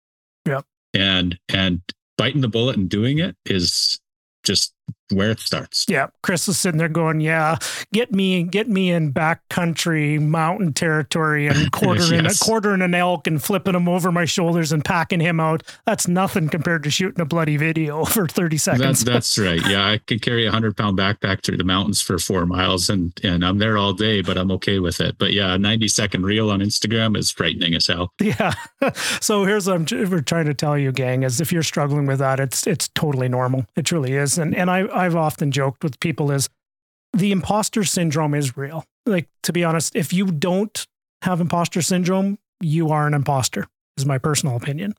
[0.45, 0.61] Yeah.
[0.93, 1.81] And and
[2.17, 3.99] biting the bullet and doing it is
[4.43, 4.73] just
[5.13, 5.85] where it starts.
[5.87, 7.57] Yeah, Chris is sitting there going, "Yeah,
[7.93, 12.41] get me, get me in backcountry mountain territory and quartering Yes.
[12.41, 15.61] a quartering an elk and flipping him over my shoulders and packing him out.
[15.85, 19.61] That's nothing compared to shooting a bloody video for thirty That's seconds." that's right.
[19.67, 23.13] Yeah, I could carry a hundred pound backpack through the mountains for four miles, and
[23.23, 25.17] and I'm there all day, but I'm okay with it.
[25.17, 28.11] But yeah, a 90 second reel on Instagram is frightening as hell.
[28.19, 28.53] Yeah.
[29.21, 32.19] so here's what I'm we're trying to tell you, gang, is if you're struggling with
[32.19, 33.65] that, it's it's totally normal.
[33.75, 34.37] It truly is.
[34.39, 36.49] And and I I've often joked with people is
[37.13, 38.85] the imposter syndrome is real.
[39.05, 40.85] Like to be honest, if you don't
[41.21, 43.67] have imposter syndrome, you are an imposter.
[43.97, 44.93] Is my personal opinion.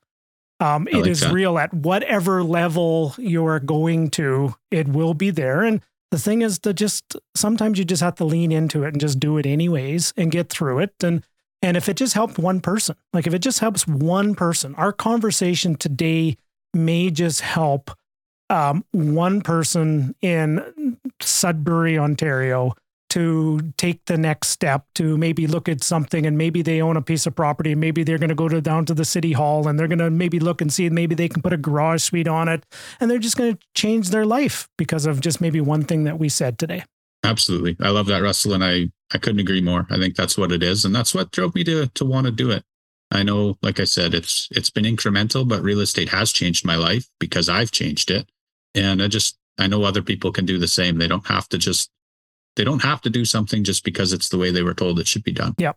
[0.59, 1.33] Um, it like is that.
[1.33, 4.55] real at whatever level you're going to.
[4.71, 8.25] It will be there, and the thing is to just sometimes you just have to
[8.25, 10.95] lean into it and just do it anyways and get through it.
[11.03, 11.23] And
[11.61, 14.93] and if it just helped one person, like if it just helps one person, our
[14.93, 16.37] conversation today
[16.73, 17.91] may just help
[18.51, 22.75] um, one person in Sudbury, Ontario,
[23.11, 27.03] to take the next step to maybe look at something and maybe they own a
[27.03, 29.79] piece of property maybe they're going to go to down to the city hall and
[29.79, 32.49] they're going to maybe look and see maybe they can put a garage suite on
[32.49, 32.67] it
[33.01, 36.19] and they're just going to change their life because of just maybe one thing that
[36.19, 36.83] we said today.
[37.25, 39.87] Absolutely, I love that, Russell, and I I couldn't agree more.
[39.91, 42.31] I think that's what it is, and that's what drove me to to want to
[42.31, 42.63] do it.
[43.11, 46.77] I know, like I said, it's it's been incremental, but real estate has changed my
[46.77, 48.29] life because I've changed it,
[48.77, 50.99] and I just I know other people can do the same.
[50.99, 51.91] They don't have to just
[52.57, 55.09] they don't have to do something just because it's the way they were told it
[55.09, 55.55] should be done.
[55.59, 55.77] Yep.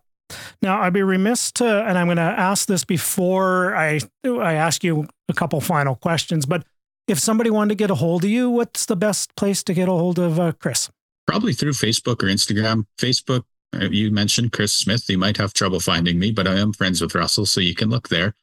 [0.62, 4.84] Now, I'd be remiss to, and I'm going to ask this before I I ask
[4.84, 6.46] you a couple final questions.
[6.46, 6.64] But
[7.08, 9.88] if somebody wanted to get a hold of you, what's the best place to get
[9.88, 10.90] a hold of uh, Chris?
[11.26, 12.86] Probably through Facebook or Instagram.
[12.98, 13.42] Facebook,
[13.74, 15.08] uh, you mentioned Chris Smith.
[15.08, 17.90] You might have trouble finding me, but I am friends with Russell, so you can
[17.90, 18.34] look there.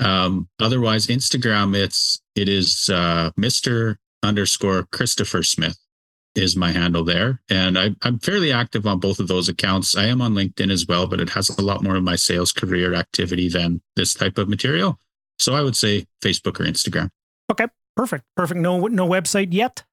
[0.00, 3.96] Um, otherwise, Instagram, it's it is uh, Mr.
[4.22, 5.78] underscore Christopher Smith
[6.34, 9.96] is my handle there, and I, I'm fairly active on both of those accounts.
[9.96, 12.52] I am on LinkedIn as well, but it has a lot more of my sales
[12.52, 15.00] career activity than this type of material.
[15.38, 17.08] So I would say Facebook or Instagram.
[17.50, 17.66] Okay,
[17.96, 18.60] perfect, perfect.
[18.60, 19.84] No, no website yet.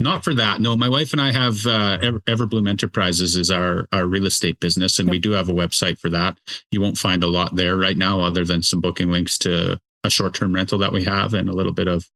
[0.00, 0.60] Not for that.
[0.60, 4.58] No, my wife and I have uh, Ever- Everbloom Enterprises is our our real estate
[4.58, 6.38] business, and we do have a website for that.
[6.70, 10.10] You won't find a lot there right now, other than some booking links to a
[10.10, 12.08] short term rental that we have, and a little bit of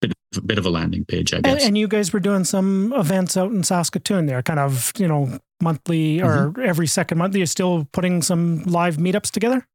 [0.00, 1.64] bit, a bit of a landing page, I guess.
[1.64, 5.38] and you guys were doing some events out in Saskatoon there, kind of, you know,
[5.62, 7.34] monthly or every second month.
[7.34, 9.66] You're still putting some live meetups together?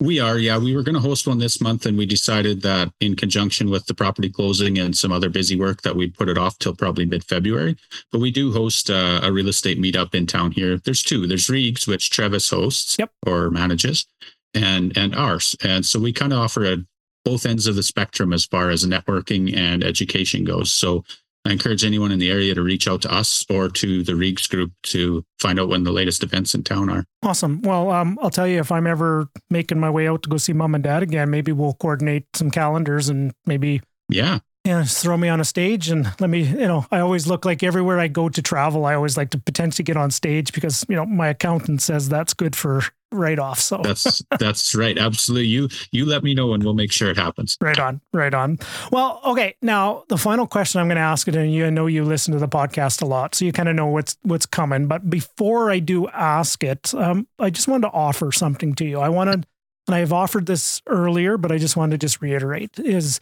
[0.00, 0.58] We are, yeah.
[0.58, 3.86] We were going to host one this month, and we decided that in conjunction with
[3.86, 7.04] the property closing and some other busy work, that we'd put it off till probably
[7.06, 7.76] mid February.
[8.10, 10.78] But we do host uh, a real estate meetup in town here.
[10.78, 11.26] There's two.
[11.26, 13.12] There's Reegs, which Travis hosts Yep.
[13.24, 14.06] or manages,
[14.52, 15.54] and and ours.
[15.62, 16.80] And so we kind of offer at
[17.24, 20.72] both ends of the spectrum as far as networking and education goes.
[20.72, 21.04] So
[21.44, 24.48] I encourage anyone in the area to reach out to us or to the Reegs
[24.48, 27.04] group to find out when the latest events in town are.
[27.22, 27.60] Awesome.
[27.62, 30.54] Well, um, I'll tell you if I'm ever making my way out to go see
[30.54, 35.28] mom and dad again, maybe we'll coordinate some calendars and maybe Yeah, yeah, throw me
[35.28, 38.30] on a stage and let me, you know, I always look like everywhere I go
[38.30, 41.82] to travel, I always like to potentially get on stage because, you know, my accountant
[41.82, 42.82] says that's good for
[43.14, 43.60] write off.
[43.60, 44.98] So that's that's right.
[44.98, 45.48] Absolutely.
[45.48, 47.56] You you let me know and we'll make sure it happens.
[47.60, 48.58] right on, right on.
[48.90, 49.54] Well, okay.
[49.62, 52.32] Now the final question I'm going to ask it, and you I know you listen
[52.32, 54.86] to the podcast a lot, so you kind of know what's what's coming.
[54.86, 59.00] But before I do ask it, um, I just wanted to offer something to you.
[59.00, 59.46] I wanted,
[59.86, 63.20] and I've offered this earlier, but I just wanted to just reiterate: is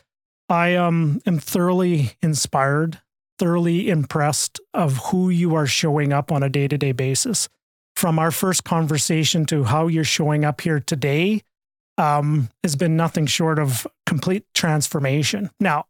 [0.49, 3.01] I um am thoroughly inspired,
[3.39, 7.49] thoroughly impressed of who you are showing up on a day to day basis.
[7.97, 11.43] From our first conversation to how you're showing up here today,
[11.99, 15.51] um, has been nothing short of complete transformation.
[15.61, 15.87] Now,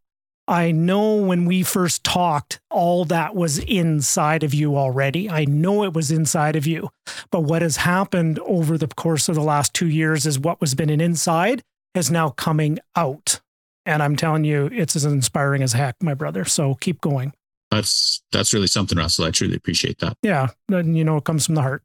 [0.48, 5.30] I know when we first talked, all that was inside of you already.
[5.30, 6.90] I know it was inside of you.
[7.30, 10.74] But what has happened over the course of the last two years is what was
[10.74, 11.62] been an inside
[11.94, 13.40] is now coming out.
[13.86, 16.44] And I'm telling you, it's as inspiring as heck, my brother.
[16.44, 17.32] So keep going.
[17.70, 19.24] That's that's really something, Russell.
[19.24, 20.16] I truly appreciate that.
[20.22, 20.48] Yeah.
[20.70, 21.82] And you know it comes from the heart.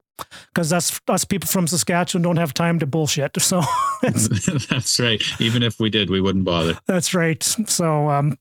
[0.53, 3.37] Because that's us people from Saskatchewan don't have time to bullshit.
[3.47, 3.61] So
[4.01, 5.21] that's right.
[5.39, 6.77] Even if we did, we wouldn't bother.
[6.85, 7.41] That's right.
[7.41, 8.37] So, um,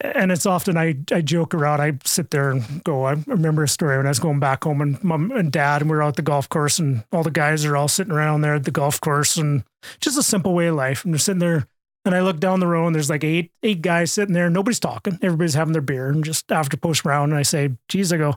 [0.00, 1.80] and it's often I, I joke around.
[1.80, 4.80] I sit there and go, I remember a story when I was going back home
[4.80, 7.30] and mom and dad, and we were out at the golf course, and all the
[7.30, 9.64] guys are all sitting around there at the golf course, and
[10.00, 11.04] just a simple way of life.
[11.04, 11.66] And they're sitting there,
[12.04, 14.80] and I look down the road, and there's like eight eight guys sitting there, nobody's
[14.80, 15.18] talking.
[15.22, 18.34] Everybody's having their beer, and just after post round, and I say, geez, I go,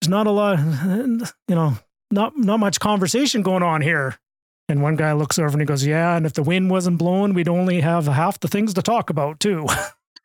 [0.00, 0.58] there's not a lot,
[1.48, 1.76] you know,
[2.14, 4.18] not not much conversation going on here.
[4.68, 6.16] And one guy looks over and he goes, Yeah.
[6.16, 9.40] And if the wind wasn't blowing, we'd only have half the things to talk about,
[9.40, 9.66] too.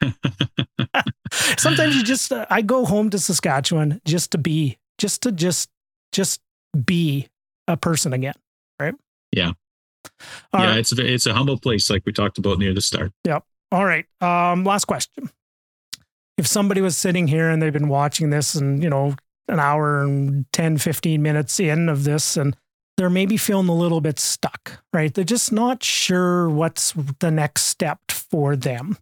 [1.32, 5.70] Sometimes you just, uh, I go home to Saskatchewan just to be, just to just,
[6.14, 6.41] just
[6.86, 7.28] be
[7.68, 8.36] a person again.
[8.80, 8.95] Right.
[9.34, 9.52] Yeah.
[10.53, 10.70] All yeah.
[10.70, 10.80] Right.
[10.80, 13.11] It's a, it's a humble place, like we talked about near the start.
[13.26, 13.44] Yep.
[13.74, 14.06] All right.
[14.22, 15.30] Um, last question.
[16.38, 19.16] If somebody was sitting here and they've been watching this and, you know,
[19.50, 22.56] an hour and 10, 15 minutes in of this and
[23.00, 25.14] they're maybe feeling a little bit stuck, right?
[25.14, 28.98] They're just not sure what's the next step for them.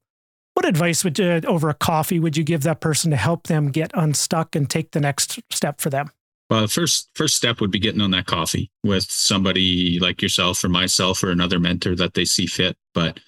[0.53, 3.71] What advice would you, over a coffee, would you give that person to help them
[3.71, 6.11] get unstuck and take the next step for them?
[6.49, 10.69] Well, first first step would be getting on that coffee with somebody like yourself or
[10.69, 12.77] myself or another mentor that they see fit.
[12.93, 13.19] But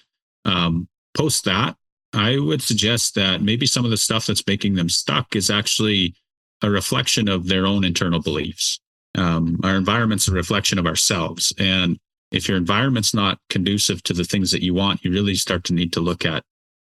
[0.44, 1.76] um, post that,
[2.12, 6.14] I would suggest that maybe some of the stuff that's making them stuck is actually
[6.62, 8.80] a reflection of their own internal beliefs.
[9.16, 11.52] Um, our environment's a reflection of ourselves.
[11.58, 11.98] And
[12.30, 15.74] if your environment's not conducive to the things that you want, you really start to
[15.74, 16.44] need to look at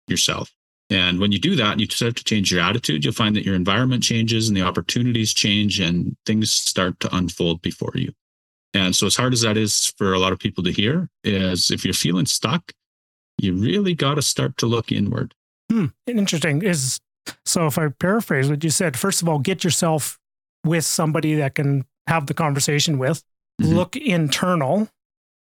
[0.07, 0.51] yourself.
[0.89, 3.55] And when you do that, you start to change your attitude, you'll find that your
[3.55, 8.13] environment changes and the opportunities change and things start to unfold before you.
[8.73, 11.71] And so, as hard as that is for a lot of people to hear, is
[11.71, 12.71] if you're feeling stuck,
[13.37, 15.33] you really got to start to look inward.
[15.71, 15.87] Hmm.
[16.07, 16.61] Interesting.
[16.63, 16.99] Is
[17.45, 20.19] so if I paraphrase what you said, first of all, get yourself
[20.65, 23.23] with somebody that can have the conversation with,
[23.61, 23.73] mm-hmm.
[23.73, 24.89] look internal,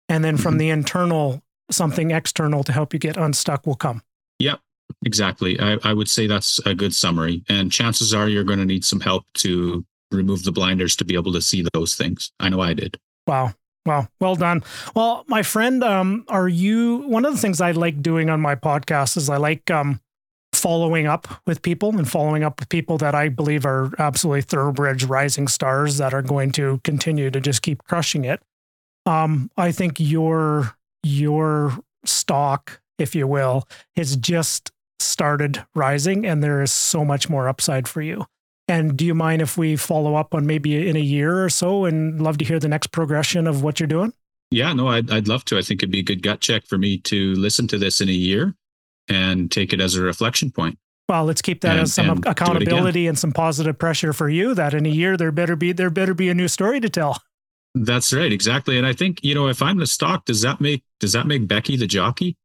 [0.09, 0.59] and then from mm-hmm.
[0.59, 4.01] the internal, something external to help you get unstuck will come.
[4.39, 4.59] Yep,
[5.05, 5.59] exactly.
[5.59, 7.43] I, I would say that's a good summary.
[7.49, 11.15] And chances are you're going to need some help to remove the blinders to be
[11.15, 12.31] able to see those things.
[12.39, 12.97] I know I did.
[13.27, 13.53] Wow.
[13.85, 14.07] Wow.
[14.19, 14.63] Well done.
[14.95, 18.55] Well, my friend, um, are you one of the things I like doing on my
[18.55, 19.99] podcast is I like um
[20.61, 25.01] following up with people and following up with people that I believe are absolutely thoroughbred
[25.03, 28.41] rising stars that are going to continue to just keep crushing it.
[29.07, 36.61] Um, I think your your stock, if you will, has just started rising, and there
[36.61, 38.27] is so much more upside for you.
[38.67, 41.85] And do you mind if we follow up on maybe in a year or so,
[41.85, 44.13] and love to hear the next progression of what you're doing?
[44.51, 45.57] Yeah, no, I'd, I'd love to.
[45.57, 48.09] I think it'd be a good gut check for me to listen to this in
[48.09, 48.55] a year
[49.11, 50.77] and take it as a reflection point.
[51.09, 54.73] Well, let's keep that and, as some accountability and some positive pressure for you that
[54.73, 57.21] in a year there better be there better be a new story to tell.
[57.75, 58.77] That's right, exactly.
[58.77, 61.47] And I think, you know, if I'm the stock, does that make does that make
[61.47, 62.37] Becky the jockey?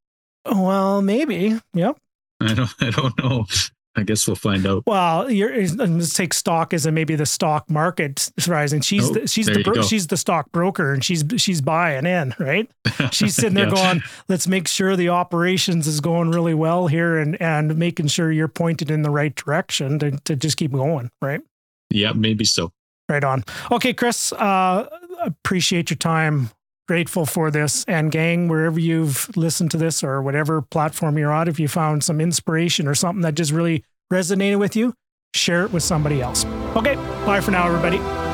[0.44, 1.60] Well, maybe.
[1.74, 1.98] Yep.
[2.40, 3.46] I don't I don't know.
[3.96, 4.84] I guess we'll find out.
[4.86, 8.82] Well, you're, let's take stock as a maybe the stock market rising.
[8.82, 12.34] She's oh, the, she's the bro- she's the stock broker and she's she's buying in,
[12.38, 12.70] right?
[13.10, 13.74] She's sitting there yeah.
[13.74, 18.30] going, "Let's make sure the operations is going really well here and and making sure
[18.30, 21.40] you're pointed in the right direction to to just keep going, right?"
[21.90, 22.72] Yeah, maybe so.
[23.08, 23.44] Right on.
[23.70, 24.88] Okay, Chris, uh,
[25.22, 26.50] appreciate your time.
[26.88, 27.84] Grateful for this.
[27.88, 32.04] And gang, wherever you've listened to this or whatever platform you're on, if you found
[32.04, 34.94] some inspiration or something that just really resonated with you,
[35.34, 36.44] share it with somebody else.
[36.76, 36.94] Okay,
[37.26, 38.25] bye for now, everybody.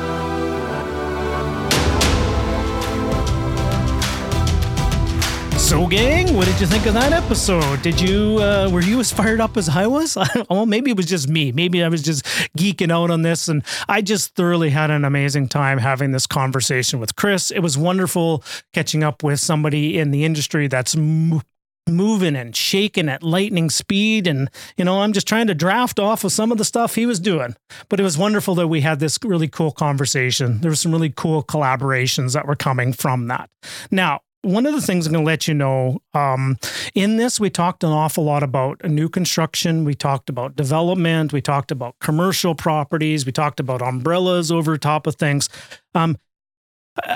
[5.63, 7.81] So, gang, what did you think of that episode?
[7.81, 10.17] Did you uh, were you as fired up as I was?
[10.49, 11.53] well, maybe it was just me.
[11.53, 12.25] Maybe I was just
[12.57, 16.99] geeking out on this, and I just thoroughly had an amazing time having this conversation
[16.99, 17.49] with Chris.
[17.49, 23.23] It was wonderful catching up with somebody in the industry that's moving and shaking at
[23.23, 24.27] lightning speed.
[24.27, 27.05] And, you know, I'm just trying to draft off of some of the stuff he
[27.05, 27.55] was doing.
[27.87, 30.59] But it was wonderful that we had this really cool conversation.
[30.59, 33.49] There were some really cool collaborations that were coming from that.
[33.89, 36.57] Now, one of the things I'm going to let you know um,
[36.93, 39.85] in this, we talked an awful lot about new construction.
[39.85, 41.33] We talked about development.
[41.33, 43.25] We talked about commercial properties.
[43.25, 45.49] We talked about umbrellas over top of things.
[45.95, 46.17] Um,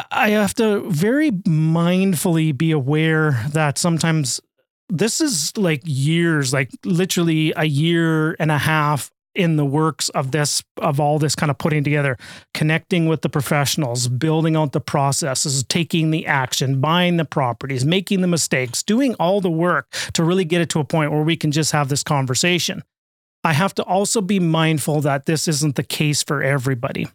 [0.10, 4.40] I have to very mindfully be aware that sometimes
[4.90, 10.32] this is like years, like literally a year and a half in the works of
[10.32, 12.18] this of all this kind of putting together
[12.54, 18.22] connecting with the professionals building out the processes taking the action buying the properties making
[18.22, 21.38] the mistakes doing all the work to really get it to a point where we
[21.38, 22.84] can just have this conversation
[23.44, 27.08] i have to also be mindful that this isn't the case for everybody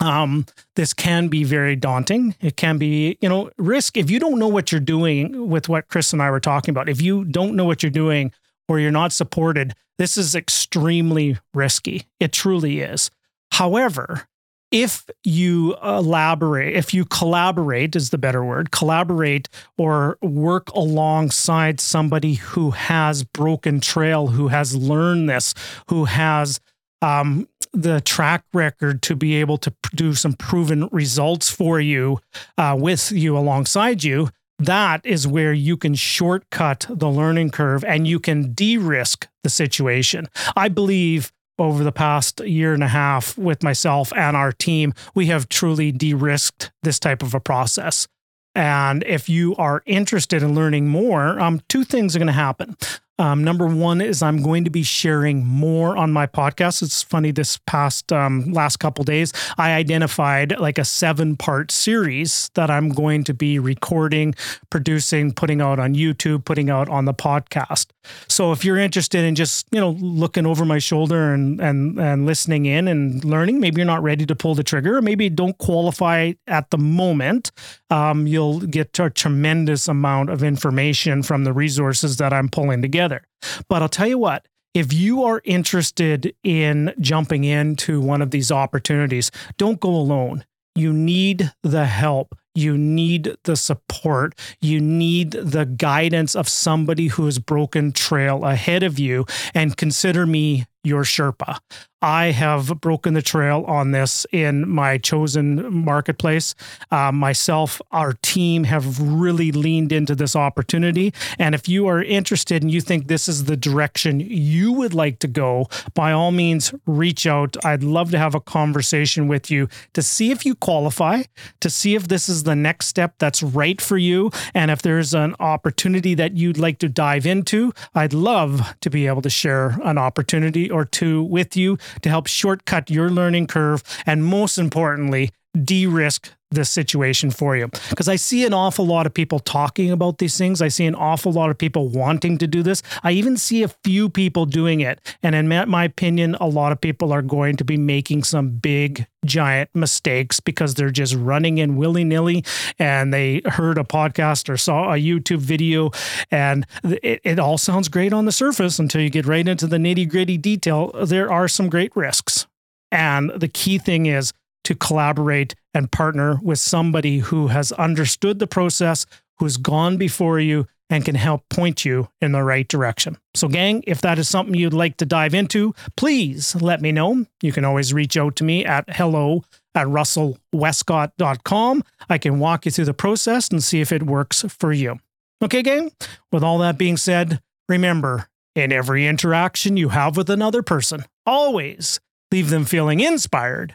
[0.00, 0.44] um,
[0.74, 2.34] this can be very daunting.
[2.40, 3.96] It can be, you know, risk.
[3.96, 6.88] If you don't know what you're doing with what Chris and I were talking about,
[6.88, 8.32] if you don't know what you're doing
[8.68, 12.06] or you're not supported, this is extremely risky.
[12.18, 13.10] It truly is.
[13.52, 14.26] However,
[14.74, 22.34] if you elaborate, if you collaborate is the better word, collaborate or work alongside somebody
[22.34, 25.54] who has broken trail, who has learned this,
[25.88, 26.58] who has
[27.02, 32.18] um, the track record to be able to do some proven results for you
[32.58, 34.28] uh, with you alongside you,
[34.58, 39.50] that is where you can shortcut the learning curve and you can de risk the
[39.50, 40.28] situation.
[40.56, 45.26] I believe over the past year and a half with myself and our team, we
[45.26, 48.06] have truly de risked this type of a process.
[48.54, 52.76] And if you are interested in learning more, um, two things are going to happen.
[53.18, 56.82] Um, number one is I'm going to be sharing more on my podcast.
[56.82, 62.50] It's funny this past um, last couple days I identified like a seven part series
[62.54, 64.34] that I'm going to be recording,
[64.68, 67.86] producing, putting out on YouTube, putting out on the podcast.
[68.28, 72.26] So if you're interested in just you know looking over my shoulder and and and
[72.26, 75.56] listening in and learning, maybe you're not ready to pull the trigger, or maybe don't
[75.58, 77.52] qualify at the moment.
[77.90, 83.03] Um, you'll get a tremendous amount of information from the resources that I'm pulling together
[83.04, 83.26] together.
[83.68, 88.50] But I'll tell you what, if you are interested in jumping into one of these
[88.50, 90.44] opportunities, don't go alone.
[90.74, 92.34] You need the help.
[92.54, 94.38] You need the support.
[94.60, 99.26] You need the guidance of somebody who has broken trail ahead of you.
[99.54, 101.58] And consider me your Sherpa.
[102.02, 106.54] I have broken the trail on this in my chosen marketplace.
[106.90, 111.14] Uh, myself, our team have really leaned into this opportunity.
[111.38, 115.18] And if you are interested and you think this is the direction you would like
[115.20, 117.56] to go, by all means, reach out.
[117.64, 121.22] I'd love to have a conversation with you to see if you qualify,
[121.62, 124.30] to see if this the next step that's right for you.
[124.54, 129.06] And if there's an opportunity that you'd like to dive into, I'd love to be
[129.06, 133.82] able to share an opportunity or two with you to help shortcut your learning curve
[134.06, 135.30] and most importantly,
[135.64, 137.68] de risk this situation for you.
[137.90, 140.62] Because I see an awful lot of people talking about these things.
[140.62, 142.82] I see an awful lot of people wanting to do this.
[143.02, 145.00] I even see a few people doing it.
[145.22, 149.06] And in my opinion, a lot of people are going to be making some big,
[149.24, 152.44] giant mistakes because they're just running in willy nilly
[152.78, 155.90] and they heard a podcast or saw a YouTube video.
[156.30, 159.78] And it, it all sounds great on the surface until you get right into the
[159.78, 160.90] nitty gritty detail.
[161.04, 162.46] There are some great risks.
[162.90, 164.32] And the key thing is,
[164.64, 169.06] to collaborate and partner with somebody who has understood the process,
[169.38, 173.16] who's gone before you, and can help point you in the right direction.
[173.34, 177.26] So, gang, if that is something you'd like to dive into, please let me know.
[177.42, 181.84] You can always reach out to me at hello at russellwestcott.com.
[182.08, 185.00] I can walk you through the process and see if it works for you.
[185.42, 185.90] Okay, gang?
[186.30, 191.98] With all that being said, remember in every interaction you have with another person, always
[192.30, 193.74] leave them feeling inspired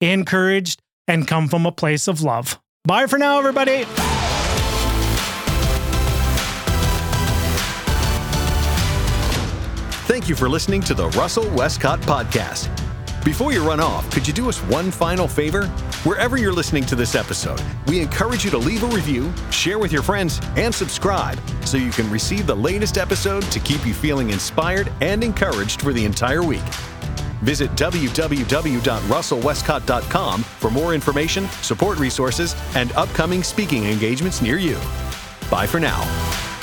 [0.00, 2.60] encouraged, and come from a place of love.
[2.84, 3.84] Bye for now, everybody.
[10.06, 12.68] Thank you for listening to the Russell Westcott Podcast.
[13.24, 15.66] Before you run off, could you do us one final favor?
[16.04, 19.92] Wherever you're listening to this episode, we encourage you to leave a review, share with
[19.92, 24.30] your friends, and subscribe so you can receive the latest episode to keep you feeling
[24.30, 26.62] inspired and encouraged for the entire week.
[27.42, 34.78] Visit www.russellwestcott.com for more information, support resources, and upcoming speaking engagements near you.
[35.50, 36.59] Bye for now.